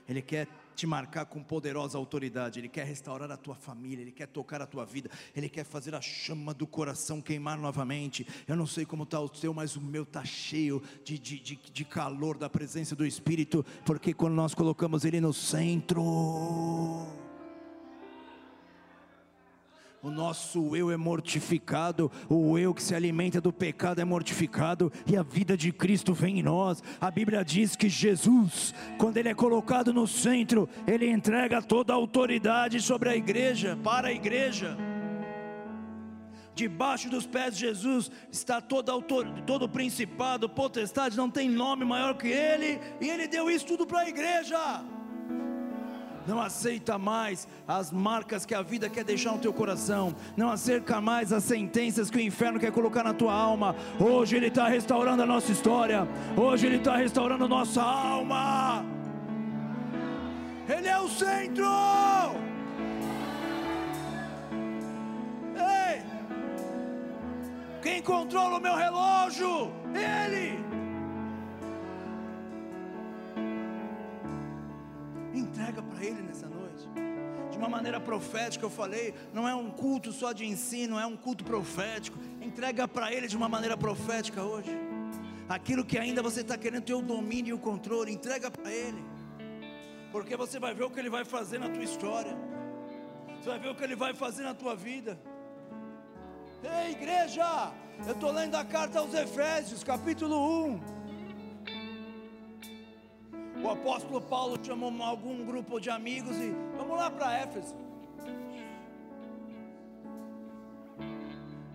[0.07, 4.27] Ele quer te marcar com poderosa autoridade, Ele quer restaurar a tua família, Ele quer
[4.27, 8.25] tocar a tua vida, Ele quer fazer a chama do coração queimar novamente.
[8.47, 11.55] Eu não sei como está o teu, mas o meu está cheio de, de, de,
[11.55, 16.03] de calor da presença do Espírito, porque quando nós colocamos Ele no centro,
[20.07, 25.17] O nosso eu é mortificado, o eu que se alimenta do pecado é mortificado e
[25.17, 26.81] a vida de Cristo vem em nós.
[27.01, 31.97] A Bíblia diz que Jesus, quando ele é colocado no centro, ele entrega toda a
[31.97, 34.77] autoridade sobre a igreja, para a igreja.
[36.55, 42.15] Debaixo dos pés de Jesus está todo autor, todo principado, potestade, não tem nome maior
[42.15, 44.57] que ele, e ele deu isso tudo para a igreja
[46.27, 50.99] não aceita mais as marcas que a vida quer deixar no teu coração, não aceita
[50.99, 53.75] mais as sentenças que o inferno quer colocar na tua alma.
[53.99, 58.85] Hoje Ele está restaurando a nossa história, hoje Ele está restaurando a nossa alma.
[60.67, 61.65] Ele é o centro.
[65.55, 66.01] Ei,
[67.81, 69.71] quem controla o meu relógio?
[69.93, 70.86] Ele.
[75.67, 76.87] Entrega para Ele nessa noite.
[77.51, 81.17] De uma maneira profética, eu falei, não é um culto só de ensino, é um
[81.17, 82.17] culto profético.
[82.41, 84.71] Entrega para Ele de uma maneira profética hoje.
[85.49, 89.03] Aquilo que ainda você está querendo ter o domínio e o controle, entrega para Ele.
[90.09, 92.37] Porque você vai ver o que Ele vai fazer na tua história.
[93.41, 95.19] Você vai ver o que Ele vai fazer na tua vida.
[96.63, 97.73] Ei, igreja!
[98.05, 100.96] Eu estou lendo a carta aos Efésios, capítulo 1.
[103.63, 107.75] O apóstolo Paulo chamou algum grupo de amigos e vamos lá para Éfeso.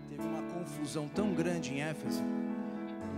[0.09, 2.23] Teve uma confusão tão grande em Éfeso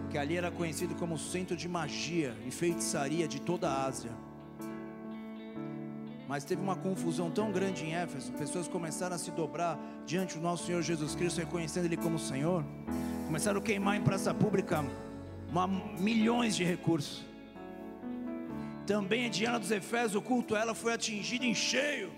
[0.09, 4.11] que ali era conhecido como centro de magia e feitiçaria de toda a Ásia.
[6.27, 10.41] Mas teve uma confusão tão grande em Éfeso, pessoas começaram a se dobrar diante do
[10.41, 12.65] nosso Senhor Jesus Cristo, reconhecendo Ele como Senhor.
[13.27, 14.83] Começaram a queimar em praça pública
[15.49, 17.34] uma, milhões de recursos.
[18.85, 22.11] Também em Diana dos Efésios, o culto ela foi atingido em cheio.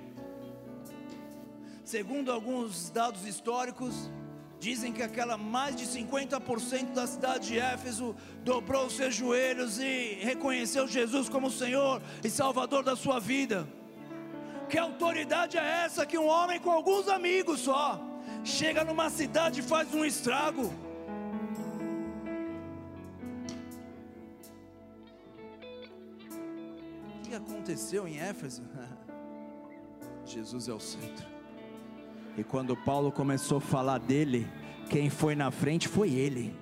[1.84, 4.11] Segundo alguns dados históricos,
[4.60, 8.14] dizem que aquela mais de 50% da cidade de Éfeso
[8.44, 13.65] dobrou os seus joelhos e reconheceu Jesus como Senhor e Salvador da sua vida.
[14.68, 18.02] Que autoridade é essa que um homem com alguns amigos só
[18.44, 20.86] chega numa cidade e faz um estrago?
[27.36, 28.64] Aconteceu em Éfeso?
[30.26, 31.26] Jesus é o centro.
[32.38, 34.48] E quando Paulo começou a falar dele,
[34.90, 36.56] quem foi na frente foi ele.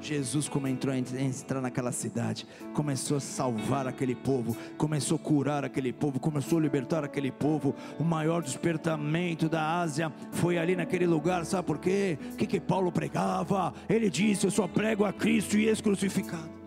[0.00, 5.64] Jesus como entrou a entrar naquela cidade, começou a salvar aquele povo, começou a curar
[5.64, 7.74] aquele povo, começou a libertar aquele povo.
[7.98, 12.18] O maior despertamento da Ásia foi ali naquele lugar, sabe por quê?
[12.32, 13.72] O que, que Paulo pregava?
[13.88, 16.57] Ele disse: Eu só prego a Cristo e esse crucificado.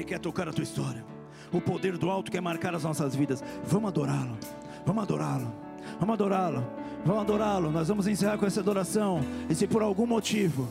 [0.00, 1.04] Ele quer tocar a tua história.
[1.52, 3.44] O poder do alto quer marcar as nossas vidas.
[3.64, 4.38] Vamos adorá-lo.
[4.86, 5.52] Vamos adorá-lo.
[5.98, 6.66] Vamos adorá-lo.
[7.04, 7.70] Vamos adorá-lo.
[7.70, 9.20] Nós vamos encerrar com essa adoração.
[9.50, 10.66] E se por algum motivo,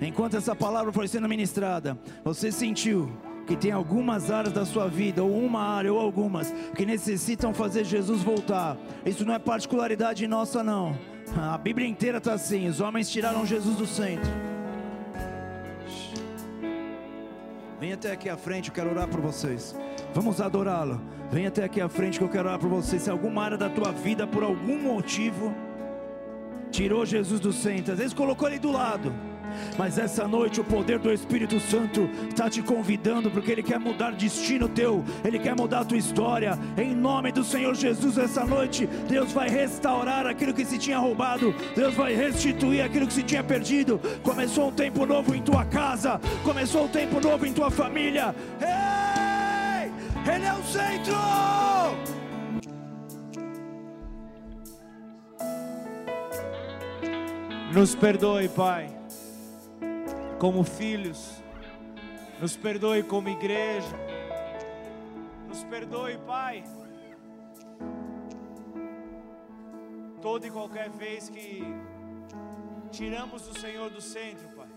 [0.00, 3.10] enquanto essa palavra foi sendo ministrada, você sentiu
[3.48, 7.84] que tem algumas áreas da sua vida, ou uma área, ou algumas, que necessitam fazer
[7.84, 8.76] Jesus voltar.
[9.04, 10.96] Isso não é particularidade nossa, não.
[11.36, 14.45] A Bíblia inteira está assim: os homens tiraram Jesus do centro.
[17.78, 19.74] Vem até aqui à frente, eu quero orar por vocês.
[20.14, 21.00] Vamos adorá-lo.
[21.30, 23.02] Vem até aqui à frente que eu quero orar por vocês.
[23.02, 25.54] Se alguma área da tua vida, por algum motivo,
[26.70, 29.12] tirou Jesus do centro, às vezes colocou ele do lado
[29.78, 34.12] mas essa noite o poder do Espírito Santo está te convidando, porque Ele quer mudar
[34.12, 36.58] destino teu, Ele quer mudar a tua história.
[36.76, 41.54] Em nome do Senhor Jesus, essa noite, Deus vai restaurar aquilo que se tinha roubado,
[41.74, 44.00] Deus vai restituir aquilo que se tinha perdido.
[44.22, 48.34] Começou um tempo novo em tua casa, começou um tempo novo em tua família.
[48.60, 49.90] Ei!
[50.34, 51.14] Ele é o centro!
[57.72, 58.95] Nos perdoe, Pai
[60.38, 61.42] como filhos,
[62.40, 63.96] nos perdoe como igreja,
[65.48, 66.62] nos perdoe, Pai,
[70.20, 71.62] toda e qualquer vez que
[72.90, 74.68] tiramos o Senhor do centro, Pai.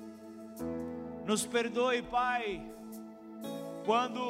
[1.25, 2.71] Nos perdoe, Pai,
[3.85, 4.21] quando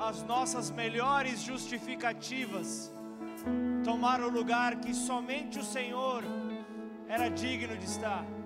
[0.00, 2.92] as nossas melhores justificativas
[3.84, 6.24] tomaram o lugar que somente o Senhor
[7.06, 8.39] era digno de estar.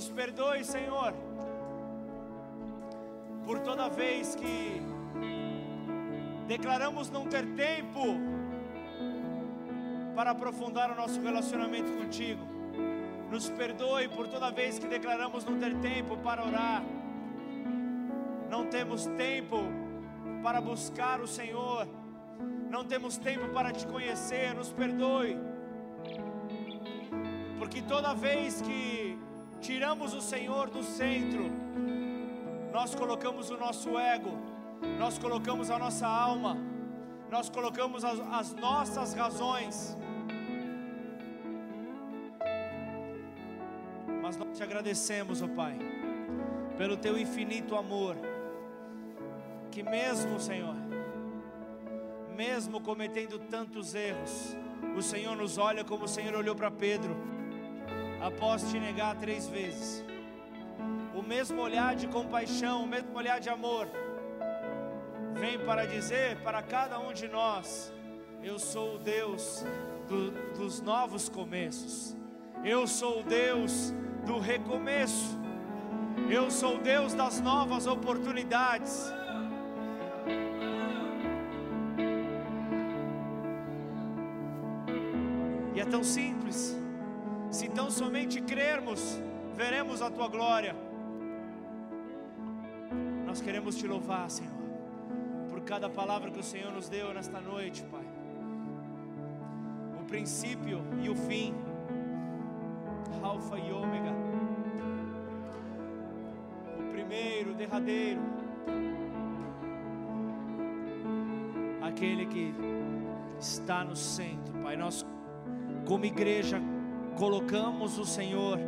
[0.00, 1.12] Nos perdoe, Senhor,
[3.44, 4.80] por toda vez que
[6.48, 8.16] declaramos não ter tempo
[10.16, 12.40] para aprofundar o nosso relacionamento contigo.
[13.30, 16.82] Nos perdoe por toda vez que declaramos não ter tempo para orar.
[18.48, 19.58] Não temos tempo
[20.42, 21.86] para buscar o Senhor.
[22.70, 25.36] não temos tempo para te conhecer, nos perdoe.
[27.58, 29.09] Porque toda vez que
[29.60, 31.44] tiramos o Senhor do centro,
[32.72, 34.38] nós colocamos o nosso ego,
[34.98, 36.56] nós colocamos a nossa alma,
[37.30, 39.96] nós colocamos as, as nossas razões.
[44.22, 45.78] Mas nós te agradecemos, ó oh Pai,
[46.78, 48.16] pelo teu infinito amor,
[49.70, 50.74] que mesmo, Senhor,
[52.36, 54.56] mesmo cometendo tantos erros,
[54.96, 57.16] o Senhor nos olha como o Senhor olhou para Pedro,
[58.20, 60.04] após te negar três vezes.
[61.14, 63.88] O mesmo olhar de compaixão, o mesmo olhar de amor,
[65.34, 67.92] vem para dizer para cada um de nós:
[68.42, 69.64] Eu sou o Deus
[70.08, 72.16] do, dos novos começos,
[72.64, 73.92] eu sou o Deus
[74.26, 75.38] do recomeço,
[76.30, 79.12] eu sou o Deus das novas oportunidades.
[85.74, 86.79] E é tão simples.
[87.70, 89.20] Se tão somente crermos,
[89.54, 90.74] veremos a tua glória.
[93.24, 94.52] Nós queremos te louvar, Senhor,
[95.48, 98.04] por cada palavra que o Senhor nos deu nesta noite, Pai.
[100.00, 101.54] O princípio e o fim,
[103.22, 104.12] Alfa e Ômega,
[106.76, 108.20] o primeiro, o derradeiro,
[111.80, 112.52] aquele que
[113.38, 114.76] está no centro, Pai.
[114.76, 115.06] Nós
[115.86, 116.60] como igreja,
[117.16, 118.58] colocamos o Senhor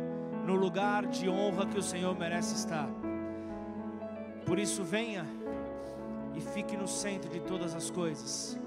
[0.45, 2.89] no lugar de honra que o Senhor merece estar.
[4.45, 5.25] Por isso, venha
[6.35, 8.59] e fique no centro de todas as coisas.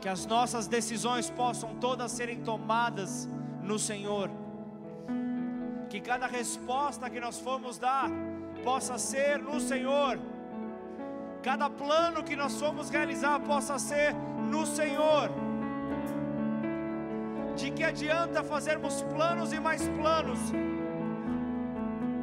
[0.00, 3.28] Que as nossas decisões possam todas serem tomadas
[3.62, 4.30] no Senhor.
[5.88, 8.10] Que cada resposta que nós formos dar
[8.62, 10.18] possa ser no Senhor.
[11.42, 14.14] Cada plano que nós formos realizar possa ser
[14.50, 15.43] no Senhor
[17.56, 20.38] de que adianta fazermos planos e mais planos,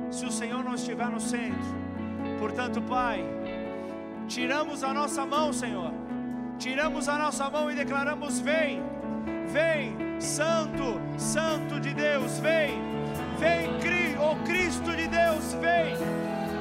[0.09, 1.81] se o Senhor não estiver no centro.
[2.39, 3.23] Portanto, Pai,
[4.27, 5.93] tiramos a nossa mão, Senhor,
[6.57, 8.83] tiramos a nossa mão e declaramos: Vem,
[9.47, 12.79] vem, Santo, Santo de Deus, vem,
[13.39, 13.71] vem,
[14.21, 15.95] o Cristo de Deus, vem,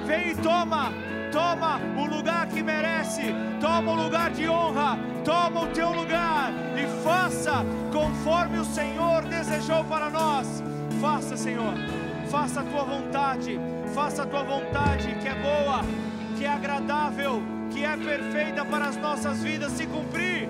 [0.07, 5.67] vem e toma toma o lugar que merece, toma o lugar de honra, toma o
[5.69, 10.63] teu lugar e faça conforme o Senhor desejou para nós.
[11.01, 11.75] Faça, Senhor,
[12.31, 13.59] faça a tua vontade,
[13.95, 15.81] faça a tua vontade que é boa,
[16.37, 20.49] que é agradável, que é perfeita para as nossas vidas se cumprir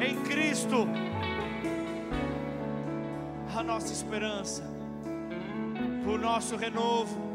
[0.00, 0.88] em Cristo.
[3.56, 4.64] A nossa esperança,
[6.06, 7.33] o nosso renovo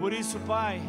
[0.00, 0.80] por isso, Pai,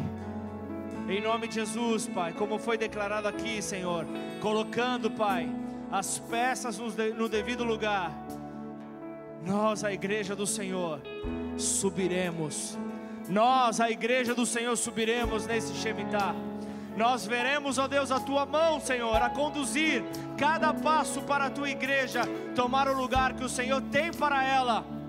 [1.06, 4.06] em nome de Jesus, Pai, como foi declarado aqui, Senhor,
[4.40, 5.46] colocando, Pai,
[5.90, 8.10] as peças no devido lugar,
[9.44, 11.02] nós, a igreja do Senhor,
[11.58, 12.78] subiremos.
[13.28, 16.34] Nós, a igreja do Senhor, subiremos nesse Shemitah.
[16.96, 20.02] Nós veremos, ó Deus, a tua mão, Senhor, a conduzir
[20.38, 22.22] cada passo para a tua igreja
[22.54, 25.01] tomar o lugar que o Senhor tem para ela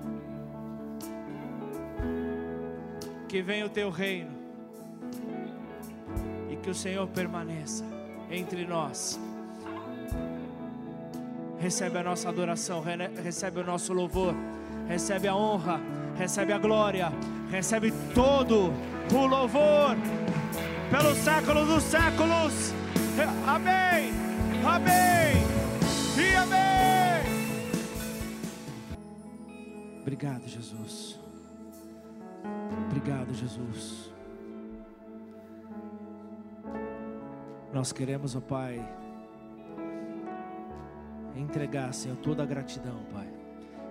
[3.34, 4.30] que venha o teu reino
[6.52, 7.84] e que o Senhor permaneça
[8.30, 9.20] entre nós.
[11.60, 12.84] Recebe a nossa adoração,
[13.24, 14.36] recebe o nosso louvor,
[14.88, 15.82] recebe a honra,
[16.16, 17.12] recebe a glória,
[17.50, 18.72] recebe todo
[19.12, 19.98] o louvor
[20.92, 22.72] pelos séculos dos séculos.
[23.48, 24.14] Amém,
[24.64, 25.42] amém
[26.20, 27.24] e amém.
[30.04, 31.23] Obrigado, Jesus.
[33.04, 34.14] Obrigado, Jesus.
[37.74, 38.82] Nós queremos, ó Pai,
[41.36, 43.28] entregar, Senhor, toda a gratidão, Pai.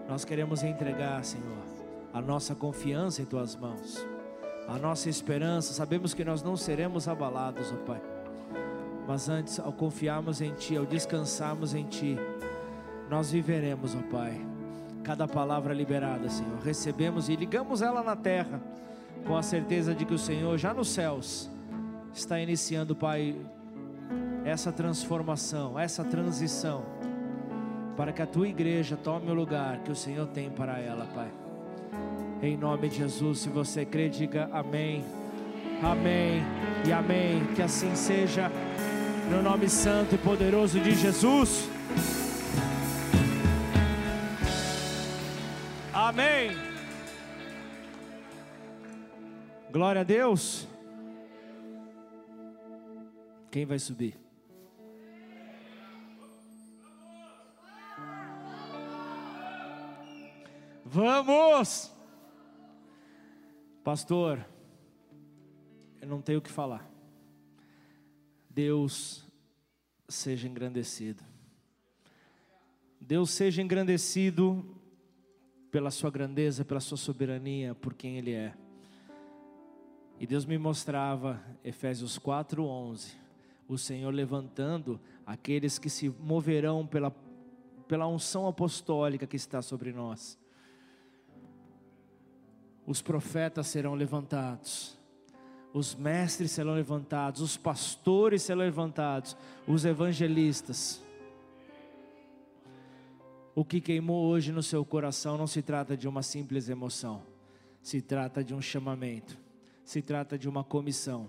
[0.08, 1.62] Nós queremos entregar, Senhor,
[2.10, 4.02] a nossa confiança em Tuas mãos,
[4.66, 5.74] a nossa esperança.
[5.74, 8.00] Sabemos que nós não seremos abalados, ó Pai,
[9.06, 12.16] mas antes, ao confiarmos em Ti, ao descansarmos em Ti,
[13.10, 14.40] nós viveremos, ó Pai
[15.02, 16.58] cada palavra liberada, Senhor.
[16.64, 18.60] Recebemos e ligamos ela na terra,
[19.26, 21.50] com a certeza de que o Senhor, já nos céus,
[22.12, 23.36] está iniciando, Pai,
[24.44, 26.84] essa transformação, essa transição,
[27.96, 31.30] para que a tua igreja tome o lugar que o Senhor tem para ela, Pai.
[32.42, 35.04] Em nome de Jesus, se você crê, diga amém,
[35.82, 36.42] amém
[36.86, 37.46] e amém.
[37.54, 38.50] Que assim seja,
[39.30, 41.68] no nome santo e poderoso de Jesus.
[49.72, 50.68] Glória a Deus.
[53.50, 54.20] Quem vai subir?
[60.84, 61.90] Vamos!
[63.82, 64.46] Pastor,
[66.02, 66.86] eu não tenho o que falar.
[68.50, 69.26] Deus
[70.06, 71.24] seja engrandecido.
[73.00, 74.78] Deus seja engrandecido
[75.70, 78.54] pela sua grandeza, pela sua soberania, por quem Ele é.
[80.22, 83.16] E Deus me mostrava, Efésios 4:11,
[83.66, 87.12] o Senhor levantando aqueles que se moverão pela,
[87.88, 90.38] pela unção apostólica que está sobre nós.
[92.86, 94.96] Os profetas serão levantados,
[95.74, 99.36] os mestres serão levantados, os pastores serão levantados,
[99.66, 101.02] os evangelistas.
[103.56, 107.24] O que queimou hoje no seu coração não se trata de uma simples emoção,
[107.82, 109.41] se trata de um chamamento,
[109.92, 111.28] se trata de uma comissão,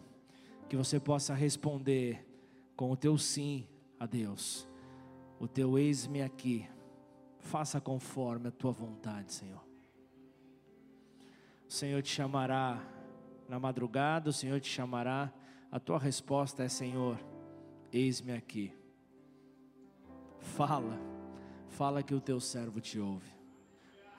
[0.70, 2.26] que você possa responder
[2.78, 3.68] com o teu sim
[4.00, 4.66] a Deus,
[5.38, 6.66] o teu eis-me aqui,
[7.40, 9.62] faça conforme a tua vontade, Senhor.
[11.68, 12.82] O Senhor te chamará
[13.50, 15.30] na madrugada, o Senhor te chamará,
[15.70, 17.20] a tua resposta é: Senhor,
[17.92, 18.74] eis-me aqui.
[20.40, 20.98] Fala,
[21.68, 23.36] fala que o teu servo te ouve,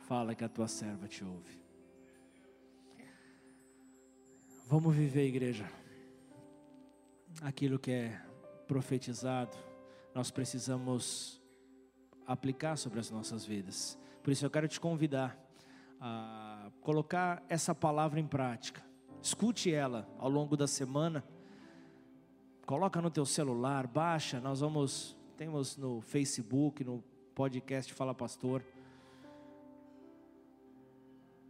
[0.07, 1.64] fala que a tua serva te ouve.
[4.67, 5.71] Vamos viver, igreja,
[7.43, 8.21] aquilo que é
[8.67, 9.55] profetizado,
[10.15, 11.39] nós precisamos
[12.27, 13.99] aplicar sobre as nossas vidas.
[14.23, 15.39] Por isso eu quero te convidar
[16.01, 18.83] a colocar essa palavra em prática.
[19.21, 21.23] Escute ela ao longo da semana.
[22.65, 27.05] Coloca no teu celular, baixa, nós vamos temos no Facebook, no
[27.35, 28.65] podcast Fala Pastor.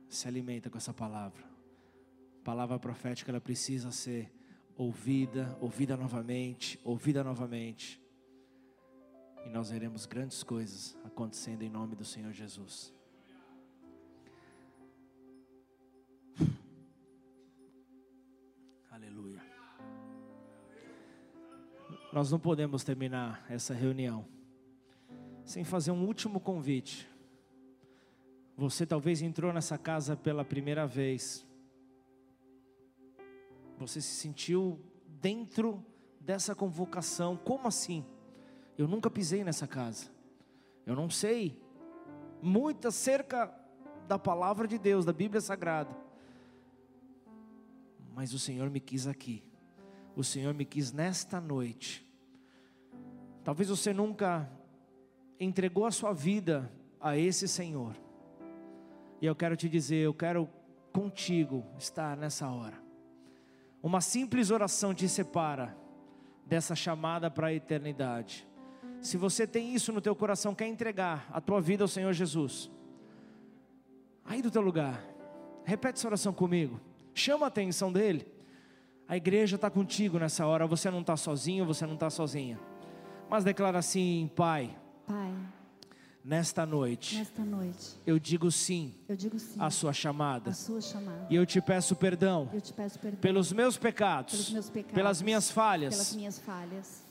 [0.09, 1.54] Se alimenta com essa palavra.
[2.45, 4.31] Palavra profética ela precisa ser
[4.77, 8.01] ouvida, ouvida novamente, ouvida novamente.
[9.47, 12.95] E nós veremos grandes coisas acontecendo em nome do Senhor Jesus.
[22.15, 24.25] nós não podemos terminar essa reunião
[25.45, 27.09] sem fazer um último convite.
[28.57, 31.45] Você talvez entrou nessa casa pela primeira vez.
[33.79, 34.81] Você se sentiu
[35.21, 35.85] dentro
[36.21, 37.37] dessa convocação.
[37.37, 38.05] Como assim?
[38.77, 40.11] Eu nunca pisei nessa casa.
[40.87, 41.61] Eu não sei
[42.43, 43.53] muito acerca
[44.07, 45.97] da palavra de Deus, da Bíblia Sagrada.
[48.15, 49.43] Mas o Senhor me quis aqui.
[50.15, 52.05] O Senhor me quis nesta noite
[53.45, 54.51] Talvez você nunca
[55.39, 57.95] entregou a sua vida a esse Senhor.
[59.21, 60.49] E eu quero te dizer, eu quero
[60.91, 62.83] contigo estar nessa hora.
[63.85, 65.77] Uma simples oração te separa
[66.47, 68.49] dessa chamada para a eternidade.
[69.03, 72.71] Se você tem isso no teu coração, quer entregar a tua vida ao Senhor Jesus,
[74.25, 75.05] aí do teu lugar,
[75.67, 76.81] repete essa oração comigo,
[77.13, 78.27] chama a atenção dele.
[79.07, 82.59] A igreja está contigo nessa hora, você não está sozinho, você não está sozinha.
[83.29, 84.75] Mas declara assim, Pai.
[85.07, 85.35] Pai.
[86.25, 90.81] Nesta noite, nesta noite, eu digo sim, eu digo sim à sua chamada, à sua
[90.81, 91.27] chamada.
[91.29, 95.21] E eu te peço perdão, te peço perdão pelos meus pecados, pelos meus pecados pelas
[95.21, 97.05] minhas falhas, pelas minhas falhas.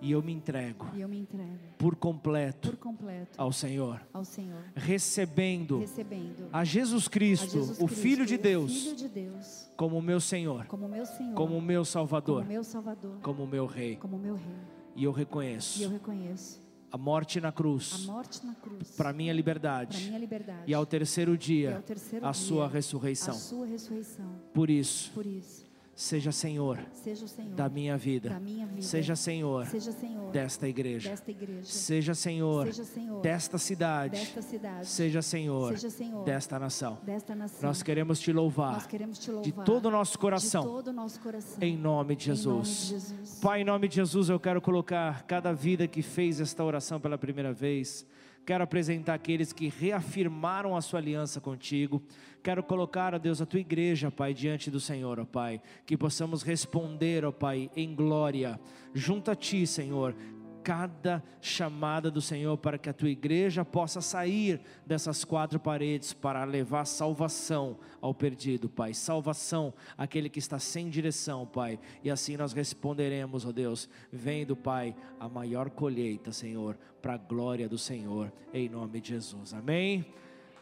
[0.00, 4.62] E eu me entrego, eu me entrego por, completo por completo ao Senhor, ao Senhor
[4.76, 9.68] recebendo, recebendo a Jesus Cristo, a Jesus o Cristo, Filho de Deus, Filho de Deus
[9.76, 13.96] como meu Senhor, como meu Senhor, como meu Salvador, como meu Salvador, como meu Rei,
[13.96, 14.56] como meu Rei.
[14.94, 15.80] E eu reconheço.
[15.80, 16.69] E eu reconheço.
[16.92, 18.08] A morte na cruz.
[18.08, 18.90] A morte na cruz.
[18.96, 19.96] Para minha liberdade.
[19.98, 20.62] Para minha liberdade.
[20.66, 21.76] E ao terceiro dia.
[21.76, 23.34] Ao terceiro a dia, sua ressurreição.
[23.34, 24.40] A sua ressurreição.
[24.52, 25.12] Por isso.
[25.12, 25.69] Por isso.
[25.94, 30.66] Seja Senhor, seja Senhor da, minha vida, da minha vida, seja Senhor, seja Senhor desta,
[30.66, 36.24] igreja, desta igreja, seja Senhor, seja Senhor desta, cidade, desta cidade, seja Senhor, seja Senhor
[36.24, 36.98] desta, nação.
[37.02, 37.68] desta nação.
[37.68, 41.58] Nós queremos te louvar, queremos te louvar de todo o nosso coração, todo nosso coração.
[41.60, 43.38] Em, nome de em nome de Jesus.
[43.42, 47.18] Pai, em nome de Jesus, eu quero colocar cada vida que fez esta oração pela
[47.18, 48.06] primeira vez
[48.44, 52.02] Quero apresentar aqueles que reafirmaram a sua aliança contigo.
[52.42, 55.60] Quero colocar, ó Deus, a tua igreja, Pai, diante do Senhor, ó Pai.
[55.86, 58.58] Que possamos responder, ó Pai, em glória,
[58.94, 60.16] junto a Ti, Senhor,
[60.62, 66.44] cada chamada do Senhor para que a tua igreja possa sair dessas quatro paredes para
[66.44, 68.94] levar salvação ao perdido, Pai.
[68.94, 71.78] Salvação àquele que está sem direção, Pai.
[72.02, 77.68] E assim nós responderemos, ó Deus, vendo, Pai, a maior colheita, Senhor, para a glória
[77.68, 79.54] do Senhor, em nome de Jesus.
[79.54, 80.04] Amém.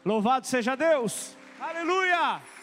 [0.03, 1.37] Louvado seja Deus.
[1.59, 2.58] Aleluia!